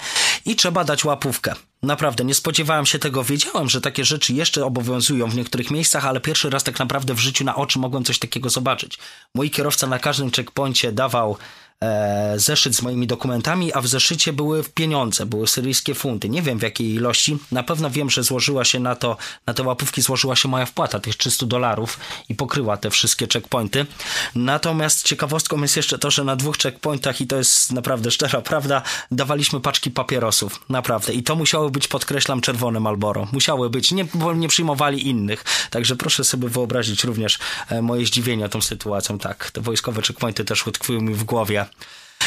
i 0.44 0.56
trzeba 0.56 0.84
dać 0.84 1.04
łapówkę. 1.04 1.54
Naprawdę, 1.82 2.24
nie 2.24 2.34
spodziewałem 2.34 2.86
się 2.86 2.98
tego. 2.98 3.24
Wiedziałem, 3.24 3.68
że 3.68 3.80
takie 3.80 4.04
rzeczy 4.04 4.32
jeszcze 4.32 4.64
obowiązują 4.64 5.30
w 5.30 5.36
niektórych 5.36 5.70
miejscach, 5.70 6.06
ale 6.06 6.20
pierwszy 6.20 6.50
raz 6.50 6.64
tak 6.64 6.78
naprawdę 6.78 7.14
w 7.14 7.18
życiu 7.18 7.44
na 7.44 7.56
oczy 7.56 7.78
mogłem 7.78 8.04
coś 8.04 8.18
takiego 8.18 8.50
zobaczyć. 8.50 8.98
Mój 9.34 9.50
kierowca 9.50 9.86
na 9.86 9.98
każdym 9.98 10.30
checkpoincie 10.30 10.92
dawał 10.92 11.36
e, 11.84 12.38
zeszyt 12.38 12.74
z 12.74 12.82
moimi 12.82 13.06
dokumentami, 13.06 13.72
a 13.72 13.80
w 13.80 13.86
zeszycie 13.86 14.32
były 14.32 14.64
pieniądze, 14.64 15.26
były 15.26 15.48
syryjskie 15.48 15.94
funty. 15.94 16.28
Nie 16.28 16.42
wiem 16.42 16.58
w 16.58 16.62
jakiej 16.62 16.94
ilości. 16.94 17.38
Na 17.52 17.62
pewno 17.62 17.90
wiem, 17.90 18.10
że 18.10 18.22
złożyła 18.22 18.64
się 18.64 18.80
na 18.80 18.94
to, 18.94 19.16
na 19.46 19.54
te 19.54 19.62
łapówki 19.62 20.02
złożyła 20.02 20.36
się 20.36 20.48
moja 20.48 20.66
wpłata 20.66 21.00
tych 21.00 21.16
300 21.16 21.46
dolarów 21.46 22.00
i 22.28 22.34
pokryła 22.34 22.76
te 22.76 22.90
wszystkie 22.90 23.26
checkpointy. 23.32 23.86
Natomiast 24.34 25.02
ciekawostką 25.02 25.62
jest 25.62 25.76
jeszcze 25.76 25.98
to, 25.98 26.10
że 26.10 26.24
na 26.24 26.36
dwóch 26.36 26.56
checkpointach, 26.58 27.20
i 27.20 27.26
to 27.26 27.36
jest 27.36 27.72
naprawdę 27.72 28.10
szczera 28.10 28.40
prawda, 28.40 28.82
dawaliśmy 29.10 29.60
paczki 29.60 29.90
papierosów. 29.90 30.64
Naprawdę. 30.68 31.12
I 31.12 31.22
to 31.22 31.36
musiało 31.36 31.70
być, 31.70 31.88
podkreślam, 31.88 32.40
czerwone 32.40 32.80
Malboro. 32.80 33.26
Musiały 33.32 33.70
być, 33.70 33.92
nie, 33.92 34.04
bo 34.14 34.34
nie 34.34 34.48
przyjmowali 34.48 35.08
innych. 35.08 35.44
Także 35.70 35.96
proszę 35.96 36.24
sobie 36.24 36.48
wyobrazić 36.48 37.04
również 37.04 37.38
e, 37.68 37.82
moje 37.82 38.06
zdziwienie 38.06 38.48
tą 38.48 38.60
sytuacją. 38.60 39.18
Tak, 39.18 39.50
te 39.50 39.60
wojskowe 39.60 40.02
checkpointy 40.02 40.44
też 40.44 40.66
utkwiły 40.66 41.02
mi 41.02 41.14
w 41.14 41.24
głowie. 41.24 41.66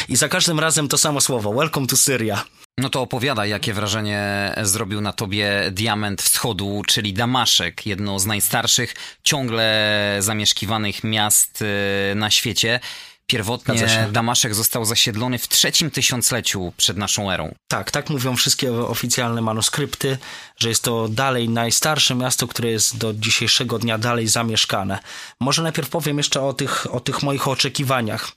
I 0.09 0.15
za 0.15 0.29
każdym 0.29 0.59
razem 0.59 0.87
to 0.87 0.97
samo 0.97 1.21
słowo. 1.21 1.53
Welcome 1.53 1.87
to 1.87 1.97
Syria. 1.97 2.43
No 2.77 2.89
to 2.89 3.01
opowiada, 3.01 3.45
jakie 3.45 3.73
wrażenie 3.73 4.53
zrobił 4.61 5.01
na 5.01 5.13
tobie 5.13 5.71
Diament 5.71 6.21
Wschodu, 6.21 6.81
czyli 6.87 7.13
Damaszek, 7.13 7.85
jedno 7.85 8.19
z 8.19 8.25
najstarszych, 8.25 8.95
ciągle 9.23 10.17
zamieszkiwanych 10.19 11.03
miast 11.03 11.61
y, 11.61 12.15
na 12.15 12.31
świecie. 12.31 12.79
Pierwotnie 13.27 14.07
Damaszek 14.11 14.55
został 14.55 14.85
zasiedlony 14.85 15.37
w 15.37 15.47
trzecim 15.47 15.91
tysiącleciu 15.91 16.73
przed 16.77 16.97
naszą 16.97 17.31
erą. 17.31 17.55
Tak, 17.67 17.91
tak 17.91 18.09
mówią 18.09 18.35
wszystkie 18.35 18.73
oficjalne 18.73 19.41
manuskrypty, 19.41 20.17
że 20.57 20.69
jest 20.69 20.83
to 20.83 21.07
dalej 21.07 21.49
najstarsze 21.49 22.15
miasto, 22.15 22.47
które 22.47 22.69
jest 22.69 22.97
do 22.97 23.13
dzisiejszego 23.13 23.79
dnia 23.79 23.97
dalej 23.97 24.27
zamieszkane. 24.27 24.99
Może 25.39 25.61
najpierw 25.63 25.89
powiem 25.89 26.17
jeszcze 26.17 26.41
o 26.41 26.53
tych, 26.53 26.95
o 26.95 26.99
tych 26.99 27.23
moich 27.23 27.47
oczekiwaniach. 27.47 28.31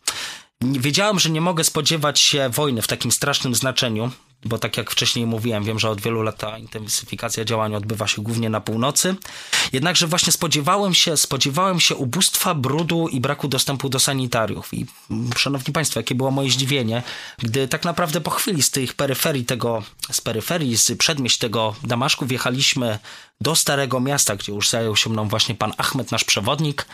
Wiedziałem, 0.63 1.19
że 1.19 1.31
nie 1.31 1.41
mogę 1.41 1.65
spodziewać 1.65 2.21
się 2.21 2.49
wojny 2.49 2.83
w 2.83 2.87
takim 2.87 3.13
strasznym 3.13 3.55
znaczeniu, 3.55 4.11
bo 4.45 4.59
tak 4.59 4.77
jak 4.77 4.91
wcześniej 4.91 5.27
mówiłem, 5.27 5.65
wiem, 5.65 5.79
że 5.79 5.91
od 5.91 6.01
wielu 6.01 6.23
lat 6.23 6.39
ta 6.39 6.59
intensyfikacja 6.59 7.45
działań 7.45 7.75
odbywa 7.75 8.07
się 8.07 8.23
głównie 8.23 8.51
na 8.51 8.61
północy. 8.61 9.15
Jednakże 9.73 10.07
właśnie 10.07 10.33
spodziewałem 10.33 10.95
się, 10.95 11.17
spodziewałem 11.17 11.81
się 11.81 11.95
ubóstwa, 11.95 12.55
brudu 12.55 13.09
i 13.09 13.21
braku 13.21 13.49
dostępu 13.49 13.89
do 13.89 13.99
sanitariów. 13.99 14.75
I 14.75 14.87
szanowni 15.37 15.73
państwo, 15.73 16.01
jakie 16.01 16.15
było 16.15 16.31
moje 16.31 16.51
zdziwienie, 16.51 17.03
gdy 17.39 17.69
tak 17.69 17.85
naprawdę 17.85 18.21
po 18.21 18.31
chwili 18.31 18.63
z 18.63 18.71
tych 18.71 18.95
peryferii 18.95 19.45
tego, 19.45 19.83
z 20.11 20.21
peryferii, 20.21 20.77
z 20.77 20.99
przedmieść 20.99 21.39
tego 21.39 21.75
Damaszku 21.85 22.27
wjechaliśmy 22.27 22.99
do 23.41 23.55
Starego 23.55 24.01
Miasta, 24.01 24.37
gdzie 24.37 24.53
już 24.53 24.71
zajął 24.71 24.97
się 24.97 25.11
mną 25.11 25.29
właśnie 25.29 25.55
pan 25.55 25.73
Ahmed, 25.77 26.13
nasz 26.13 26.25
przewodnik, 26.25 26.87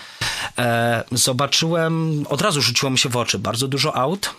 e, 0.58 1.04
zobaczyłem, 1.12 2.24
od 2.28 2.42
razu 2.42 2.62
rzuciło 2.62 2.90
mi 2.90 2.98
się 2.98 3.08
w 3.08 3.16
oczy 3.16 3.38
bardzo 3.38 3.68
dużo 3.68 3.96
aut, 3.96 4.34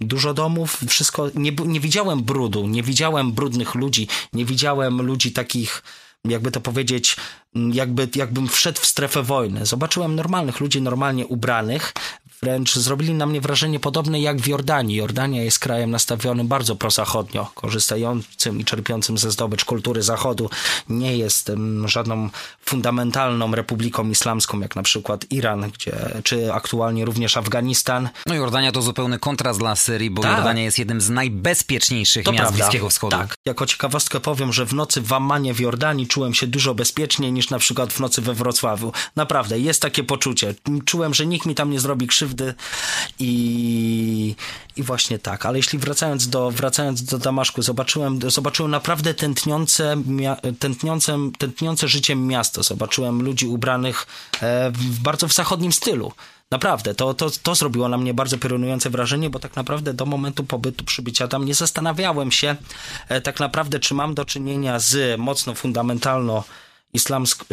dużo 0.00 0.34
domów, 0.34 0.80
wszystko, 0.88 1.30
nie, 1.34 1.52
nie 1.66 1.80
widziałem 1.80 2.22
brudu, 2.22 2.66
nie 2.66 2.82
widziałem 2.82 3.32
brudnych 3.32 3.74
ludzi, 3.74 4.08
nie 4.32 4.44
widziałem 4.44 5.02
ludzi 5.02 5.32
takich 5.32 5.82
jakby 6.28 6.50
to 6.50 6.60
powiedzieć, 6.60 7.16
jakby, 7.72 8.08
jakbym 8.14 8.48
wszedł 8.48 8.80
w 8.80 8.86
strefę 8.86 9.22
wojny. 9.22 9.66
Zobaczyłem 9.66 10.14
normalnych 10.14 10.60
ludzi, 10.60 10.82
normalnie 10.82 11.26
ubranych, 11.26 11.92
wręcz 12.42 12.74
zrobili 12.76 13.14
na 13.14 13.26
mnie 13.26 13.40
wrażenie 13.40 13.80
podobne 13.80 14.20
jak 14.20 14.40
w 14.40 14.46
Jordanii. 14.46 14.96
Jordania 14.96 15.42
jest 15.42 15.58
krajem 15.58 15.90
nastawionym 15.90 16.48
bardzo 16.48 16.76
prozachodnio, 16.76 17.50
korzystającym 17.54 18.60
i 18.60 18.64
czerpiącym 18.64 19.18
ze 19.18 19.30
zdobycz 19.30 19.64
kultury 19.64 20.02
Zachodu. 20.02 20.50
Nie 20.88 21.16
jest 21.16 21.52
żadną 21.84 22.30
fundamentalną 22.64 23.54
republiką 23.54 24.10
islamską, 24.10 24.60
jak 24.60 24.76
na 24.76 24.82
przykład 24.82 25.26
Iran, 25.30 25.70
gdzie, 25.70 25.92
czy 26.24 26.52
aktualnie 26.52 27.04
również 27.04 27.36
Afganistan. 27.36 28.08
No 28.26 28.34
Jordania 28.34 28.72
to 28.72 28.82
zupełny 28.82 29.18
kontrast 29.18 29.58
dla 29.58 29.76
Syrii, 29.76 30.10
bo 30.10 30.22
tak. 30.22 30.36
Jordania 30.36 30.62
jest 30.62 30.78
jednym 30.78 31.00
z 31.00 31.10
najbezpieczniejszych 31.10 32.24
to 32.24 32.32
miast 32.32 32.42
prawda. 32.42 32.64
Bliskiego 32.64 32.88
Wschodu. 32.88 33.16
Tak. 33.16 33.34
Jako 33.46 33.66
ciekawostkę 33.66 34.20
powiem, 34.20 34.52
że 34.52 34.66
w 34.66 34.74
nocy 34.74 35.00
w 35.00 35.12
Ammanie 35.12 35.54
w 35.54 35.60
Jordanii 35.60 36.06
czułem 36.06 36.34
się 36.34 36.46
dużo 36.46 36.74
bezpieczniej 36.74 37.32
niż 37.32 37.50
na 37.50 37.58
przykład 37.58 37.92
w 37.92 38.00
nocy 38.00 38.22
we 38.22 38.34
Wrocławiu. 38.34 38.92
Naprawdę, 39.16 39.58
jest 39.58 39.82
takie 39.82 40.04
poczucie. 40.04 40.54
Czułem, 40.84 41.14
że 41.14 41.26
nikt 41.26 41.46
mi 41.46 41.54
tam 41.54 41.70
nie 41.70 41.80
zrobi 41.80 42.06
krzywdy 42.06 42.25
i, 43.18 44.34
i 44.76 44.82
właśnie 44.82 45.18
tak. 45.18 45.46
Ale 45.46 45.58
jeśli 45.58 45.78
wracając 45.78 46.28
do, 46.28 46.50
wracając 46.50 47.04
do 47.04 47.18
Damaszku, 47.18 47.62
zobaczyłem, 47.62 48.30
zobaczyłem 48.30 48.70
naprawdę 48.70 49.14
tętniące, 49.14 49.96
tętniące, 50.58 51.18
tętniące 51.38 51.88
życiem 51.88 52.26
miasto. 52.26 52.62
Zobaczyłem 52.62 53.22
ludzi 53.22 53.46
ubranych 53.46 54.06
e, 54.42 54.70
w, 54.70 55.00
bardzo 55.00 55.28
w 55.28 55.32
zachodnim 55.32 55.72
stylu. 55.72 56.12
Naprawdę, 56.50 56.94
to, 56.94 57.14
to, 57.14 57.30
to 57.42 57.54
zrobiło 57.54 57.88
na 57.88 57.98
mnie 57.98 58.14
bardzo 58.14 58.38
piorunujące 58.38 58.90
wrażenie, 58.90 59.30
bo 59.30 59.38
tak 59.38 59.56
naprawdę 59.56 59.94
do 59.94 60.06
momentu 60.06 60.44
pobytu, 60.44 60.84
przybycia 60.84 61.28
tam 61.28 61.44
nie 61.44 61.54
zastanawiałem 61.54 62.32
się 62.32 62.56
e, 63.08 63.20
tak 63.20 63.40
naprawdę, 63.40 63.78
czy 63.78 63.94
mam 63.94 64.14
do 64.14 64.24
czynienia 64.24 64.78
z 64.78 65.20
mocno 65.20 65.54
fundamentalno 65.54 66.44
islamsk, 66.96 67.44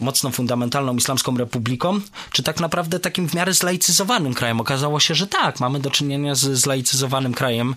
mocno 0.00 0.30
fundamentalną 0.30 0.96
islamską 0.96 1.36
republiką, 1.36 2.00
czy 2.32 2.42
tak 2.42 2.60
naprawdę 2.60 3.00
takim 3.00 3.28
w 3.28 3.34
miarę 3.34 3.54
zlaicyzowanym 3.54 4.34
krajem? 4.34 4.60
Okazało 4.60 5.00
się, 5.00 5.14
że 5.14 5.26
tak, 5.26 5.60
mamy 5.60 5.80
do 5.80 5.90
czynienia 5.90 6.34
z 6.34 6.58
zlaicyzowanym 6.58 7.34
krajem, 7.34 7.74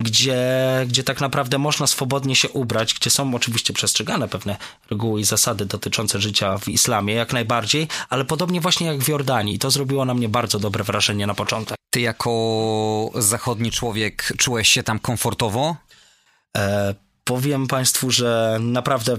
gdzie, 0.00 0.38
gdzie 0.88 1.04
tak 1.04 1.20
naprawdę 1.20 1.58
można 1.58 1.86
swobodnie 1.86 2.36
się 2.36 2.48
ubrać, 2.48 2.94
gdzie 2.94 3.10
są 3.10 3.34
oczywiście 3.34 3.72
przestrzegane 3.72 4.28
pewne 4.28 4.56
reguły 4.90 5.20
i 5.20 5.24
zasady 5.24 5.66
dotyczące 5.66 6.20
życia 6.20 6.58
w 6.58 6.68
islamie, 6.68 7.14
jak 7.14 7.32
najbardziej, 7.32 7.88
ale 8.08 8.24
podobnie 8.24 8.60
właśnie 8.60 8.86
jak 8.86 9.00
w 9.00 9.08
Jordanii. 9.08 9.58
To 9.58 9.70
zrobiło 9.70 10.04
na 10.04 10.14
mnie 10.14 10.28
bardzo 10.28 10.58
dobre 10.58 10.84
wrażenie 10.84 11.26
na 11.26 11.34
początek. 11.34 11.76
Ty 11.90 12.00
jako 12.00 12.30
zachodni 13.14 13.70
człowiek 13.70 14.32
czułeś 14.38 14.68
się 14.68 14.82
tam 14.82 14.98
komfortowo? 14.98 15.76
E 16.56 17.09
Powiem 17.24 17.66
Państwu, 17.66 18.10
że 18.10 18.58
naprawdę 18.60 19.16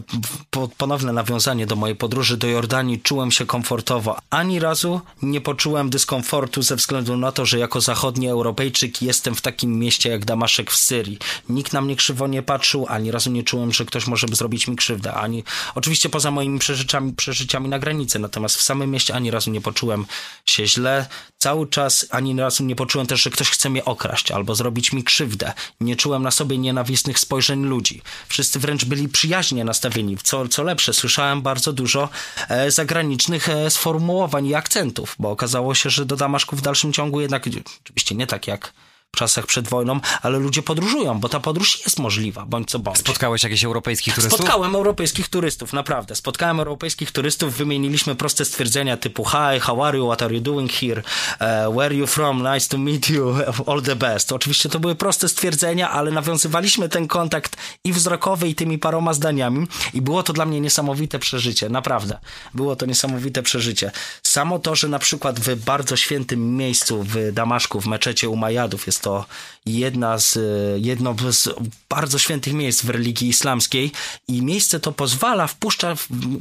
ponowne 0.77 1.13
nawiązanie 1.13 1.65
do 1.67 1.75
mojej 1.75 1.95
podróży 1.95 2.37
do 2.37 2.47
Jordanii 2.47 2.99
czułem 2.99 3.31
się 3.31 3.45
komfortowo. 3.45 4.17
Ani 4.29 4.59
razu 4.59 5.01
nie 5.21 5.41
poczułem 5.41 5.89
dyskomfortu 5.89 6.61
ze 6.61 6.75
względu 6.75 7.17
na 7.17 7.31
to, 7.31 7.45
że 7.45 7.59
jako 7.59 7.81
zachodni 7.81 8.27
Europejczyk 8.27 9.01
jestem 9.01 9.35
w 9.35 9.41
takim 9.41 9.79
mieście 9.79 10.09
jak 10.09 10.25
Damaszek 10.25 10.71
w 10.71 10.77
Syrii. 10.77 11.17
Nikt 11.49 11.73
na 11.73 11.81
mnie 11.81 11.95
krzywo 11.95 12.27
nie 12.27 12.41
patrzył, 12.43 12.85
ani 12.89 13.11
razu 13.11 13.31
nie 13.31 13.43
czułem, 13.43 13.71
że 13.71 13.85
ktoś 13.85 14.07
może 14.07 14.27
zrobić 14.27 14.67
mi 14.67 14.75
krzywdę. 14.75 15.13
Ani, 15.13 15.43
oczywiście 15.75 16.09
poza 16.09 16.31
moimi 16.31 16.59
przeżyciami, 16.59 17.13
przeżyciami 17.13 17.69
na 17.69 17.79
granicy, 17.79 18.19
natomiast 18.19 18.55
w 18.55 18.61
samym 18.61 18.91
mieście 18.91 19.15
ani 19.15 19.31
razu 19.31 19.51
nie 19.51 19.61
poczułem 19.61 20.05
się 20.45 20.67
źle. 20.67 21.05
Cały 21.41 21.67
czas 21.67 22.05
ani 22.09 22.39
razu 22.39 22.63
nie 22.63 22.75
poczułem 22.75 23.07
też, 23.07 23.23
że 23.23 23.29
ktoś 23.29 23.49
chce 23.49 23.69
mnie 23.69 23.85
okraść 23.85 24.31
albo 24.31 24.55
zrobić 24.55 24.93
mi 24.93 25.03
krzywdę. 25.03 25.53
Nie 25.79 25.95
czułem 25.95 26.23
na 26.23 26.31
sobie 26.31 26.57
nienawistnych 26.57 27.19
spojrzeń 27.19 27.63
ludzi. 27.63 28.01
Wszyscy 28.27 28.59
wręcz 28.59 28.85
byli 28.85 29.09
przyjaźnie 29.09 29.63
nastawieni. 29.63 30.17
Co, 30.23 30.47
co 30.47 30.63
lepsze, 30.63 30.93
słyszałem 30.93 31.41
bardzo 31.41 31.73
dużo 31.73 32.09
e, 32.49 32.71
zagranicznych 32.71 33.49
e, 33.49 33.71
sformułowań 33.71 34.47
i 34.47 34.55
akcentów, 34.55 35.15
bo 35.19 35.31
okazało 35.31 35.75
się, 35.75 35.89
że 35.89 36.05
do 36.05 36.15
Damaszku 36.15 36.55
w 36.55 36.61
dalszym 36.61 36.93
ciągu 36.93 37.21
jednak, 37.21 37.45
oczywiście 37.83 38.15
nie 38.15 38.27
tak 38.27 38.47
jak 38.47 38.73
w 39.15 39.17
czasach 39.17 39.45
przed 39.45 39.67
wojną, 39.67 39.99
ale 40.21 40.39
ludzie 40.39 40.61
podróżują, 40.61 41.19
bo 41.19 41.29
ta 41.29 41.39
podróż 41.39 41.81
jest 41.85 41.99
możliwa, 41.99 42.45
bądź 42.45 42.69
co 42.69 42.79
bądź. 42.79 42.97
Spotkałeś 42.97 43.43
jakichś 43.43 43.63
europejskich 43.63 44.15
turystów? 44.15 44.39
Spotkałem 44.39 44.75
europejskich 44.75 45.27
turystów, 45.27 45.73
naprawdę. 45.73 46.15
Spotkałem 46.15 46.59
europejskich 46.59 47.11
turystów, 47.11 47.53
wymieniliśmy 47.53 48.15
proste 48.15 48.45
stwierdzenia 48.45 48.97
typu 48.97 49.25
hi, 49.25 49.59
how 49.59 49.83
are 49.83 49.97
you, 49.97 50.05
what 50.07 50.21
are 50.21 50.33
you 50.33 50.41
doing 50.41 50.71
here, 50.71 51.01
uh, 51.01 51.75
where 51.75 51.85
are 51.85 51.95
you 51.95 52.07
from, 52.07 52.43
nice 52.53 52.69
to 52.69 52.77
meet 52.77 53.09
you, 53.09 53.35
all 53.67 53.81
the 53.81 53.95
best. 53.95 54.31
Oczywiście 54.31 54.69
to 54.69 54.79
były 54.79 54.95
proste 54.95 55.29
stwierdzenia, 55.29 55.89
ale 55.89 56.11
nawiązywaliśmy 56.11 56.89
ten 56.89 57.07
kontakt 57.07 57.57
i 57.83 57.93
wzrokowy, 57.93 58.49
i 58.49 58.55
tymi 58.55 58.77
paroma 58.77 59.13
zdaniami 59.13 59.67
i 59.93 60.01
było 60.01 60.23
to 60.23 60.33
dla 60.33 60.45
mnie 60.45 60.61
niesamowite 60.61 61.19
przeżycie, 61.19 61.69
naprawdę. 61.69 62.17
Było 62.53 62.75
to 62.75 62.85
niesamowite 62.85 63.43
przeżycie. 63.43 63.91
Samo 64.23 64.59
to, 64.59 64.75
że 64.75 64.87
na 64.87 64.99
przykład 64.99 65.39
w 65.39 65.63
bardzo 65.63 65.95
świętym 65.95 66.57
miejscu 66.57 67.03
w 67.03 67.31
Damaszku, 67.31 67.81
w 67.81 67.87
meczecie 67.87 68.29
Umajadów 68.29 68.87
jest 68.87 69.00
to 69.01 69.25
jedna 69.65 70.17
z, 70.17 70.39
jedno 70.83 71.15
z 71.31 71.49
bardzo 71.89 72.17
świętych 72.17 72.53
miejsc 72.53 72.85
w 72.85 72.89
religii 72.89 73.29
islamskiej 73.29 73.91
i 74.27 74.41
miejsce 74.41 74.79
to 74.79 74.91
pozwala, 74.91 75.47
wpuszcza, 75.47 75.95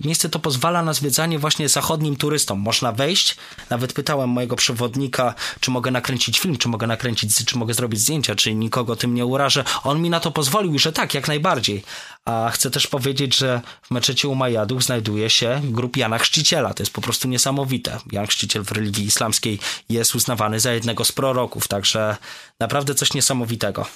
miejsce 0.04 0.28
to 0.28 0.38
pozwala 0.38 0.82
na 0.82 0.92
zwiedzanie 0.92 1.38
właśnie 1.38 1.68
zachodnim 1.68 2.16
turystom. 2.16 2.58
Można 2.58 2.92
wejść, 2.92 3.36
nawet 3.70 3.92
pytałem 3.92 4.30
mojego 4.30 4.56
przewodnika, 4.56 5.34
czy 5.60 5.70
mogę 5.70 5.90
nakręcić 5.90 6.38
film, 6.38 6.56
czy 6.56 6.68
mogę 6.68 6.86
nakręcić, 6.86 7.44
czy 7.44 7.58
mogę 7.58 7.74
zrobić 7.74 8.00
zdjęcia, 8.00 8.34
czy 8.34 8.54
nikogo 8.54 8.96
tym 8.96 9.14
nie 9.14 9.26
urażę. 9.26 9.64
On 9.84 10.02
mi 10.02 10.10
na 10.10 10.20
to 10.20 10.30
pozwolił, 10.30 10.78
że 10.78 10.92
tak, 10.92 11.14
jak 11.14 11.28
najbardziej. 11.28 11.82
A 12.24 12.50
chcę 12.50 12.70
też 12.70 12.86
powiedzieć, 12.86 13.36
że 13.36 13.60
w 13.82 13.90
meczecie 13.90 14.28
Umajadów 14.28 14.84
znajduje 14.84 15.30
się 15.30 15.60
grup 15.64 15.96
Jana 15.96 16.18
Chrzciciela. 16.18 16.74
To 16.74 16.82
jest 16.82 16.92
po 16.92 17.00
prostu 17.00 17.28
niesamowite. 17.28 17.98
Jan 18.12 18.26
Chrzciciel 18.26 18.64
w 18.64 18.72
religii 18.72 19.04
islamskiej 19.04 19.58
jest 19.88 20.14
uznawany 20.14 20.60
za 20.60 20.72
jednego 20.72 21.04
z 21.04 21.12
proroków, 21.12 21.68
także 21.68 22.16
naprawdę 22.60 22.94
coś 22.94 23.09
niesamowitego. 23.14 23.86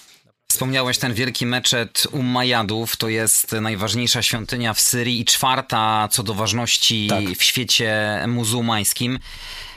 Wspomniałeś 0.54 0.98
ten 0.98 1.14
wielki 1.14 1.46
meczet 1.46 2.06
Umayyadów, 2.12 2.96
to 2.96 3.08
jest 3.08 3.52
najważniejsza 3.52 4.22
świątynia 4.22 4.74
w 4.74 4.80
Syrii 4.80 5.20
i 5.20 5.24
czwarta 5.24 6.08
co 6.10 6.22
do 6.22 6.34
ważności 6.34 7.06
tak. 7.08 7.24
w 7.24 7.42
świecie 7.42 8.22
muzułmańskim. 8.28 9.18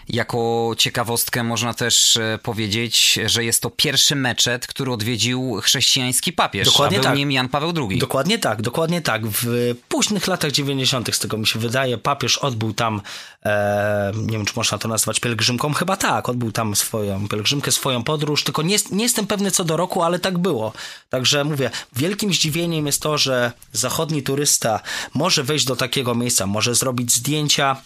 Jako 0.09 0.71
ciekawostkę 0.77 1.43
można 1.43 1.73
też 1.73 2.17
e, 2.17 2.39
powiedzieć, 2.43 3.19
że 3.25 3.43
jest 3.43 3.61
to 3.61 3.69
pierwszy 3.69 4.15
meczet, 4.15 4.67
który 4.67 4.91
odwiedził 4.91 5.59
chrześcijański 5.61 6.33
papież, 6.33 6.67
dokładnie 6.67 6.97
a 6.97 7.01
był 7.01 7.09
tak. 7.09 7.17
nim 7.17 7.31
Jan 7.31 7.49
Paweł 7.49 7.73
II. 7.89 7.99
Dokładnie 7.99 8.39
tak, 8.39 8.61
dokładnie 8.61 9.01
tak. 9.01 9.27
W 9.27 9.75
późnych 9.89 10.27
latach 10.27 10.51
90., 10.51 11.15
z 11.15 11.19
tego 11.19 11.37
mi 11.37 11.47
się 11.47 11.59
wydaje, 11.59 11.97
papież 11.97 12.37
odbył 12.37 12.73
tam, 12.73 13.01
e, 13.45 14.11
nie 14.15 14.37
wiem 14.37 14.45
czy 14.45 14.53
można 14.55 14.77
to 14.77 14.87
nazwać 14.87 15.19
pielgrzymką, 15.19 15.73
chyba 15.73 15.97
tak, 15.97 16.29
odbył 16.29 16.51
tam 16.51 16.75
swoją 16.75 17.27
pielgrzymkę, 17.27 17.71
swoją 17.71 18.03
podróż, 18.03 18.43
tylko 18.43 18.61
nie, 18.61 18.77
nie 18.91 19.03
jestem 19.03 19.27
pewny 19.27 19.51
co 19.51 19.63
do 19.63 19.77
roku, 19.77 20.03
ale 20.03 20.19
tak 20.19 20.37
było. 20.37 20.73
Także 21.09 21.43
mówię, 21.43 21.71
wielkim 21.95 22.33
zdziwieniem 22.33 22.85
jest 22.85 23.01
to, 23.01 23.17
że 23.17 23.51
zachodni 23.73 24.23
turysta 24.23 24.79
może 25.13 25.43
wejść 25.43 25.65
do 25.65 25.75
takiego 25.75 26.15
miejsca, 26.15 26.45
może 26.45 26.75
zrobić 26.75 27.13
zdjęcia, 27.13 27.81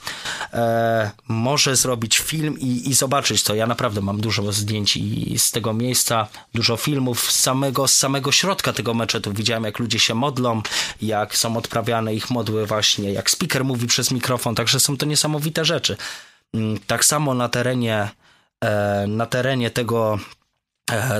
e, 0.54 1.12
może 1.28 1.76
zrobić 1.76 2.11
zrobić 2.12 2.30
film 2.30 2.60
i, 2.60 2.90
i 2.90 2.94
zobaczyć 2.94 3.44
to. 3.44 3.56
Ja 3.56 3.68
naprawdę 3.68 4.02
mam 4.02 4.22
dużo 4.22 4.52
zdjęć 4.52 4.98
i 4.98 5.40
z 5.40 5.52
tego 5.52 5.74
miejsca, 5.74 6.28
dużo 6.54 6.78
filmów 6.78 7.32
z 7.32 7.40
samego, 7.40 7.88
z 7.88 7.94
samego 7.94 8.32
środka 8.32 8.74
tego 8.74 8.94
meczetu. 8.94 9.34
Widziałem, 9.34 9.64
jak 9.64 9.80
ludzie 9.80 10.00
się 10.00 10.16
modlą, 10.16 10.62
jak 11.02 11.38
są 11.38 11.58
odprawiane 11.58 12.14
ich 12.16 12.30
modły 12.30 12.66
właśnie, 12.66 13.14
jak 13.14 13.30
speaker 13.30 13.66
mówi 13.66 13.88
przez 13.88 14.12
mikrofon, 14.12 14.56
także 14.56 14.80
są 14.80 14.98
to 14.98 15.06
niesamowite 15.06 15.66
rzeczy. 15.66 15.98
Mm, 16.54 16.80
tak 16.88 17.06
samo 17.06 17.34
na 17.34 17.50
terenie, 17.50 18.10
e, 18.64 19.06
na 19.08 19.26
terenie 19.26 19.70
tego 19.70 20.20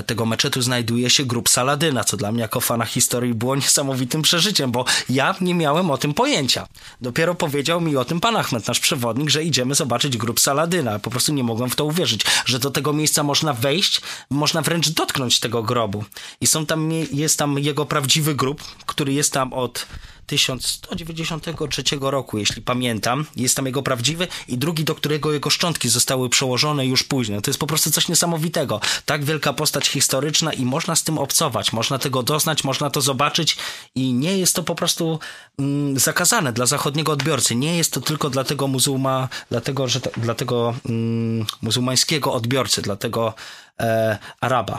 tego 0.06 0.26
meczetu 0.26 0.62
znajduje 0.62 1.10
się 1.10 1.24
grup 1.24 1.48
Saladyna, 1.48 2.04
co 2.04 2.16
dla 2.16 2.32
mnie 2.32 2.40
jako 2.40 2.60
fana 2.60 2.84
historii 2.84 3.34
było 3.34 3.56
niesamowitym 3.62 4.22
przeżyciem, 4.22 4.72
bo 4.72 4.84
ja 5.08 5.34
nie 5.40 5.54
miałem 5.54 5.90
o 5.90 5.98
tym 5.98 6.14
pojęcia. 6.14 6.66
Dopiero 7.00 7.34
powiedział 7.34 7.80
mi 7.80 7.96
o 7.96 8.04
tym 8.04 8.20
pan 8.20 8.36
Ahmed, 8.36 8.68
nasz 8.68 8.80
przewodnik, 8.80 9.30
że 9.30 9.44
idziemy 9.44 9.74
zobaczyć 9.74 10.16
grup 10.16 10.40
Saladyna. 10.40 10.98
Po 10.98 11.10
prostu 11.10 11.32
nie 11.32 11.44
mogłem 11.44 11.70
w 11.70 11.76
to 11.76 11.84
uwierzyć, 11.84 12.24
że 12.44 12.58
do 12.58 12.70
tego 12.70 12.92
miejsca 12.92 13.22
można 13.22 13.52
wejść, 13.52 14.00
można 14.30 14.62
wręcz 14.62 14.88
dotknąć 14.88 15.40
tego 15.40 15.62
grobu. 15.62 16.04
I 16.40 16.46
są 16.46 16.66
tam, 16.66 16.90
jest 17.12 17.38
tam 17.38 17.58
jego 17.58 17.86
prawdziwy 17.86 18.34
grób, 18.34 18.62
który 18.86 19.12
jest 19.12 19.32
tam 19.32 19.52
od 19.52 19.86
1193 20.32 21.82
roku, 22.00 22.38
jeśli 22.38 22.62
pamiętam. 22.62 23.26
Jest 23.36 23.56
tam 23.56 23.66
jego 23.66 23.82
prawdziwy 23.82 24.28
i 24.48 24.58
drugi, 24.58 24.84
do 24.84 24.94
którego 24.94 25.32
jego 25.32 25.50
szczątki 25.50 25.88
zostały 25.88 26.28
przełożone 26.28 26.86
już 26.86 27.02
później. 27.04 27.42
To 27.42 27.50
jest 27.50 27.60
po 27.60 27.66
prostu 27.66 27.90
coś 27.90 28.08
niesamowitego. 28.08 28.80
Tak 29.06 29.24
wielka 29.24 29.52
postać 29.52 29.88
historyczna 29.88 30.52
i 30.52 30.64
można 30.64 30.96
z 30.96 31.04
tym 31.04 31.18
obcować, 31.18 31.72
można 31.72 31.98
tego 31.98 32.22
doznać, 32.22 32.64
można 32.64 32.90
to 32.90 33.00
zobaczyć 33.00 33.56
i 33.94 34.12
nie 34.12 34.38
jest 34.38 34.56
to 34.56 34.62
po 34.62 34.74
prostu 34.74 35.18
mm, 35.58 35.98
zakazane 35.98 36.52
dla 36.52 36.66
zachodniego 36.66 37.12
odbiorcy. 37.12 37.54
Nie 37.54 37.76
jest 37.76 37.92
to 37.92 38.00
tylko 38.00 38.30
dla 38.30 38.44
tego 38.44 38.68
muzułma, 38.68 39.28
dlatego, 39.50 39.88
że 39.88 40.00
dla 40.16 40.34
tego 40.34 40.74
mm, 40.88 41.46
muzułmańskiego 41.62 42.32
odbiorcy, 42.32 42.82
dla 42.82 42.96
tego 42.96 43.34
e, 43.80 44.18
Araba 44.40 44.78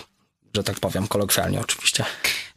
że 0.56 0.64
tak 0.64 0.80
powiem, 0.80 1.08
kolokwialnie 1.08 1.60
oczywiście. 1.60 2.06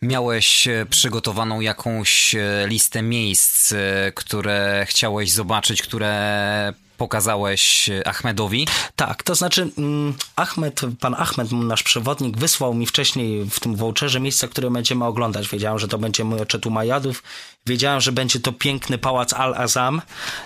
Miałeś 0.02 0.68
e, 0.68 0.87
przygotowaną 0.90 1.61
jakąś 1.61 2.35
e, 2.35 2.66
listę 2.66 3.02
miejsc, 3.02 3.72
e, 3.72 4.12
które 4.14 4.87
chciałeś 4.88 5.32
zobaczyć, 5.32 5.82
które 5.82 6.72
pokazałeś 6.96 7.90
Ahmedowi. 8.04 8.66
Tak, 8.96 9.22
to 9.22 9.35
znaczy 9.35 9.70
mm, 9.78 10.14
Ahmed, 10.37 10.80
pan 11.00 11.14
Ahmed, 11.14 11.52
nasz 11.52 11.82
przewodnik, 11.82 12.38
wysłał 12.38 12.74
mi 12.74 12.87
wcześniej 12.87 13.44
w 13.50 13.61
tym 13.61 13.76
voucherze 13.76 14.20
miejsca, 14.20 14.48
które 14.48 14.70
będziemy 14.70 15.04
oglądać. 15.04 15.48
Wiedziałem, 15.48 15.78
że 15.78 15.88
to 15.88 15.98
będzie 15.98 16.24
Moczetu 16.24 16.70
Majadów. 16.70 17.22
Wiedziałem, 17.66 18.00
że 18.00 18.12
będzie 18.12 18.40
to 18.40 18.52
piękny 18.52 18.98
pałac 18.98 19.33
Al-Azam 19.33 20.02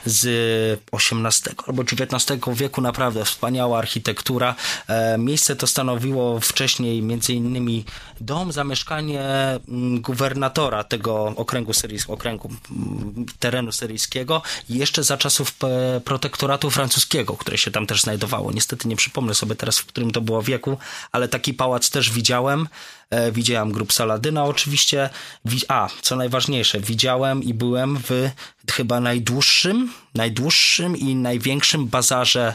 z 0.06 0.80
XVIII 0.92 1.56
albo 1.66 1.82
XIX 1.82 2.40
wieku, 2.52 2.80
naprawdę 2.80 3.24
wspaniała 3.24 3.78
architektura. 3.78 4.54
E, 4.88 5.18
miejsce 5.18 5.56
to 5.56 5.66
stanowiło 5.66 6.40
wcześniej 6.40 7.02
innymi 7.34 7.84
dom, 8.20 8.52
zamieszkanie 8.52 9.22
mm, 9.68 10.00
gubernatora 10.00 10.84
tego 10.84 11.32
okręgu 11.36 11.72
okręgu 12.08 12.50
mm, 12.70 13.26
terenu 13.38 13.72
syryjskiego 13.72 14.42
jeszcze 14.68 15.04
za 15.04 15.16
czasów 15.16 15.54
e, 15.64 16.00
protektoratu 16.00 16.70
francuskiego, 16.70 17.36
które 17.36 17.58
się 17.58 17.70
tam 17.70 17.86
też 17.86 18.02
znajdowało. 18.02 18.52
Niestety 18.52 18.88
nie 18.88 18.96
przypomnę 18.96 19.34
sobie 19.34 19.54
teraz, 19.54 19.78
w 19.78 19.86
którym 19.86 20.10
to 20.10 20.20
było 20.20 20.42
wieku, 20.42 20.78
ale 21.12 21.28
taki 21.28 21.54
pałac 21.54 21.90
też 21.90 22.10
widziałem. 22.10 22.68
E, 23.10 23.32
widziałem 23.32 23.72
grup 23.72 23.92
Saladyna 23.92 24.44
oczywiście. 24.44 25.10
A, 25.68 25.88
co 26.02 26.16
najważniejsze, 26.16 26.80
widziałem 26.80 27.42
i 27.42 27.54
byłem 27.54 27.98
w 27.98 28.30
chyba 28.72 29.00
najdłuższym, 29.00 29.92
najdłuższym 30.14 30.96
i 30.96 31.14
największym 31.14 31.86
bazarze 31.86 32.54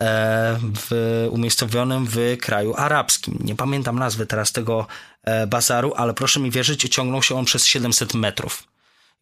e, 0.00 0.58
w, 0.60 1.28
umiejscowionym 1.30 2.06
w 2.06 2.16
kraju 2.40 2.74
arabskim. 2.76 3.38
Nie 3.44 3.56
pamiętam 3.56 3.98
nazwy 3.98 4.26
teraz 4.26 4.52
tego 4.52 4.86
e, 5.24 5.46
bazaru, 5.46 5.92
ale 5.96 6.14
proszę 6.14 6.40
mi 6.40 6.50
wierzyć, 6.50 6.82
ciągnął 6.90 7.22
się 7.22 7.38
on 7.38 7.44
przez 7.44 7.66
700 7.66 8.14
metrów. 8.14 8.71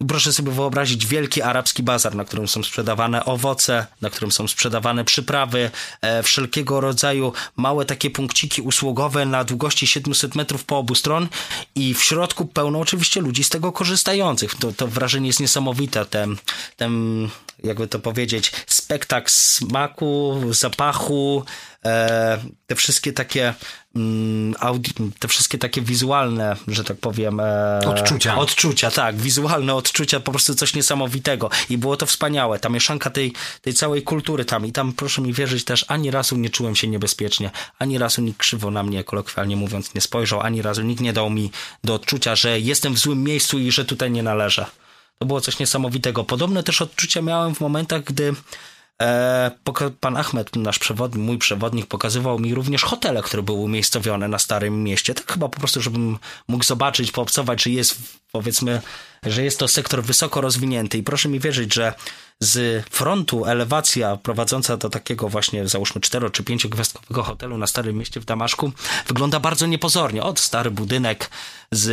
Proszę 0.07 0.33
sobie 0.33 0.51
wyobrazić 0.51 1.05
wielki 1.05 1.41
arabski 1.41 1.83
bazar, 1.83 2.15
na 2.15 2.25
którym 2.25 2.47
są 2.47 2.63
sprzedawane 2.63 3.25
owoce, 3.25 3.87
na 4.01 4.09
którym 4.09 4.31
są 4.31 4.47
sprzedawane 4.47 5.05
przyprawy, 5.05 5.71
e, 6.01 6.23
wszelkiego 6.23 6.81
rodzaju 6.81 7.33
małe 7.57 7.85
takie 7.85 8.09
punkciki 8.09 8.61
usługowe 8.61 9.25
na 9.25 9.43
długości 9.43 9.87
700 9.87 10.35
metrów 10.35 10.63
po 10.63 10.77
obu 10.77 10.95
stron 10.95 11.27
i 11.75 11.93
w 11.93 12.03
środku 12.03 12.45
pełno 12.45 12.79
oczywiście 12.79 13.21
ludzi 13.21 13.43
z 13.43 13.49
tego 13.49 13.71
korzystających. 13.71 14.55
To, 14.55 14.71
to 14.71 14.87
wrażenie 14.87 15.27
jest 15.27 15.39
niesamowite. 15.39 16.05
Ten, 16.05 16.37
ten, 16.77 17.29
jakby 17.63 17.87
to 17.87 17.99
powiedzieć, 17.99 18.51
spektakl 18.67 19.29
smaku, 19.29 20.41
zapachu, 20.49 21.43
e, 21.85 22.39
te 22.67 22.75
wszystkie 22.75 23.13
takie 23.13 23.53
mm, 23.95 24.55
te 25.19 25.27
wszystkie 25.27 25.57
takie 25.57 25.81
wizualne, 25.81 26.55
że 26.67 26.83
tak 26.83 26.97
powiem 26.97 27.39
e, 27.39 27.79
odczucia. 27.85 28.37
Odczucia, 28.37 28.91
tak, 28.91 29.15
wizualne 29.15 29.75
odczucia, 29.75 30.19
po 30.19 30.31
prostu 30.31 30.55
coś 30.55 30.73
niesamowitego. 30.73 31.49
I 31.69 31.77
było 31.77 31.97
to 31.97 32.05
wspaniałe, 32.05 32.59
ta 32.59 32.69
mieszanka 32.69 33.09
tej, 33.09 33.33
tej 33.61 33.73
całej 33.73 34.03
kultury 34.03 34.45
tam. 34.45 34.65
I 34.65 34.71
tam 34.71 34.93
proszę 34.93 35.21
mi 35.21 35.33
wierzyć 35.33 35.63
też 35.63 35.85
ani 35.87 36.11
razu 36.11 36.37
nie 36.37 36.49
czułem 36.49 36.75
się 36.75 36.87
niebezpiecznie, 36.87 37.51
ani 37.79 37.97
razu 37.97 38.21
nikt 38.21 38.39
krzywo 38.39 38.71
na 38.71 38.83
mnie, 38.83 39.03
kolokwialnie 39.03 39.55
mówiąc, 39.55 39.93
nie 39.95 40.01
spojrzał, 40.01 40.41
ani 40.41 40.61
razu 40.61 40.81
nikt 40.81 41.01
nie 41.01 41.13
dał 41.13 41.29
mi 41.29 41.51
do 41.83 41.93
odczucia, 41.93 42.35
że 42.35 42.59
jestem 42.59 42.93
w 42.93 42.99
złym 42.99 43.23
miejscu 43.23 43.59
i 43.59 43.71
że 43.71 43.85
tutaj 43.85 44.11
nie 44.11 44.23
należę. 44.23 44.65
To 45.21 45.25
było 45.25 45.41
coś 45.41 45.59
niesamowitego. 45.59 46.23
Podobne 46.23 46.63
też 46.63 46.81
odczucia 46.81 47.21
miałem 47.21 47.55
w 47.55 47.59
momentach, 47.59 48.03
gdy 48.03 48.33
E, 49.01 49.51
pan 49.99 50.17
Ahmed, 50.17 50.55
nasz 50.55 50.79
przewodnik, 50.79 51.23
mój 51.23 51.37
przewodnik, 51.37 51.85
pokazywał 51.85 52.39
mi 52.39 52.55
również 52.55 52.83
hotele, 52.83 53.21
które 53.21 53.43
były 53.43 53.59
umiejscowione 53.59 54.27
na 54.27 54.39
Starym 54.39 54.83
Mieście. 54.83 55.13
Tak 55.13 55.31
chyba 55.31 55.49
po 55.49 55.59
prostu, 55.59 55.81
żebym 55.81 56.17
mógł 56.47 56.63
zobaczyć, 56.63 57.11
poobcować, 57.11 57.63
czy 57.63 57.71
jest, 57.71 57.97
powiedzmy, 58.31 58.81
że 59.25 59.43
jest 59.43 59.59
to 59.59 59.67
sektor 59.67 60.03
wysoko 60.03 60.41
rozwinięty. 60.41 60.97
I 60.97 61.03
proszę 61.03 61.29
mi 61.29 61.39
wierzyć, 61.39 61.73
że 61.73 61.93
z 62.39 62.85
frontu 62.89 63.45
elewacja 63.45 64.17
prowadząca 64.17 64.77
do 64.77 64.89
takiego 64.89 65.29
właśnie, 65.29 65.67
załóżmy, 65.67 66.01
cztero 66.01 66.29
czy 66.29 66.43
pięciogwiazdkowego 66.43 67.23
hotelu 67.23 67.57
na 67.57 67.67
Starym 67.67 67.97
Mieście 67.97 68.19
w 68.19 68.25
Damaszku 68.25 68.71
wygląda 69.07 69.39
bardzo 69.39 69.67
niepozornie. 69.67 70.23
Od 70.23 70.39
stary 70.39 70.71
budynek 70.71 71.29
z, 71.71 71.85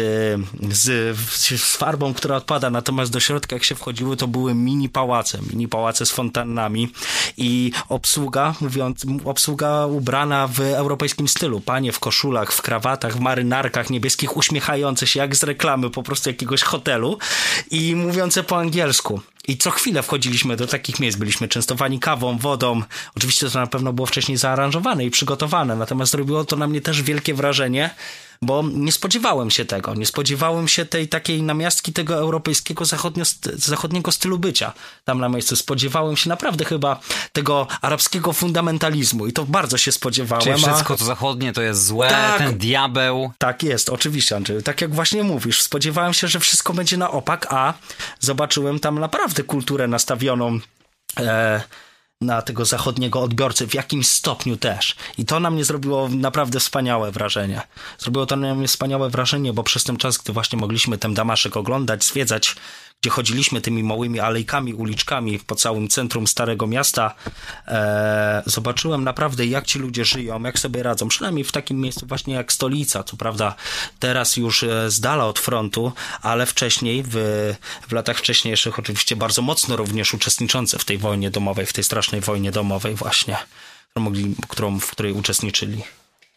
z, 0.71 1.17
z 1.61 1.77
farbą, 1.77 2.15
która 2.15 2.37
odpada, 2.37 2.71
natomiast 2.71 3.13
do 3.13 3.21
środka 3.21 3.57
jak 3.57 3.65
się 3.65 3.75
wchodziły, 3.75 4.17
to 4.17 4.29
były 4.29 4.55
mini 4.55 4.89
pałace, 4.89 5.39
mini 5.51 5.69
pałace 5.69 6.07
z 6.07 6.11
fontannami 6.11 6.93
i 7.37 7.73
obsługa, 7.89 8.55
mówiąc, 8.61 9.07
obsługa 9.25 9.87
ubrana 9.87 10.47
w 10.47 10.61
europejskim 10.61 11.29
stylu. 11.29 11.61
Panie 11.61 11.93
w 11.93 11.99
koszulach, 11.99 12.53
w 12.53 12.63
krawatach, 12.63 13.17
w 13.17 13.21
marynarkach 13.21 13.91
niebieskich, 13.91 14.37
uśmiechające 14.37 15.07
się 15.07 15.21
jak 15.21 15.37
z 15.37 15.43
reklamy 15.43 15.91
po 15.91 16.03
prostu 16.03 16.31
jakiegoś 16.31 16.63
hotelu 16.63 17.18
i 17.71 17.97
mówiące 17.97 18.43
po 18.43 18.57
angielsku. 18.59 19.21
I 19.49 19.57
co 19.57 19.71
chwilę 19.71 20.03
wchodziliśmy 20.03 20.57
do 20.57 20.67
takich 20.67 21.01
miejsc, 21.01 21.19
byliśmy 21.19 21.49
częstowani 21.49 22.01
kawą, 22.01 22.39
wodą. 22.39 22.83
Oczywiście 23.17 23.51
to 23.51 23.59
na 23.59 23.67
pewno 23.67 23.93
było 23.93 24.07
wcześniej 24.07 24.39
zaaranżowane 24.39 25.05
i 25.05 25.11
przygotowane, 25.11 25.77
natomiast 25.77 26.15
robiło 26.15 26.45
to 26.45 26.57
na 26.57 26.67
mnie 26.67 26.81
też 26.81 27.03
wielkie 27.03 27.35
wrażenie, 27.35 27.91
bo 28.43 28.65
nie 28.73 28.93
spodziewałem 28.93 29.51
się 29.51 29.65
tego. 29.65 29.95
Nie 29.95 30.07
spodziewałem 30.07 30.69
się 30.69 30.85
tej 30.85 31.09
takiej 31.09 31.43
namiastki 31.43 31.93
tego 31.93 32.15
europejskiego 32.15 32.85
zachodniego 33.55 34.13
stylu 34.13 34.39
bycia 34.39 34.73
tam 35.05 35.21
na 35.21 35.29
miejscu. 35.29 35.57
Spodziewałem 35.57 36.17
się 36.17 36.29
naprawdę 36.29 36.65
chyba 36.65 37.01
tego 37.33 37.67
arabskiego 37.81 38.33
fundamentalizmu 38.33 39.27
i 39.27 39.33
to 39.33 39.45
bardzo 39.45 39.79
się 39.79 39.93
spodziewałem. 39.93 40.45
Czyli 40.45 40.63
wszystko 40.63 40.97
to 40.97 41.05
zachodnie 41.05 41.53
to 41.53 41.63
jest 41.63 41.87
złe, 41.87 42.09
tak, 42.09 42.39
ten 42.39 42.59
diabeł. 42.59 43.33
Tak 43.39 43.63
jest, 43.63 43.89
oczywiście 43.89 44.37
Andrzej. 44.37 44.63
Tak 44.63 44.81
jak 44.81 44.95
właśnie 44.95 45.23
mówisz, 45.23 45.63
spodziewałem 45.63 46.15
się, 46.15 46.29
że 46.29 46.41
wszystko 46.41 46.73
będzie 46.75 46.97
na 46.97 47.11
opak, 47.11 47.47
a 47.51 47.75
zobaczyłem 48.21 48.81
tam 48.81 48.99
naprawdę 48.99 49.38
kulturę 49.45 49.89
nastawioną 49.89 50.61
e, 51.21 51.63
na 52.21 52.43
tego 52.43 52.65
zachodniego 52.65 53.23
odbiorcę 53.23 53.67
w 53.67 53.75
jakimś 53.75 54.07
stopniu 54.07 54.57
też. 54.57 54.97
I 55.19 55.25
to 55.25 55.41
na 55.41 55.51
mnie 55.51 55.65
zrobiło 55.65 56.09
naprawdę 56.09 56.61
wspaniałe 56.61 57.13
wrażenie. 57.13 57.63
Zrobiło 57.99 58.27
to 58.27 58.37
na 58.37 58.55
mnie 58.55 58.69
wspaniałe 58.69 59.11
wrażenie, 59.11 59.53
bo 59.53 59.63
przez 59.63 59.85
ten 59.85 59.97
czas, 59.97 60.19
gdy 60.19 60.33
właśnie 60.33 60.59
mogliśmy 60.59 60.99
ten 60.99 61.15
Damaszek 61.15 61.57
oglądać, 61.57 62.05
zwiedzać, 62.05 62.57
gdzie 63.01 63.11
chodziliśmy 63.11 63.61
tymi 63.61 63.83
małymi 63.83 64.21
alejkami, 64.21 64.75
uliczkami 64.75 65.39
po 65.39 65.55
całym 65.55 65.89
centrum 65.89 66.27
Starego 66.27 66.67
Miasta, 66.67 67.15
e, 67.67 68.43
zobaczyłem 68.47 69.05
naprawdę, 69.05 69.47
jak 69.47 69.67
ci 69.67 69.79
ludzie 69.79 70.05
żyją, 70.05 70.43
jak 70.43 70.59
sobie 70.59 70.83
radzą. 70.83 71.09
Przynajmniej 71.09 71.45
w 71.45 71.53
takim 71.53 71.81
miejscu 71.81 72.07
właśnie 72.07 72.35
jak 72.35 72.53
stolica, 72.53 73.05
co 73.05 73.17
prawda 73.17 73.55
teraz 73.99 74.37
już 74.37 74.63
e, 74.63 74.91
z 74.91 75.01
dala 75.01 75.27
od 75.27 75.39
frontu, 75.39 75.93
ale 76.23 76.47
wcześniej, 76.47 77.03
w, 77.07 77.15
w 77.89 77.93
latach 77.93 78.19
wcześniejszych 78.19 78.79
oczywiście 78.79 79.17
bardzo 79.17 79.43
mocno 79.43 79.77
również 79.77 80.15
uczestniczące 80.15 80.79
w 80.79 80.85
tej 80.85 80.99
wojnie 80.99 81.31
domowej, 81.31 81.67
w 81.67 81.73
tej 81.73 81.85
strasznej 81.85 82.21
wojnie 82.21 82.51
domowej 82.51 82.95
właśnie, 82.95 83.37
którą, 83.91 84.05
mogli, 84.05 84.35
którą, 84.49 84.81
w 84.81 84.91
której 84.91 85.13
uczestniczyli. 85.13 85.83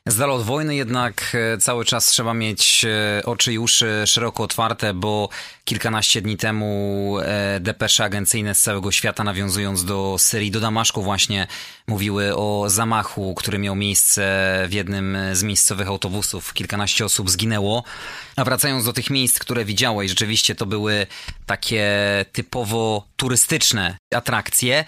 Z 0.08 0.18
dala 0.18 0.34
od 0.34 0.44
wojny 0.44 0.76
jednak 0.76 1.38
e, 1.54 1.58
cały 1.58 1.86
czas 1.86 2.06
trzeba 2.06 2.34
mieć 2.34 2.86
e, 2.86 3.22
oczy 3.26 3.54
i 3.54 3.60
uszy 3.60 4.04
szeroko 4.06 4.44
otwarte, 4.44 4.94
bo 4.94 5.30
kilkanaście 5.66 6.22
dni 6.22 6.38
temu 6.38 7.18
e, 7.22 7.60
depesze 7.60 8.04
agencyjne 8.04 8.56
z 8.56 8.62
całego 8.62 8.92
świata, 8.92 9.24
nawiązując 9.24 9.86
do 9.86 10.16
Syrii, 10.20 10.52
do 10.52 10.60
Damaszku 10.60 11.04
właśnie, 11.04 11.48
mówiły 11.88 12.36
o 12.36 12.66
zamachu, 12.68 13.36
który 13.36 13.60
miał 13.60 13.76
miejsce 13.76 14.24
w 14.70 14.74
jednym 14.74 15.18
z 15.34 15.44
miejscowych 15.44 15.88
autobusów. 15.88 16.54
Kilkanaście 16.54 17.06
osób 17.06 17.30
zginęło. 17.30 17.84
A 18.36 18.44
wracając 18.44 18.86
do 18.86 18.94
tych 18.94 19.10
miejsc, 19.10 19.40
które 19.40 19.66
widziałeś, 19.66 20.10
rzeczywiście 20.10 20.56
to 20.56 20.66
były 20.66 21.08
takie 21.46 21.86
typowo 22.32 23.08
turystyczne 23.16 23.98
atrakcje. 24.16 24.86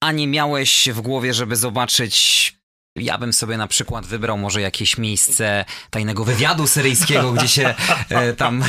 A 0.00 0.12
nie 0.12 0.26
miałeś 0.26 0.88
w 0.92 1.00
głowie, 1.00 1.34
żeby 1.34 1.56
zobaczyć 1.56 2.61
ja 2.96 3.18
bym 3.18 3.32
sobie 3.32 3.56
na 3.56 3.66
przykład 3.66 4.06
wybrał 4.06 4.38
może 4.38 4.60
jakieś 4.60 4.98
miejsce 4.98 5.64
tajnego 5.90 6.24
wywiadu 6.24 6.66
syryjskiego, 6.66 7.32
gdzie 7.32 7.48
się 7.48 7.74
e, 8.08 8.32
tam 8.32 8.64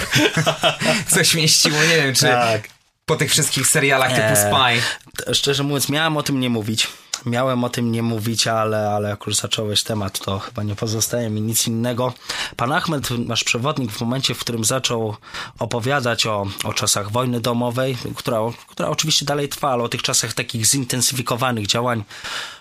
coś 1.15 1.36
mieściło. 1.36 1.77
Nie 1.83 1.95
wiem, 1.95 2.15
czy 2.15 2.25
tak. 2.25 2.69
po 3.05 3.15
tych 3.15 3.31
wszystkich 3.31 3.67
serialach 3.67 4.09
typu 4.09 4.27
e, 4.27 4.36
Spy. 4.36 5.33
Szczerze 5.33 5.63
mówiąc, 5.63 5.89
miałem 5.89 6.17
o 6.17 6.23
tym 6.23 6.39
nie 6.39 6.49
mówić. 6.49 6.88
Miałem 7.25 7.63
o 7.63 7.69
tym 7.69 7.91
nie 7.91 8.03
mówić, 8.03 8.47
ale, 8.47 8.89
ale 8.89 9.09
jak 9.09 9.25
już 9.27 9.36
zacząłeś 9.36 9.83
temat, 9.83 10.19
to 10.19 10.39
chyba 10.39 10.63
nie 10.63 10.75
pozostaje 10.75 11.29
mi 11.29 11.41
nic 11.41 11.67
innego. 11.67 12.13
Pan 12.55 12.71
Ahmed, 12.71 13.09
nasz 13.12 13.43
przewodnik, 13.43 13.91
w 13.91 14.01
momencie, 14.01 14.33
w 14.33 14.39
którym 14.39 14.63
zaczął 14.63 15.15
opowiadać 15.59 16.25
o, 16.25 16.45
o 16.63 16.73
czasach 16.73 17.12
wojny 17.12 17.39
domowej, 17.39 17.97
która, 18.15 18.39
która 18.67 18.89
oczywiście 18.89 19.25
dalej 19.25 19.49
trwa, 19.49 19.71
ale 19.71 19.83
o 19.83 19.89
tych 19.89 20.01
czasach 20.01 20.33
takich 20.33 20.65
zintensyfikowanych 20.65 21.67
działań 21.67 22.03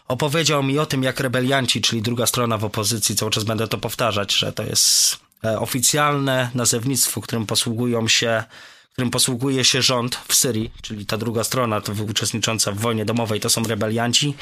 opowiedział 0.08 0.62
mi 0.62 0.78
o 0.78 0.86
tym, 0.86 1.02
jak 1.02 1.20
rebelianci, 1.20 1.80
czyli 1.80 2.02
druga 2.02 2.26
strona 2.26 2.58
w 2.58 2.64
opozycji, 2.64 3.16
cały 3.16 3.30
czas 3.30 3.44
będę 3.44 3.68
to 3.68 3.78
powtarzać, 3.78 4.34
że 4.34 4.52
to 4.52 4.62
jest 4.62 5.16
e, 5.44 5.60
oficjalne 5.60 6.50
nazewnictwo, 6.54 7.20
którym 7.20 7.46
posługują 7.46 8.08
się 8.08 8.44
którym 8.92 9.10
posługuje 9.10 9.64
się 9.64 9.82
rząd 9.82 10.16
w 10.28 10.34
Syrii, 10.34 10.70
czyli 10.82 11.06
ta 11.06 11.18
druga 11.18 11.44
strona 11.44 11.80
to 11.80 11.92
uczestnicząca 12.10 12.72
w 12.72 12.78
wojnie 12.78 13.04
domowej, 13.04 13.40
to 13.40 13.50
są 13.50 13.62
rebelianci. 13.62 14.34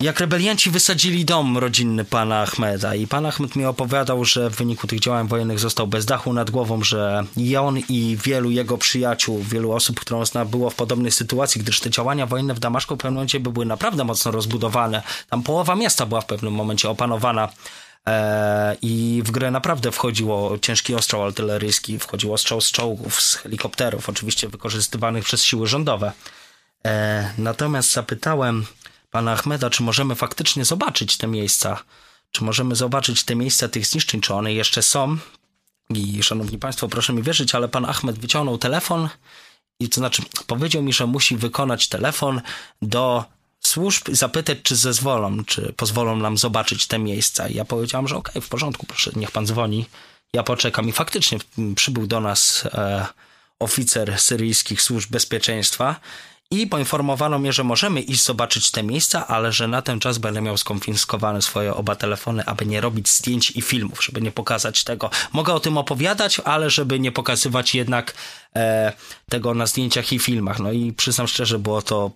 jak 0.00 0.20
rebelianci 0.20 0.70
wysadzili 0.70 1.24
dom 1.24 1.58
rodzinny 1.58 2.04
pana 2.04 2.42
Ahmeda 2.42 2.94
i 2.94 3.06
pan 3.06 3.26
Ahmed 3.26 3.56
mi 3.56 3.64
opowiadał, 3.64 4.24
że 4.24 4.50
w 4.50 4.56
wyniku 4.56 4.86
tych 4.86 5.00
działań 5.00 5.28
wojennych 5.28 5.58
został 5.58 5.86
bez 5.86 6.06
dachu 6.06 6.32
nad 6.32 6.50
głową, 6.50 6.84
że 6.84 7.24
i 7.36 7.56
on 7.56 7.78
i 7.78 8.18
wielu 8.24 8.50
jego 8.50 8.78
przyjaciół, 8.78 9.42
wielu 9.42 9.72
osób, 9.72 10.00
którą 10.00 10.24
zna, 10.26 10.44
było 10.44 10.70
w 10.70 10.74
podobnej 10.74 11.12
sytuacji, 11.12 11.60
gdyż 11.60 11.80
te 11.80 11.90
działania 11.90 12.26
wojenne 12.26 12.54
w 12.54 12.60
Damaszku 12.60 12.94
w 12.94 12.98
pewnym 12.98 13.14
momencie 13.14 13.40
były 13.40 13.66
naprawdę 13.66 14.04
mocno 14.04 14.30
rozbudowane. 14.30 15.02
Tam 15.30 15.42
połowa 15.42 15.76
miasta 15.76 16.06
była 16.06 16.20
w 16.20 16.26
pewnym 16.26 16.52
momencie 16.52 16.90
opanowana 16.90 17.48
i 18.82 19.22
w 19.24 19.30
grę 19.30 19.50
naprawdę 19.50 19.92
wchodziło 19.92 20.58
ciężki 20.58 20.94
ostrzał 20.94 21.22
artyleryjski, 21.22 21.98
wchodził 21.98 22.32
ostrzał 22.32 22.60
z 22.60 22.70
czołgów, 22.72 23.22
z 23.22 23.34
helikopterów, 23.34 24.08
oczywiście 24.08 24.48
wykorzystywanych 24.48 25.24
przez 25.24 25.42
siły 25.42 25.66
rządowe. 25.66 26.12
E, 26.86 27.34
natomiast 27.38 27.92
zapytałem 27.92 28.66
pana 29.10 29.32
Ahmeda, 29.32 29.70
czy 29.70 29.82
możemy 29.82 30.14
faktycznie 30.14 30.64
zobaczyć 30.64 31.16
te 31.16 31.26
miejsca, 31.26 31.84
czy 32.30 32.44
możemy 32.44 32.76
zobaczyć 32.76 33.24
te 33.24 33.36
miejsca 33.36 33.68
tych 33.68 33.86
zniszczeń, 33.86 34.20
czy 34.20 34.34
one 34.34 34.52
jeszcze 34.52 34.82
są. 34.82 35.16
I 35.90 36.22
szanowni 36.22 36.58
państwo, 36.58 36.88
proszę 36.88 37.12
mi 37.12 37.22
wierzyć, 37.22 37.54
ale 37.54 37.68
pan 37.68 37.84
Ahmed 37.84 38.18
wyciągnął 38.18 38.58
telefon 38.58 39.08
i 39.80 39.88
to 39.88 39.94
znaczy 39.94 40.22
powiedział 40.46 40.82
mi, 40.82 40.92
że 40.92 41.06
musi 41.06 41.36
wykonać 41.36 41.88
telefon 41.88 42.40
do 42.82 43.24
służb 43.60 44.08
zapytać, 44.12 44.58
czy 44.62 44.76
zezwolą, 44.76 45.44
czy 45.44 45.72
pozwolą 45.72 46.16
nam 46.16 46.38
zobaczyć 46.38 46.86
te 46.86 46.98
miejsca. 46.98 47.48
I 47.48 47.54
ja 47.54 47.64
powiedziałam, 47.64 48.08
że 48.08 48.16
okej, 48.16 48.32
okay, 48.32 48.42
w 48.42 48.48
porządku, 48.48 48.86
proszę, 48.86 49.10
niech 49.16 49.30
pan 49.30 49.46
dzwoni. 49.46 49.86
Ja 50.32 50.42
poczekam 50.42 50.88
i 50.88 50.92
faktycznie 50.92 51.38
przybył 51.76 52.06
do 52.06 52.20
nas 52.20 52.64
e, 52.66 53.06
oficer 53.58 54.18
syryjskich 54.18 54.82
służb 54.82 55.10
bezpieczeństwa 55.10 56.00
i 56.50 56.66
poinformowano 56.66 57.38
mnie, 57.38 57.52
że 57.52 57.64
możemy 57.64 58.00
iść 58.00 58.24
zobaczyć 58.24 58.70
te 58.70 58.82
miejsca, 58.82 59.26
ale 59.26 59.52
że 59.52 59.68
na 59.68 59.82
ten 59.82 60.00
czas 60.00 60.18
będę 60.18 60.40
miał 60.40 60.56
skonfiskowane 60.56 61.42
swoje 61.42 61.74
oba 61.74 61.96
telefony, 61.96 62.44
aby 62.46 62.66
nie 62.66 62.80
robić 62.80 63.10
zdjęć 63.10 63.50
i 63.50 63.62
filmów, 63.62 64.04
żeby 64.04 64.20
nie 64.20 64.32
pokazać 64.32 64.84
tego. 64.84 65.10
Mogę 65.32 65.52
o 65.52 65.60
tym 65.60 65.78
opowiadać, 65.78 66.40
ale 66.40 66.70
żeby 66.70 67.00
nie 67.00 67.12
pokazywać 67.12 67.74
jednak 67.74 68.14
e, 68.56 68.92
tego 69.28 69.54
na 69.54 69.66
zdjęciach 69.66 70.12
i 70.12 70.18
filmach. 70.18 70.58
No 70.58 70.72
i 70.72 70.92
przyznam 70.92 71.28
szczerze, 71.28 71.58
było 71.58 71.82
to 71.82 72.10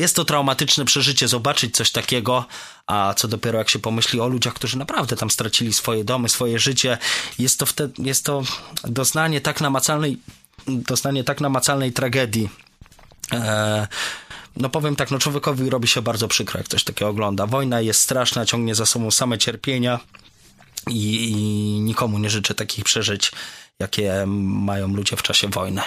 jest 0.00 0.16
to 0.16 0.24
traumatyczne 0.24 0.84
przeżycie 0.84 1.28
zobaczyć 1.28 1.76
coś 1.76 1.90
takiego, 1.90 2.44
a 2.86 3.14
co 3.16 3.28
dopiero 3.28 3.58
jak 3.58 3.70
się 3.70 3.78
pomyśli 3.78 4.20
o 4.20 4.28
ludziach, 4.28 4.54
którzy 4.54 4.78
naprawdę 4.78 5.16
tam 5.16 5.30
stracili 5.30 5.72
swoje 5.72 6.04
domy, 6.04 6.28
swoje 6.28 6.58
życie, 6.58 6.98
jest 7.38 7.58
to 7.58 7.66
wtedy, 7.66 8.02
jest 8.02 8.24
to 8.24 8.42
doznanie 8.84 9.40
tak 9.40 9.60
namacalnej, 9.60 10.18
doznanie 10.66 11.24
tak 11.24 11.40
namacalnej 11.40 11.92
tragedii, 11.92 12.48
E, 13.32 13.88
no 14.56 14.68
powiem 14.70 14.96
tak, 14.96 15.10
no 15.10 15.18
człowiekowi 15.18 15.70
robi 15.70 15.88
się 15.88 16.02
bardzo 16.02 16.28
przykro, 16.28 16.58
jak 16.58 16.68
coś 16.68 16.84
takiego 16.84 17.08
ogląda. 17.10 17.46
Wojna 17.46 17.80
jest 17.80 18.00
straszna, 18.00 18.46
ciągnie 18.46 18.74
za 18.74 18.86
sobą 18.86 19.10
same 19.10 19.38
cierpienia 19.38 20.00
i, 20.88 21.30
i 21.30 21.34
nikomu 21.80 22.18
nie 22.18 22.30
życzę 22.30 22.54
takich 22.54 22.84
przeżyć, 22.84 23.32
jakie 23.78 24.24
mają 24.26 24.88
ludzie 24.88 25.16
w 25.16 25.22
czasie 25.22 25.48
wojny. 25.48 25.82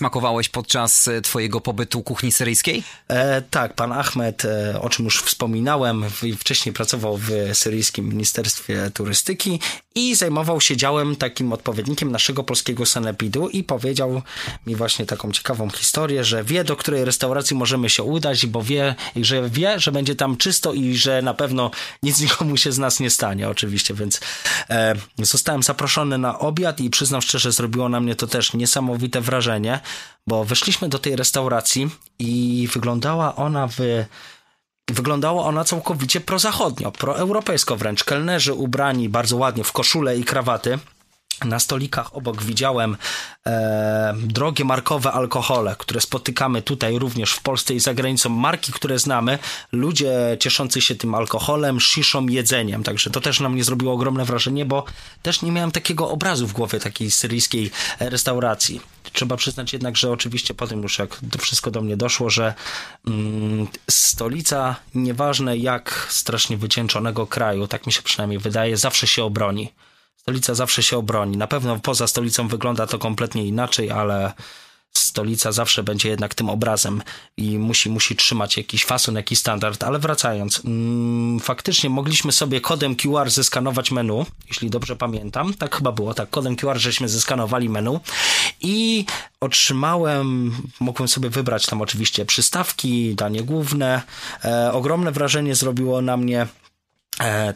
Smakowałeś 0.00 0.48
podczas 0.48 1.08
e, 1.08 1.20
twojego 1.20 1.60
pobytu 1.60 2.02
kuchni 2.02 2.32
syryjskiej? 2.32 2.82
E, 3.08 3.42
tak, 3.42 3.74
pan 3.74 3.92
Ahmed, 3.92 4.44
e, 4.44 4.80
o 4.80 4.88
czym 4.88 5.04
już 5.04 5.22
wspominałem, 5.22 6.04
wcześniej 6.38 6.72
pracował 6.72 7.16
w 7.16 7.30
syryjskim 7.52 8.08
Ministerstwie 8.08 8.90
Turystyki 8.94 9.60
i 9.94 10.14
zajmował 10.14 10.60
się 10.60 10.76
działem 10.76 11.16
takim 11.16 11.52
odpowiednikiem 11.52 12.12
naszego 12.12 12.44
polskiego 12.44 12.86
sanepidu 12.86 13.48
i 13.48 13.64
powiedział 13.64 14.22
mi 14.66 14.76
właśnie 14.76 15.06
taką 15.06 15.32
ciekawą 15.32 15.70
historię, 15.70 16.24
że 16.24 16.44
wie, 16.44 16.64
do 16.64 16.76
której 16.76 17.04
restauracji 17.04 17.56
możemy 17.56 17.90
się 17.90 18.02
udać, 18.02 18.46
bo 18.46 18.62
wie, 18.62 18.94
że 19.16 19.50
wie, 19.50 19.80
że 19.80 19.92
będzie 19.92 20.14
tam 20.14 20.36
czysto 20.36 20.72
i 20.72 20.96
że 20.96 21.22
na 21.22 21.34
pewno 21.34 21.70
nic 22.02 22.20
nikomu 22.30 22.56
się 22.56 22.72
z 22.72 22.78
nas 22.78 23.00
nie 23.00 23.10
stanie, 23.10 23.48
oczywiście, 23.48 23.94
więc 23.94 24.20
e, 24.70 24.94
zostałem 25.18 25.62
zaproszony 25.62 26.18
na 26.18 26.38
obiad 26.38 26.80
i 26.80 26.90
przyznam 26.90 27.22
szczerze, 27.22 27.52
zrobiło 27.52 27.88
na 27.88 28.00
mnie 28.00 28.14
to 28.14 28.26
też 28.26 28.52
niesamowite 28.54 29.20
wrażenie, 29.20 29.80
bo 30.26 30.44
weszliśmy 30.44 30.88
do 30.88 30.98
tej 30.98 31.16
restauracji 31.16 31.90
i 32.18 32.68
wyglądała 32.72 33.36
ona 33.36 33.68
w 33.68 33.78
Wyglądała 34.92 35.44
ona 35.44 35.64
całkowicie 35.64 36.20
prozachodnio, 36.20 36.92
proeuropejsko 36.92 37.76
wręcz. 37.76 38.04
Kelnerzy 38.04 38.54
ubrani 38.54 39.08
bardzo 39.08 39.36
ładnie 39.36 39.64
w 39.64 39.72
koszule 39.72 40.18
i 40.18 40.24
krawaty. 40.24 40.78
Na 41.44 41.60
stolikach 41.60 42.16
obok 42.16 42.42
widziałem 42.42 42.96
e, 43.46 44.14
drogie 44.16 44.64
markowe 44.64 45.12
alkohole, 45.12 45.76
które 45.78 46.00
spotykamy 46.00 46.62
tutaj 46.62 46.98
również 46.98 47.32
w 47.32 47.42
Polsce 47.42 47.74
i 47.74 47.80
za 47.80 47.94
granicą. 47.94 48.28
Marki, 48.28 48.72
które 48.72 48.98
znamy, 48.98 49.38
ludzie 49.72 50.36
cieszący 50.40 50.80
się 50.80 50.94
tym 50.94 51.14
alkoholem, 51.14 51.80
sziszą, 51.80 52.26
jedzeniem. 52.26 52.82
Także 52.82 53.10
to 53.10 53.20
też 53.20 53.40
na 53.40 53.48
mnie 53.48 53.64
zrobiło 53.64 53.92
ogromne 53.92 54.24
wrażenie, 54.24 54.64
bo 54.64 54.84
też 55.22 55.42
nie 55.42 55.52
miałem 55.52 55.72
takiego 55.72 56.10
obrazu 56.10 56.46
w 56.46 56.52
głowie 56.52 56.80
takiej 56.80 57.10
syryjskiej 57.10 57.70
restauracji. 58.00 58.80
Trzeba 59.12 59.36
przyznać 59.36 59.72
jednak, 59.72 59.96
że 59.96 60.10
oczywiście 60.10 60.54
po 60.54 60.66
tym 60.66 60.82
już 60.82 60.98
jak 60.98 61.20
to 61.30 61.38
wszystko 61.38 61.70
do 61.70 61.80
mnie 61.80 61.96
doszło, 61.96 62.30
że 62.30 62.54
mm, 63.06 63.66
stolica, 63.90 64.76
nieważne 64.94 65.56
jak 65.56 66.06
strasznie 66.10 66.56
wycieńczonego 66.56 67.26
kraju, 67.26 67.66
tak 67.66 67.86
mi 67.86 67.92
się 67.92 68.02
przynajmniej 68.02 68.38
wydaje, 68.38 68.76
zawsze 68.76 69.06
się 69.06 69.24
obroni. 69.24 69.72
Stolica 70.30 70.54
zawsze 70.54 70.82
się 70.82 70.96
obroni. 70.96 71.36
Na 71.36 71.46
pewno 71.46 71.78
poza 71.78 72.06
stolicą 72.06 72.48
wygląda 72.48 72.86
to 72.86 72.98
kompletnie 72.98 73.46
inaczej, 73.46 73.90
ale 73.90 74.32
stolica 74.92 75.52
zawsze 75.52 75.82
będzie 75.82 76.08
jednak 76.08 76.34
tym 76.34 76.50
obrazem 76.50 77.02
i 77.36 77.58
musi, 77.58 77.90
musi 77.90 78.16
trzymać 78.16 78.56
jakiś 78.56 78.84
fason, 78.84 79.14
jakiś 79.14 79.38
standard. 79.38 79.82
Ale 79.82 79.98
wracając, 79.98 80.62
mm, 80.64 81.40
faktycznie 81.40 81.90
mogliśmy 81.90 82.32
sobie 82.32 82.60
kodem 82.60 82.96
QR 82.96 83.30
zeskanować 83.30 83.90
menu, 83.90 84.26
jeśli 84.48 84.70
dobrze 84.70 84.96
pamiętam. 84.96 85.54
Tak 85.54 85.76
chyba 85.76 85.92
było, 85.92 86.14
tak, 86.14 86.30
kodem 86.30 86.56
QR 86.56 86.78
żeśmy 86.78 87.08
zeskanowali 87.08 87.68
menu 87.68 88.00
i 88.60 89.04
otrzymałem, 89.40 90.56
mogłem 90.80 91.08
sobie 91.08 91.30
wybrać 91.30 91.66
tam 91.66 91.82
oczywiście 91.82 92.24
przystawki, 92.24 93.14
danie 93.14 93.42
główne. 93.42 94.02
E, 94.44 94.72
ogromne 94.72 95.12
wrażenie 95.12 95.54
zrobiło 95.54 96.02
na 96.02 96.16
mnie 96.16 96.46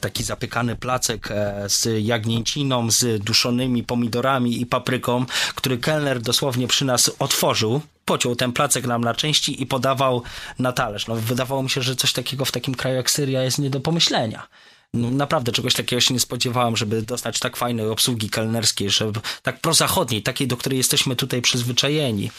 taki 0.00 0.24
zapykany 0.24 0.76
placek 0.76 1.30
e, 1.30 1.64
z 1.68 2.04
jagnięciną, 2.04 2.90
z 2.90 3.24
duszonymi 3.24 3.82
pomidorami 3.82 4.60
i 4.60 4.66
papryką, 4.66 5.26
który 5.54 5.78
kelner 5.78 6.20
dosłownie 6.20 6.68
przy 6.68 6.84
nas 6.84 7.10
otworzył, 7.18 7.80
pociął 8.04 8.36
ten 8.36 8.52
placek 8.52 8.86
nam 8.86 9.04
na 9.04 9.14
części 9.14 9.62
i 9.62 9.66
podawał 9.66 10.22
na 10.58 10.72
talerz. 10.72 11.06
No, 11.06 11.16
wydawało 11.16 11.62
mi 11.62 11.70
się, 11.70 11.82
że 11.82 11.96
coś 11.96 12.12
takiego 12.12 12.44
w 12.44 12.52
takim 12.52 12.74
kraju 12.74 12.96
jak 12.96 13.10
Syria 13.10 13.42
jest 13.42 13.58
nie 13.58 13.70
do 13.70 13.80
pomyślenia. 13.80 14.46
No, 14.94 15.10
naprawdę 15.10 15.52
czegoś 15.52 15.74
takiego 15.74 16.00
się 16.00 16.14
nie 16.14 16.20
spodziewałem, 16.20 16.76
żeby 16.76 17.02
dostać 17.02 17.38
tak 17.38 17.56
fajnej 17.56 17.88
obsługi 17.88 18.30
kelnerskiej, 18.30 18.90
żeby 18.90 19.20
tak 19.42 19.60
prozachodniej, 19.60 20.22
takiej, 20.22 20.48
do 20.48 20.56
której 20.56 20.78
jesteśmy 20.78 21.16
tutaj 21.16 21.42
przyzwyczajeni. 21.42 22.30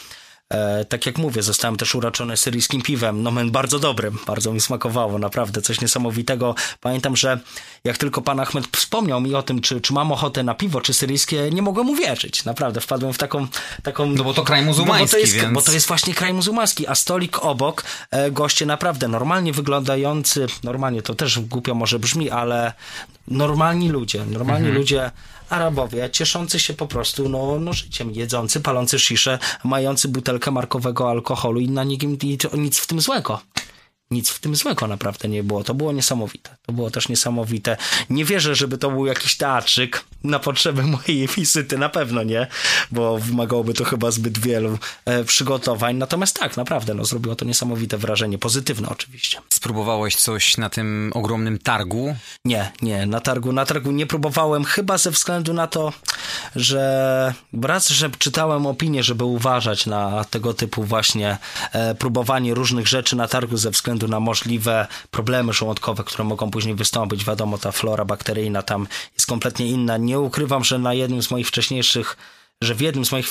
E, 0.52 0.84
tak 0.84 1.06
jak 1.06 1.18
mówię, 1.18 1.42
zostałem 1.42 1.76
też 1.76 1.94
uraczony 1.94 2.36
syryjskim 2.36 2.82
piwem, 2.82 3.22
nomen 3.22 3.50
bardzo 3.50 3.78
dobrym, 3.78 4.18
bardzo 4.26 4.52
mi 4.52 4.60
smakowało, 4.60 5.18
naprawdę 5.18 5.62
coś 5.62 5.80
niesamowitego. 5.80 6.54
Pamiętam, 6.80 7.16
że 7.16 7.40
jak 7.84 7.98
tylko 7.98 8.22
pan 8.22 8.40
Ahmed 8.40 8.66
wspomniał 8.76 9.20
mi 9.20 9.34
o 9.34 9.42
tym, 9.42 9.60
czy, 9.60 9.80
czy 9.80 9.92
mam 9.92 10.12
ochotę 10.12 10.42
na 10.42 10.54
piwo, 10.54 10.80
czy 10.80 10.94
syryjskie, 10.94 11.50
nie 11.50 11.62
mogłem 11.62 11.90
uwierzyć. 11.90 12.44
Naprawdę, 12.44 12.80
wpadłem 12.80 13.12
w 13.12 13.18
taką... 13.18 13.46
taką 13.82 14.06
no 14.06 14.24
bo 14.24 14.34
to 14.34 14.42
kraj 14.42 14.64
muzułmański, 14.64 15.06
bo 15.06 15.12
to 15.12 15.18
jest, 15.18 15.32
więc... 15.32 15.54
Bo 15.54 15.62
to 15.62 15.72
jest 15.72 15.86
właśnie 15.86 16.14
kraj 16.14 16.34
muzułmański, 16.34 16.86
a 16.86 16.94
stolik 16.94 17.44
obok, 17.44 17.84
e, 18.10 18.30
goście 18.30 18.66
naprawdę 18.66 19.08
normalnie 19.08 19.52
wyglądający, 19.52 20.46
normalnie 20.64 21.02
to 21.02 21.14
też 21.14 21.40
głupio 21.40 21.74
może 21.74 21.98
brzmi, 21.98 22.30
ale 22.30 22.72
normalni 23.28 23.88
ludzie, 23.88 24.26
normalni 24.26 24.66
mhm. 24.66 24.74
ludzie 24.74 25.10
Arabowie 25.50 26.10
cieszący 26.10 26.58
się 26.58 26.74
po 26.74 26.86
prostu 26.86 27.28
no, 27.28 27.58
no 27.60 27.72
życiem, 27.72 28.10
jedzący, 28.10 28.60
palący 28.60 28.98
sziszę, 28.98 29.38
mający 29.64 30.08
butelkę 30.08 30.50
markowego 30.50 31.10
alkoholu 31.10 31.60
i 31.60 31.70
na 31.70 31.84
nikim 31.84 32.18
nic 32.54 32.78
w 32.78 32.86
tym 32.86 33.00
złego 33.00 33.40
nic 34.10 34.30
w 34.30 34.40
tym 34.40 34.56
złego 34.56 34.86
naprawdę 34.86 35.28
nie 35.28 35.42
było. 35.42 35.64
To 35.64 35.74
było 35.74 35.92
niesamowite. 35.92 36.56
To 36.66 36.72
było 36.72 36.90
też 36.90 37.08
niesamowite. 37.08 37.76
Nie 38.10 38.24
wierzę, 38.24 38.54
żeby 38.54 38.78
to 38.78 38.90
był 38.90 39.06
jakiś 39.06 39.36
teatrzyk 39.36 40.04
na 40.24 40.38
potrzeby 40.38 40.82
mojej 40.96 41.28
wizyty. 41.28 41.78
Na 41.78 41.88
pewno 41.88 42.22
nie, 42.22 42.46
bo 42.90 43.18
wymagałoby 43.18 43.74
to 43.74 43.84
chyba 43.84 44.10
zbyt 44.10 44.38
wielu 44.38 44.78
e, 45.04 45.24
przygotowań. 45.24 45.96
Natomiast 45.96 46.40
tak, 46.40 46.56
naprawdę, 46.56 46.94
no, 46.94 47.04
zrobiło 47.04 47.36
to 47.36 47.44
niesamowite 47.44 47.98
wrażenie. 47.98 48.38
Pozytywne 48.38 48.88
oczywiście. 48.88 49.38
Spróbowałeś 49.50 50.16
coś 50.16 50.56
na 50.56 50.70
tym 50.70 51.12
ogromnym 51.14 51.58
targu? 51.58 52.16
Nie, 52.44 52.72
nie. 52.82 53.06
Na 53.06 53.20
targu, 53.20 53.52
na 53.52 53.66
targu 53.66 53.90
nie 53.90 54.06
próbowałem. 54.06 54.64
Chyba 54.64 54.98
ze 54.98 55.10
względu 55.10 55.52
na 55.54 55.66
to, 55.66 55.92
że 56.56 57.34
raz, 57.62 57.88
że 57.88 58.10
czytałem 58.18 58.66
opinię, 58.66 59.02
żeby 59.02 59.24
uważać 59.24 59.86
na 59.86 60.24
tego 60.24 60.54
typu 60.54 60.82
właśnie 60.82 61.38
e, 61.72 61.94
próbowanie 61.94 62.54
różnych 62.54 62.88
rzeczy 62.88 63.16
na 63.16 63.28
targu 63.28 63.56
ze 63.56 63.70
względu 63.70 63.95
względu 63.96 64.12
na 64.12 64.20
możliwe 64.20 64.86
problemy 65.10 65.52
żołądkowe, 65.52 66.04
które 66.04 66.24
mogą 66.24 66.50
później 66.50 66.74
wystąpić. 66.74 67.24
Wiadomo, 67.24 67.58
ta 67.58 67.72
flora 67.72 68.04
bakteryjna 68.04 68.62
tam 68.62 68.86
jest 69.14 69.26
kompletnie 69.26 69.66
inna. 69.66 69.96
Nie 69.96 70.20
ukrywam, 70.20 70.64
że 70.64 70.78
na 70.78 70.94
jednym 70.94 71.22
z 71.22 71.30
moich 71.30 71.48
wcześniejszych 71.48 72.16
że 72.60 72.74
w 72.74 72.80
jednym 72.80 73.04
z 73.04 73.12
moich 73.12 73.28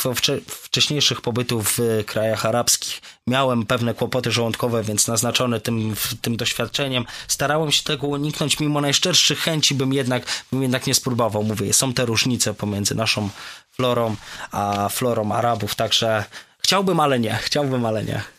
wcześniejszych 0.48 1.22
pobytów 1.22 1.78
w 1.78 2.04
krajach 2.06 2.46
arabskich 2.46 3.02
miałem 3.28 3.66
pewne 3.66 3.94
kłopoty 3.94 4.32
żołądkowe, 4.32 4.84
więc 4.84 5.08
naznaczony 5.08 5.62
tym, 5.62 5.96
tym 6.22 6.38
doświadczeniem 6.38 7.06
starałem 7.28 7.72
się 7.72 7.84
tego 7.84 8.08
uniknąć, 8.08 8.60
mimo 8.60 8.82
najszczerszych 8.82 9.40
chęci 9.40 9.76
bym 9.76 9.94
jednak, 9.94 10.24
bym 10.52 10.62
jednak 10.62 10.88
nie 10.88 10.94
spróbował. 10.94 11.44
Mówię, 11.44 11.74
są 11.74 11.94
te 11.94 12.06
różnice 12.06 12.54
pomiędzy 12.54 12.96
naszą 12.96 13.30
florą 13.72 14.16
a 14.52 14.90
florą 14.90 15.32
Arabów, 15.32 15.76
także 15.76 16.26
chciałbym, 16.60 17.00
ale 17.00 17.20
nie, 17.20 17.36
chciałbym, 17.36 17.86
ale 17.86 18.04
nie. 18.04 18.35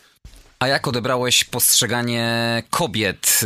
A 0.59 0.67
jak 0.67 0.87
odebrałeś 0.87 1.43
postrzeganie 1.43 2.63
kobiet 2.69 3.39
y, 3.43 3.45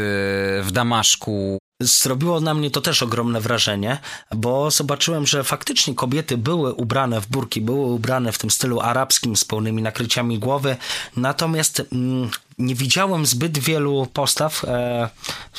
w 0.64 0.68
Damaszku? 0.72 1.58
Zrobiło 1.82 2.40
na 2.40 2.54
mnie 2.54 2.72
to 2.72 2.82
też 2.82 3.04
ogromne 3.04 3.42
wrażenie, 3.42 3.98
bo 4.36 4.72
zobaczyłem, 4.72 5.28
że 5.28 5.44
faktycznie 5.44 5.96
kobiety 5.96 6.38
były 6.38 6.74
ubrane 6.74 7.22
w 7.22 7.28
burki, 7.28 7.62
były 7.62 7.86
ubrane 7.86 8.32
w 8.32 8.38
tym 8.38 8.52
stylu 8.52 8.80
arabskim 8.80 9.36
z 9.36 9.46
pełnymi 9.46 9.82
nakryciami 9.82 10.40
głowy, 10.40 10.78
natomiast 11.16 11.82
mm, 11.92 12.30
nie 12.62 12.76
widziałem 12.76 13.26
zbyt 13.26 13.60
wielu 13.60 14.08
postaw, 14.14 14.66
e, 14.66 15.10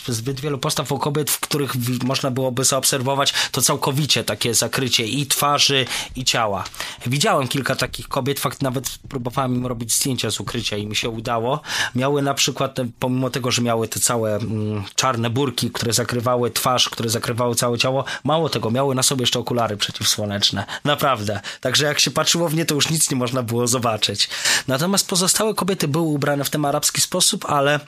zbyt 0.09 0.41
wielu 0.41 0.59
postaw 0.59 0.93
u 0.93 0.99
kobiet, 0.99 1.31
w 1.31 1.41
których 1.41 1.75
można 2.05 2.31
byłoby 2.31 2.65
zaobserwować 2.65 3.35
to 3.53 3.63
całkowicie 3.63 4.25
takie 4.25 4.55
zakrycie 4.55 5.07
i 5.07 5.27
twarzy, 5.27 5.87
i 6.17 6.25
ciała. 6.25 6.65
Widziałem 7.07 7.49
kilka 7.49 7.77
takich 7.77 8.09
kobiet, 8.09 8.41
fakt 8.41 8.63
nawet 8.63 8.99
próbowałem 9.09 9.55
im 9.55 9.67
robić 9.67 9.95
zdjęcia 9.95 10.31
z 10.31 10.41
ukrycia 10.41 10.77
i 10.77 10.87
mi 10.87 10.97
się 10.97 11.09
udało. 11.09 11.61
Miały 11.95 12.23
na 12.23 12.35
przykład, 12.35 12.77
pomimo 12.99 13.31
tego, 13.31 13.51
że 13.51 13.63
miały 13.63 13.89
te 13.89 14.01
całe 14.01 14.37
mm, 14.37 14.85
czarne 14.95 15.31
burki, 15.31 15.71
które 15.71 15.93
zakrywały 15.93 16.51
twarz, 16.51 16.89
które 16.89 17.09
zakrywały 17.11 17.55
całe 17.55 17.79
ciało, 17.79 18.05
mało 18.25 18.49
tego, 18.49 18.71
miały 18.71 18.95
na 18.95 19.03
sobie 19.03 19.23
jeszcze 19.23 19.39
okulary 19.39 19.77
przeciwsłoneczne. 19.77 20.65
Naprawdę. 20.85 21.41
Także 21.61 21.85
jak 21.85 22.01
się 22.01 22.11
patrzyło 22.11 22.49
w 22.49 22.55
nie, 22.55 22.65
to 22.65 22.75
już 22.75 22.91
nic 22.91 23.11
nie 23.11 23.17
można 23.17 23.43
było 23.43 23.67
zobaczyć. 23.67 24.29
Natomiast 24.69 25.09
pozostałe 25.09 25.55
kobiety 25.55 25.89
były 25.89 26.05
ubrane 26.05 26.45
w 26.45 26.51
tym 26.51 26.65
arabskim 26.65 26.92
sposób, 27.01 27.45
ale 27.47 27.81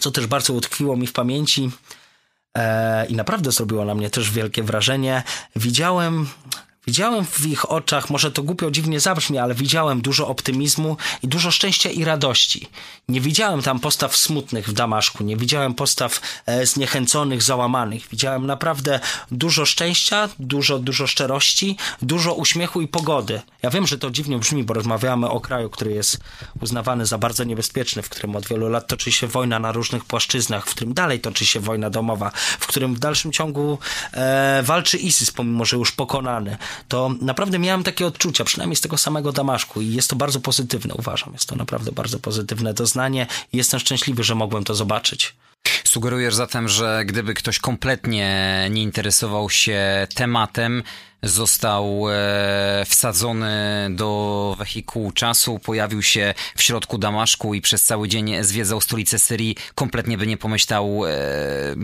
co 0.00 0.10
też 0.10 0.26
bardzo 0.26 0.52
utkwiło 0.52 0.96
mi 0.96 1.06
w 1.06 1.12
pamięci 1.12 1.70
e, 2.56 3.06
i 3.06 3.14
naprawdę 3.14 3.52
zrobiło 3.52 3.84
na 3.84 3.94
mnie 3.94 4.10
też 4.10 4.30
wielkie 4.30 4.62
wrażenie, 4.62 5.22
widziałem 5.56 6.28
Widziałem 6.88 7.24
w 7.24 7.46
ich 7.46 7.70
oczach, 7.70 8.10
może 8.10 8.32
to 8.32 8.42
głupio 8.42 8.70
dziwnie 8.70 9.00
zabrzmi, 9.00 9.38
ale 9.38 9.54
widziałem 9.54 10.00
dużo 10.00 10.28
optymizmu 10.28 10.96
i 11.22 11.28
dużo 11.28 11.50
szczęścia 11.50 11.90
i 11.90 12.04
radości. 12.04 12.68
Nie 13.08 13.20
widziałem 13.20 13.62
tam 13.62 13.80
postaw 13.80 14.16
smutnych 14.16 14.68
w 14.68 14.72
Damaszku, 14.72 15.24
nie 15.24 15.36
widziałem 15.36 15.74
postaw 15.74 16.20
e, 16.46 16.66
zniechęconych, 16.66 17.42
załamanych. 17.42 18.08
Widziałem 18.10 18.46
naprawdę 18.46 19.00
dużo 19.30 19.64
szczęścia, 19.64 20.28
dużo, 20.38 20.78
dużo 20.78 21.06
szczerości, 21.06 21.76
dużo 22.02 22.34
uśmiechu 22.34 22.80
i 22.80 22.88
pogody. 22.88 23.42
Ja 23.62 23.70
wiem, 23.70 23.86
że 23.86 23.98
to 23.98 24.10
dziwnie 24.10 24.38
brzmi, 24.38 24.64
bo 24.64 24.74
rozmawiamy 24.74 25.30
o 25.30 25.40
kraju, 25.40 25.70
który 25.70 25.92
jest 25.92 26.18
uznawany 26.60 27.06
za 27.06 27.18
bardzo 27.18 27.44
niebezpieczny, 27.44 28.02
w 28.02 28.08
którym 28.08 28.36
od 28.36 28.48
wielu 28.48 28.68
lat 28.68 28.86
toczy 28.86 29.12
się 29.12 29.26
wojna 29.26 29.58
na 29.58 29.72
różnych 29.72 30.04
płaszczyznach, 30.04 30.66
w 30.66 30.70
którym 30.70 30.94
dalej 30.94 31.20
toczy 31.20 31.46
się 31.46 31.60
wojna 31.60 31.90
domowa, 31.90 32.30
w 32.60 32.66
którym 32.66 32.94
w 32.94 32.98
dalszym 32.98 33.32
ciągu 33.32 33.78
e, 34.12 34.62
walczy 34.62 34.98
ISIS, 34.98 35.30
pomimo 35.30 35.64
że 35.64 35.76
już 35.76 35.92
pokonany 35.92 36.56
to 36.88 37.10
naprawdę 37.20 37.58
miałem 37.58 37.82
takie 37.82 38.06
odczucia, 38.06 38.44
przynajmniej 38.44 38.76
z 38.76 38.80
tego 38.80 38.96
samego 38.98 39.32
Damaszku 39.32 39.80
i 39.80 39.94
jest 39.94 40.10
to 40.10 40.16
bardzo 40.16 40.40
pozytywne, 40.40 40.94
uważam. 40.94 41.32
Jest 41.32 41.48
to 41.48 41.56
naprawdę 41.56 41.92
bardzo 41.92 42.18
pozytywne 42.18 42.74
doznanie 42.74 43.26
i 43.52 43.56
jestem 43.56 43.80
szczęśliwy, 43.80 44.24
że 44.24 44.34
mogłem 44.34 44.64
to 44.64 44.74
zobaczyć. 44.74 45.34
Sugerujesz 45.84 46.34
zatem, 46.34 46.68
że 46.68 47.02
gdyby 47.06 47.34
ktoś 47.34 47.58
kompletnie 47.58 48.66
nie 48.70 48.82
interesował 48.82 49.50
się 49.50 50.06
tematem, 50.14 50.82
został 51.22 52.10
e, 52.10 52.84
wsadzony 52.88 53.88
do 53.90 54.54
wehikułu 54.58 55.12
czasu, 55.12 55.58
pojawił 55.58 56.02
się 56.02 56.34
w 56.56 56.62
środku 56.62 56.98
Damaszku 56.98 57.54
i 57.54 57.60
przez 57.60 57.82
cały 57.84 58.08
dzień 58.08 58.44
zwiedzał 58.44 58.80
stolicę 58.80 59.18
Syrii, 59.18 59.56
kompletnie 59.74 60.18
by 60.18 60.26
nie 60.26 60.36
pomyślał, 60.36 61.06
e, 61.06 61.10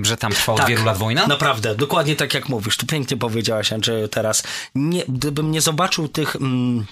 że 0.02 0.16
tam 0.16 0.32
trwa 0.32 0.52
od 0.52 0.58
tak, 0.58 0.68
wielu 0.68 0.84
lat 0.84 0.98
wojna? 0.98 1.26
Naprawdę, 1.26 1.74
dokładnie 1.74 2.16
tak 2.16 2.34
jak 2.34 2.48
mówisz. 2.48 2.76
Tu 2.76 2.86
pięknie 2.86 3.16
powiedziałaś, 3.16 3.72
Andrzeju, 3.72 4.08
teraz. 4.08 4.42
Nie, 4.74 5.04
gdybym 5.08 5.50
nie 5.50 5.60
zobaczył 5.60 6.08
tych... 6.08 6.36
Mm, 6.36 6.86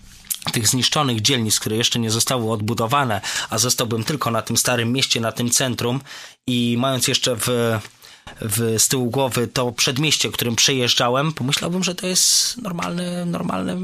tych 0.53 0.69
zniszczonych 0.69 1.21
dzielnic, 1.21 1.61
które 1.61 1.77
jeszcze 1.77 1.99
nie 1.99 2.11
zostały 2.11 2.53
odbudowane, 2.53 3.21
a 3.51 3.59
zostałbym 3.59 4.05
tylko 4.05 4.31
na 4.31 4.43
tym 4.43 4.57
starym 4.57 4.93
mieście, 4.93 5.21
na 5.21 5.33
tym 5.33 5.51
centrum 5.51 6.01
i 6.47 6.77
mając 6.79 7.09
jeszcze 7.09 7.37
w 7.37 7.49
w, 8.41 8.75
z 8.79 8.89
tyłu 8.89 9.11
głowy 9.11 9.49
to 9.49 9.73
przedmieście, 9.73 10.31
którym 10.31 10.57
przejeżdżałem, 10.57 11.33
pomyślałbym, 11.33 11.85
że 11.85 11.95
to 11.95 12.07
jest 12.07 12.57
normalne, 12.57 13.27
normalne 13.27 13.77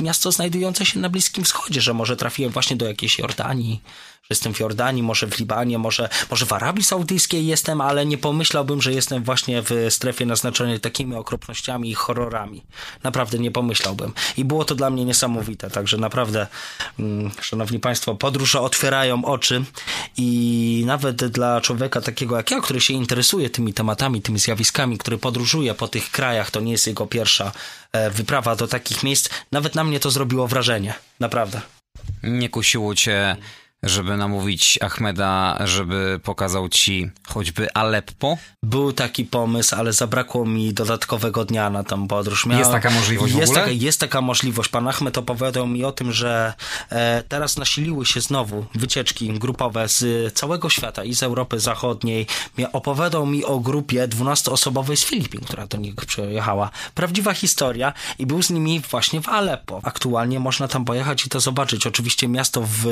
miasto 0.00 0.32
znajdujące 0.32 0.86
się 0.86 0.98
na 0.98 1.08
Bliskim 1.08 1.44
Wschodzie, 1.44 1.80
że 1.80 1.94
może 1.94 2.16
trafiłem 2.16 2.52
właśnie 2.52 2.76
do 2.76 2.86
jakiejś 2.86 3.18
Jordanii, 3.18 3.80
że 4.22 4.26
jestem 4.30 4.54
w 4.54 4.60
Jordanii, 4.60 5.02
może 5.02 5.26
w 5.26 5.38
Libanie, 5.38 5.78
może, 5.78 6.08
może 6.30 6.46
w 6.46 6.52
Arabii 6.52 6.84
Saudyjskiej 6.84 7.46
jestem, 7.46 7.80
ale 7.80 8.06
nie 8.06 8.18
pomyślałbym, 8.18 8.82
że 8.82 8.92
jestem 8.92 9.24
właśnie 9.24 9.62
w 9.62 9.86
strefie 9.90 10.26
naznaczonej 10.26 10.80
takimi 10.80 11.14
okropnościami 11.14 11.90
i 11.90 11.94
horrorami. 11.94 12.62
Naprawdę 13.02 13.38
nie 13.38 13.50
pomyślałbym. 13.50 14.12
I 14.36 14.44
było 14.44 14.64
to 14.64 14.74
dla 14.74 14.90
mnie 14.90 15.04
niesamowite, 15.04 15.70
także 15.70 15.98
naprawdę, 15.98 16.46
mm, 16.98 17.30
szanowni 17.40 17.80
państwo, 17.80 18.14
podróże 18.14 18.60
otwierają 18.60 19.24
oczy 19.24 19.64
i 20.16 20.82
nawet 20.86 21.16
dla 21.16 21.60
człowieka 21.60 22.00
takiego 22.00 22.36
jak 22.36 22.50
ja, 22.50 22.60
który 22.60 22.80
się 22.80 22.94
interesuje 22.94 23.50
tymi 23.50 23.74
tematami, 23.74 24.22
tymi 24.22 24.38
zjawiskami, 24.38 24.98
który 24.98 25.18
podróżuje 25.18 25.74
po 25.74 25.88
tych 25.88 26.10
krajach, 26.10 26.50
to 26.50 26.60
nie 26.60 26.72
jest 26.72 26.86
jego 26.86 27.06
pierwsza 27.06 27.52
e, 27.92 28.10
wyprawa 28.10 28.56
do 28.56 28.68
takich 28.68 29.02
miejsc, 29.02 29.28
nawet 29.52 29.74
na 29.74 29.84
mnie 29.84 30.00
to 30.00 30.10
zrobiło 30.10 30.48
wrażenie. 30.48 30.94
Naprawdę. 31.20 31.60
Nie 32.22 32.48
kusiło 32.48 32.94
cię 32.94 33.36
żeby 33.82 34.16
namówić 34.16 34.78
Ahmeda, 34.82 35.58
żeby 35.64 36.20
pokazał 36.22 36.68
ci 36.68 37.10
choćby 37.28 37.74
Aleppo? 37.74 38.38
Był 38.62 38.92
taki 38.92 39.24
pomysł, 39.24 39.76
ale 39.76 39.92
zabrakło 39.92 40.46
mi 40.46 40.74
dodatkowego 40.74 41.44
dnia 41.44 41.70
na 41.70 41.84
tą 41.84 42.08
podróż. 42.08 42.46
Miałem... 42.46 42.58
Jest 42.58 42.70
taka 42.70 42.90
możliwość 42.90 43.34
jest 43.34 43.46
w 43.46 43.50
ogóle? 43.50 43.60
Taka, 43.60 43.84
jest 43.84 44.00
taka 44.00 44.20
możliwość. 44.20 44.68
Pan 44.68 44.88
Ahmed 44.88 45.18
opowiadał 45.18 45.66
mi 45.66 45.84
o 45.84 45.92
tym, 45.92 46.12
że 46.12 46.54
e, 46.90 47.22
teraz 47.28 47.56
nasiliły 47.56 48.06
się 48.06 48.20
znowu 48.20 48.66
wycieczki 48.74 49.32
grupowe 49.32 49.88
z 49.88 50.34
całego 50.34 50.70
świata 50.70 51.04
i 51.04 51.14
z 51.14 51.22
Europy 51.22 51.60
Zachodniej. 51.60 52.26
Opowiadał 52.72 53.26
mi 53.26 53.44
o 53.44 53.60
grupie 53.60 54.08
12-osobowej 54.08 54.96
z 54.96 55.04
Filipin, 55.04 55.40
która 55.40 55.66
do 55.66 55.78
nich 55.78 55.94
przyjechała. 55.94 56.70
Prawdziwa 56.94 57.34
historia 57.34 57.92
i 58.18 58.26
był 58.26 58.42
z 58.42 58.50
nimi 58.50 58.80
właśnie 58.90 59.20
w 59.20 59.28
Aleppo. 59.28 59.80
Aktualnie 59.82 60.40
można 60.40 60.68
tam 60.68 60.84
pojechać 60.84 61.26
i 61.26 61.28
to 61.28 61.40
zobaczyć. 61.40 61.86
Oczywiście 61.86 62.28
miasto 62.28 62.62
w, 62.62 62.86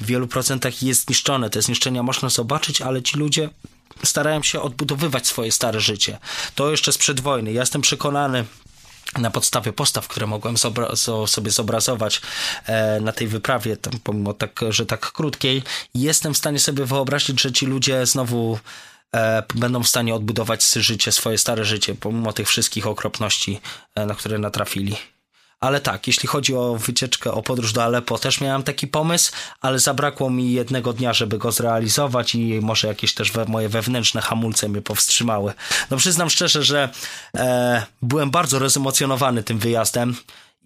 w 0.00 0.15
wielu 0.16 0.28
procentach 0.28 0.82
jest 0.82 1.06
zniszczone. 1.06 1.50
Te 1.50 1.62
zniszczenia 1.62 2.02
można 2.02 2.28
zobaczyć, 2.28 2.82
ale 2.82 3.02
ci 3.02 3.18
ludzie 3.18 3.50
starają 4.04 4.42
się 4.42 4.60
odbudowywać 4.60 5.26
swoje 5.26 5.52
stare 5.52 5.80
życie. 5.80 6.18
To 6.54 6.70
jeszcze 6.70 6.92
sprzed 6.92 7.20
wojny. 7.20 7.52
Ja 7.52 7.60
jestem 7.60 7.82
przekonany, 7.82 8.44
na 9.18 9.30
podstawie 9.30 9.72
postaw, 9.72 10.08
które 10.08 10.26
mogłem 10.26 10.56
sobie 11.26 11.50
zobrazować 11.50 12.20
e, 12.66 13.00
na 13.00 13.12
tej 13.12 13.28
wyprawie, 13.28 13.76
pomimo 14.04 14.34
tak, 14.34 14.60
że 14.70 14.86
tak 14.86 15.12
krótkiej, 15.12 15.62
jestem 15.94 16.34
w 16.34 16.38
stanie 16.38 16.58
sobie 16.58 16.84
wyobrazić, 16.84 17.40
że 17.40 17.52
ci 17.52 17.66
ludzie 17.66 18.06
znowu 18.06 18.58
e, 19.14 19.42
będą 19.54 19.82
w 19.82 19.88
stanie 19.88 20.14
odbudować 20.14 20.64
życie, 20.74 21.12
swoje 21.12 21.38
stare 21.38 21.64
życie, 21.64 21.94
pomimo 21.94 22.32
tych 22.32 22.48
wszystkich 22.48 22.86
okropności, 22.86 23.60
e, 23.94 24.06
na 24.06 24.14
które 24.14 24.38
natrafili. 24.38 24.96
Ale 25.60 25.80
tak, 25.80 26.06
jeśli 26.06 26.28
chodzi 26.28 26.54
o 26.54 26.76
wycieczkę, 26.76 27.32
o 27.32 27.42
podróż 27.42 27.72
do 27.72 27.84
Aleppo, 27.84 28.18
też 28.18 28.40
miałem 28.40 28.62
taki 28.62 28.86
pomysł, 28.86 29.32
ale 29.60 29.78
zabrakło 29.78 30.30
mi 30.30 30.52
jednego 30.52 30.92
dnia, 30.92 31.12
żeby 31.12 31.38
go 31.38 31.52
zrealizować 31.52 32.34
i 32.34 32.60
może 32.62 32.88
jakieś 32.88 33.14
też 33.14 33.32
we, 33.32 33.44
moje 33.44 33.68
wewnętrzne 33.68 34.20
hamulce 34.20 34.68
mnie 34.68 34.82
powstrzymały. 34.82 35.52
No 35.90 35.96
przyznam 35.96 36.30
szczerze, 36.30 36.62
że 36.62 36.88
e, 37.36 37.86
byłem 38.02 38.30
bardzo 38.30 38.58
rozemocjonowany 38.58 39.42
tym 39.42 39.58
wyjazdem 39.58 40.16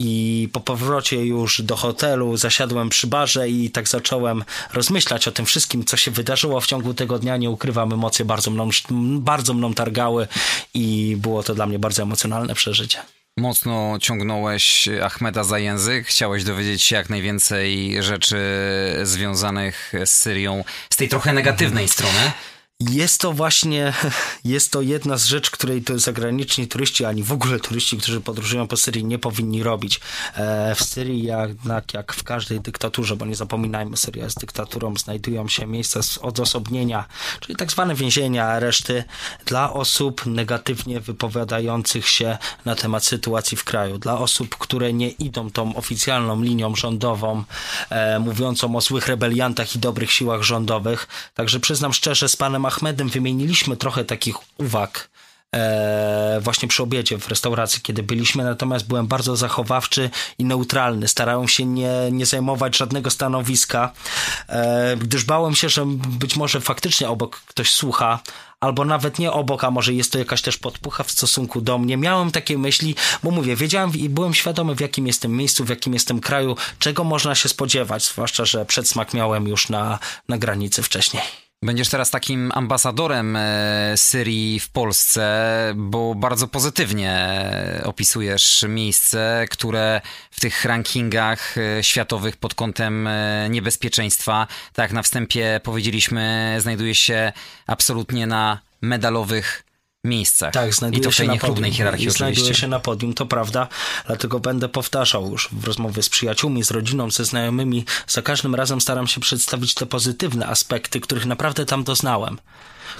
i 0.02 0.48
po 0.52 0.60
powrocie 0.60 1.24
już 1.26 1.62
do 1.62 1.76
hotelu 1.76 2.36
zasiadłem 2.36 2.88
przy 2.88 3.06
barze 3.06 3.48
i 3.48 3.70
tak 3.70 3.88
zacząłem 3.88 4.44
rozmyślać 4.72 5.28
o 5.28 5.32
tym 5.32 5.46
wszystkim, 5.46 5.84
co 5.84 5.96
się 5.96 6.10
wydarzyło 6.10 6.60
w 6.60 6.66
ciągu 6.66 6.94
tego 6.94 7.18
dnia. 7.18 7.36
Nie 7.36 7.50
ukrywam, 7.50 7.92
emocje 7.92 8.24
bardzo 8.24 8.50
mną, 8.50 8.70
bardzo 9.18 9.54
mną 9.54 9.74
targały 9.74 10.28
i 10.74 11.16
było 11.18 11.42
to 11.42 11.54
dla 11.54 11.66
mnie 11.66 11.78
bardzo 11.78 12.02
emocjonalne 12.02 12.54
przeżycie. 12.54 12.98
Mocno 13.40 13.98
ciągnąłeś 14.00 14.88
Ahmeda 15.04 15.44
za 15.44 15.58
język, 15.58 16.06
chciałeś 16.06 16.44
dowiedzieć 16.44 16.82
się 16.82 16.96
jak 16.96 17.10
najwięcej 17.10 17.96
rzeczy 18.02 18.38
związanych 19.02 19.92
z 20.04 20.10
Syrią 20.10 20.64
z 20.90 20.96
tej 20.96 21.08
trochę 21.08 21.32
negatywnej 21.32 21.88
strony. 21.88 22.32
Jest 22.80 23.20
to 23.20 23.32
właśnie, 23.32 23.92
jest 24.44 24.72
to 24.72 24.82
jedna 24.82 25.16
z 25.16 25.24
rzeczy, 25.24 25.50
której 25.50 25.82
to 25.82 25.98
zagraniczni 25.98 26.68
turyści, 26.68 27.04
ani 27.04 27.22
w 27.22 27.32
ogóle 27.32 27.60
turyści, 27.60 27.98
którzy 27.98 28.20
podróżują 28.20 28.68
po 28.68 28.76
Syrii 28.76 29.04
nie 29.04 29.18
powinni 29.18 29.62
robić. 29.62 30.00
E, 30.34 30.74
w 30.74 30.82
Syrii 30.84 31.22
jednak 31.22 31.94
jak 31.94 32.12
w 32.12 32.22
każdej 32.22 32.60
dyktaturze, 32.60 33.16
bo 33.16 33.26
nie 33.26 33.34
zapominajmy, 33.34 33.96
Syria 33.96 34.24
jest 34.24 34.40
dyktaturą, 34.40 34.94
znajdują 34.96 35.48
się 35.48 35.66
miejsca 35.66 36.00
odosobnienia, 36.20 37.04
czyli 37.40 37.56
tak 37.56 37.72
zwane 37.72 37.94
więzienia, 37.94 38.46
areszty 38.46 39.04
dla 39.46 39.72
osób 39.72 40.26
negatywnie 40.26 41.00
wypowiadających 41.00 42.08
się 42.08 42.38
na 42.64 42.74
temat 42.74 43.04
sytuacji 43.04 43.56
w 43.56 43.64
kraju, 43.64 43.98
dla 43.98 44.18
osób, 44.18 44.56
które 44.58 44.92
nie 44.92 45.08
idą 45.08 45.50
tą 45.50 45.76
oficjalną 45.76 46.42
linią 46.42 46.74
rządową, 46.76 47.44
e, 47.90 48.18
mówiącą 48.18 48.76
o 48.76 48.80
złych 48.80 49.06
rebeliantach 49.06 49.76
i 49.76 49.78
dobrych 49.78 50.12
siłach 50.12 50.42
rządowych. 50.42 51.08
Także 51.34 51.60
przyznam 51.60 51.92
szczerze, 51.92 52.28
z 52.28 52.36
panem 52.36 52.69
Ahmedem 52.70 53.08
wymieniliśmy 53.08 53.76
trochę 53.76 54.04
takich 54.04 54.36
uwag 54.58 55.10
e, 55.54 56.40
właśnie 56.40 56.68
przy 56.68 56.82
obiedzie 56.82 57.18
w 57.18 57.28
restauracji, 57.28 57.80
kiedy 57.82 58.02
byliśmy, 58.02 58.44
natomiast 58.44 58.86
byłem 58.86 59.06
bardzo 59.06 59.36
zachowawczy 59.36 60.10
i 60.38 60.44
neutralny. 60.44 61.08
Starałem 61.08 61.48
się 61.48 61.64
nie, 61.64 61.92
nie 62.12 62.26
zajmować 62.26 62.76
żadnego 62.76 63.10
stanowiska, 63.10 63.92
e, 64.48 64.96
gdyż 64.96 65.24
bałem 65.24 65.54
się, 65.54 65.68
że 65.68 65.86
być 66.18 66.36
może 66.36 66.60
faktycznie 66.60 67.08
obok 67.08 67.40
ktoś 67.46 67.72
słucha, 67.72 68.20
albo 68.60 68.84
nawet 68.84 69.18
nie 69.18 69.32
obok, 69.32 69.64
a 69.64 69.70
może 69.70 69.94
jest 69.94 70.12
to 70.12 70.18
jakaś 70.18 70.42
też 70.42 70.56
podpucha 70.56 71.04
w 71.04 71.10
stosunku 71.10 71.60
do 71.60 71.78
mnie. 71.78 71.96
Miałem 71.96 72.30
takie 72.30 72.58
myśli, 72.58 72.94
bo 73.22 73.30
mówię, 73.30 73.56
wiedziałem 73.56 73.92
i 73.94 74.08
byłem 74.08 74.34
świadomy, 74.34 74.74
w 74.74 74.80
jakim 74.80 75.06
jestem 75.06 75.36
miejscu, 75.36 75.64
w 75.64 75.68
jakim 75.68 75.94
jestem 75.94 76.20
kraju, 76.20 76.56
czego 76.78 77.04
można 77.04 77.34
się 77.34 77.48
spodziewać, 77.48 78.04
zwłaszcza, 78.04 78.44
że 78.44 78.64
przedsmak 78.64 79.14
miałem 79.14 79.48
już 79.48 79.68
na, 79.68 79.98
na 80.28 80.38
granicy 80.38 80.82
wcześniej. 80.82 81.39
Będziesz 81.64 81.88
teraz 81.88 82.10
takim 82.10 82.52
ambasadorem 82.54 83.36
e, 83.36 83.92
Syrii 83.96 84.60
w 84.60 84.70
Polsce, 84.70 85.72
bo 85.76 86.14
bardzo 86.14 86.48
pozytywnie 86.48 87.28
opisujesz 87.84 88.64
miejsce, 88.68 89.46
które 89.50 90.00
w 90.30 90.40
tych 90.40 90.64
rankingach 90.64 91.58
e, 91.58 91.84
światowych 91.84 92.36
pod 92.36 92.54
kątem 92.54 93.06
e, 93.06 93.48
niebezpieczeństwa, 93.50 94.46
tak 94.72 94.92
na 94.92 95.02
wstępie 95.02 95.60
powiedzieliśmy, 95.62 96.56
znajduje 96.58 96.94
się 96.94 97.32
absolutnie 97.66 98.26
na 98.26 98.60
medalowych 98.82 99.64
miejscach. 100.04 100.52
Tak, 100.52 100.74
znajduje 100.74 101.00
I 101.00 101.04
to 101.04 101.10
się 101.10 101.24
na 101.24 101.36
podium. 101.36 101.72
hierarchii 101.72 102.06
I 102.06 102.10
znajduje 102.10 102.42
oczywiście. 102.42 102.60
się 102.60 102.68
na 102.68 102.80
podium, 102.80 103.14
to 103.14 103.26
prawda, 103.26 103.68
dlatego 104.06 104.40
będę 104.40 104.68
powtarzał 104.68 105.30
już 105.30 105.48
w 105.52 105.64
rozmowie 105.64 106.02
z 106.02 106.08
przyjaciółmi, 106.08 106.64
z 106.64 106.70
rodziną, 106.70 107.10
ze 107.10 107.24
znajomymi. 107.24 107.84
Za 108.06 108.22
każdym 108.22 108.54
razem 108.54 108.80
staram 108.80 109.06
się 109.06 109.20
przedstawić 109.20 109.74
te 109.74 109.86
pozytywne 109.86 110.46
aspekty, 110.46 111.00
których 111.00 111.26
naprawdę 111.26 111.66
tam 111.66 111.84
doznałem. 111.84 112.38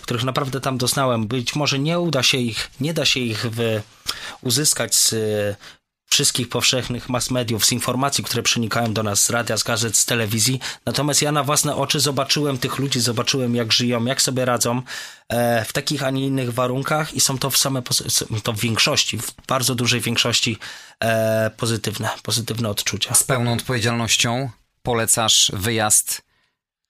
Których 0.02 0.24
naprawdę 0.24 0.60
tam 0.60 0.78
doznałem. 0.78 1.26
Być 1.26 1.54
może 1.54 1.78
nie 1.78 2.00
uda 2.00 2.22
się 2.22 2.38
ich, 2.38 2.70
nie 2.80 2.94
da 2.94 3.04
się 3.04 3.20
ich 3.20 3.46
w, 3.50 3.80
uzyskać 4.42 4.94
z 4.94 5.14
wszystkich 6.10 6.48
powszechnych 6.48 7.08
mass 7.08 7.30
mediów, 7.30 7.66
z 7.66 7.72
informacji, 7.72 8.24
które 8.24 8.42
przenikają 8.42 8.92
do 8.92 9.02
nas 9.02 9.22
z 9.22 9.30
radia, 9.30 9.56
z 9.56 9.62
gazet, 9.62 9.96
z 9.96 10.04
telewizji. 10.04 10.60
Natomiast 10.86 11.22
ja 11.22 11.32
na 11.32 11.44
własne 11.44 11.76
oczy 11.76 12.00
zobaczyłem 12.00 12.58
tych 12.58 12.78
ludzi, 12.78 13.00
zobaczyłem 13.00 13.54
jak 13.54 13.72
żyją, 13.72 14.04
jak 14.04 14.22
sobie 14.22 14.44
radzą 14.44 14.82
e, 15.28 15.64
w 15.64 15.72
takich, 15.72 16.02
a 16.02 16.10
nie 16.10 16.26
innych 16.26 16.54
warunkach 16.54 17.14
i 17.14 17.20
są 17.20 17.38
to 17.38 17.50
w 17.50 17.58
same, 17.58 17.82
to 18.42 18.52
w 18.52 18.60
większości, 18.60 19.18
w 19.18 19.32
bardzo 19.48 19.74
dużej 19.74 20.00
większości 20.00 20.58
e, 21.00 21.50
pozytywne, 21.56 22.08
pozytywne 22.22 22.68
odczucia. 22.68 23.14
Z 23.14 23.24
pełną 23.24 23.52
odpowiedzialnością 23.52 24.50
polecasz 24.82 25.52
wyjazd 25.54 26.22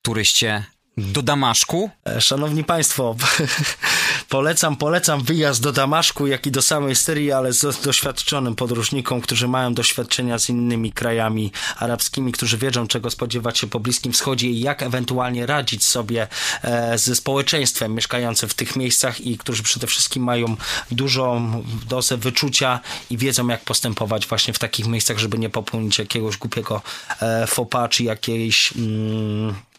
turyście 0.01 0.65
do 0.97 1.21
Damaszku? 1.21 1.89
E, 2.07 2.21
szanowni 2.21 2.63
Państwo, 2.63 3.15
polecam, 4.31 4.75
polecam 4.75 5.23
wyjazd 5.23 5.61
do 5.61 5.71
Damaszku, 5.71 6.27
jak 6.27 6.47
i 6.47 6.51
do 6.51 6.61
samej 6.61 6.95
Syrii, 6.95 7.31
ale 7.31 7.53
z 7.53 7.81
doświadczonym 7.81 8.55
podróżnikom, 8.55 9.21
którzy 9.21 9.47
mają 9.47 9.73
doświadczenia 9.73 10.39
z 10.39 10.49
innymi 10.49 10.91
krajami 10.91 11.51
arabskimi, 11.77 12.31
którzy 12.31 12.57
wiedzą, 12.57 12.87
czego 12.87 13.09
spodziewać 13.09 13.59
się 13.59 13.67
po 13.67 13.79
Bliskim 13.79 14.13
Wschodzie 14.13 14.47
i 14.47 14.59
jak 14.59 14.83
ewentualnie 14.83 15.45
radzić 15.45 15.83
sobie 15.83 16.27
e, 16.63 16.97
ze 16.97 17.15
społeczeństwem 17.15 17.95
mieszkającym 17.95 18.49
w 18.49 18.53
tych 18.53 18.75
miejscach 18.75 19.21
i 19.21 19.37
którzy 19.37 19.63
przede 19.63 19.87
wszystkim 19.87 20.23
mają 20.23 20.55
dużą 20.91 21.63
dozę 21.89 22.17
wyczucia 22.17 22.79
i 23.09 23.17
wiedzą, 23.17 23.47
jak 23.47 23.63
postępować 23.63 24.27
właśnie 24.27 24.53
w 24.53 24.59
takich 24.59 24.87
miejscach, 24.87 25.17
żeby 25.17 25.37
nie 25.37 25.49
popełnić 25.49 25.99
jakiegoś 25.99 26.37
głupiego 26.37 26.81
e, 27.21 27.47
fopa, 27.47 27.87
czy 27.87 28.03
jakiejś... 28.03 28.73
Mm, 28.77 29.70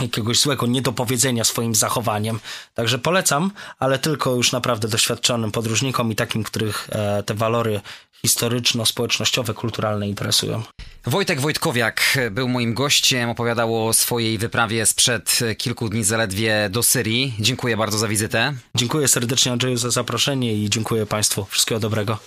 jakiegoś 0.00 0.40
złego 0.40 0.66
niedopowiedzenia 0.66 1.44
swoim 1.44 1.74
zachowaniem. 1.74 2.40
Także 2.74 2.98
polecam, 2.98 3.50
ale 3.78 3.98
tylko 3.98 4.34
już 4.34 4.52
naprawdę 4.52 4.88
doświadczonym 4.88 5.52
podróżnikom 5.52 6.12
i 6.12 6.16
takim, 6.16 6.44
których 6.44 6.88
e, 6.92 7.22
te 7.22 7.34
walory 7.34 7.80
historyczno-społecznościowe, 8.26 9.54
kulturalne 9.54 10.08
interesują. 10.08 10.62
Wojtek 11.06 11.40
Wojtkowiak 11.40 12.18
był 12.30 12.48
moim 12.48 12.74
gościem, 12.74 13.30
opowiadał 13.30 13.86
o 13.86 13.92
swojej 13.92 14.38
wyprawie 14.38 14.86
sprzed 14.86 15.38
kilku 15.58 15.88
dni 15.88 16.04
zaledwie 16.04 16.68
do 16.70 16.82
Syrii. 16.82 17.34
Dziękuję 17.40 17.76
bardzo 17.76 17.98
za 17.98 18.08
wizytę. 18.08 18.54
Dziękuję 18.74 19.08
serdecznie 19.08 19.52
Andrzeju 19.52 19.76
za 19.76 19.90
zaproszenie 19.90 20.54
i 20.54 20.70
dziękuję 20.70 21.06
Państwu. 21.06 21.44
Wszystkiego 21.44 21.80
dobrego. 21.80 22.18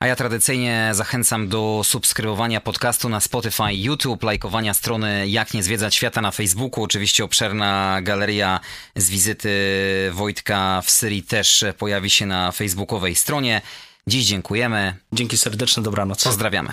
A 0.00 0.06
ja 0.06 0.16
tradycyjnie 0.16 0.90
zachęcam 0.92 1.48
do 1.48 1.80
subskrybowania 1.84 2.60
podcastu 2.60 3.08
na 3.08 3.20
Spotify, 3.20 3.72
YouTube, 3.72 4.22
lajkowania 4.22 4.74
strony 4.74 5.28
Jak 5.28 5.54
nie 5.54 5.62
zwiedzać 5.62 5.94
świata 5.94 6.20
na 6.20 6.30
Facebooku. 6.30 6.84
Oczywiście 6.84 7.24
obszerna 7.24 7.98
galeria 8.02 8.60
z 8.96 9.10
wizyty 9.10 9.50
Wojtka 10.12 10.82
w 10.84 10.90
Syrii 10.90 11.22
też 11.22 11.64
pojawi 11.78 12.10
się 12.10 12.26
na 12.26 12.52
facebookowej 12.52 13.14
stronie. 13.14 13.62
Dziś 14.06 14.26
dziękujemy. 14.26 14.94
Dzięki 15.12 15.36
serdeczne, 15.36 15.82
dobranoc. 15.82 16.24
Pozdrawiamy. 16.24 16.72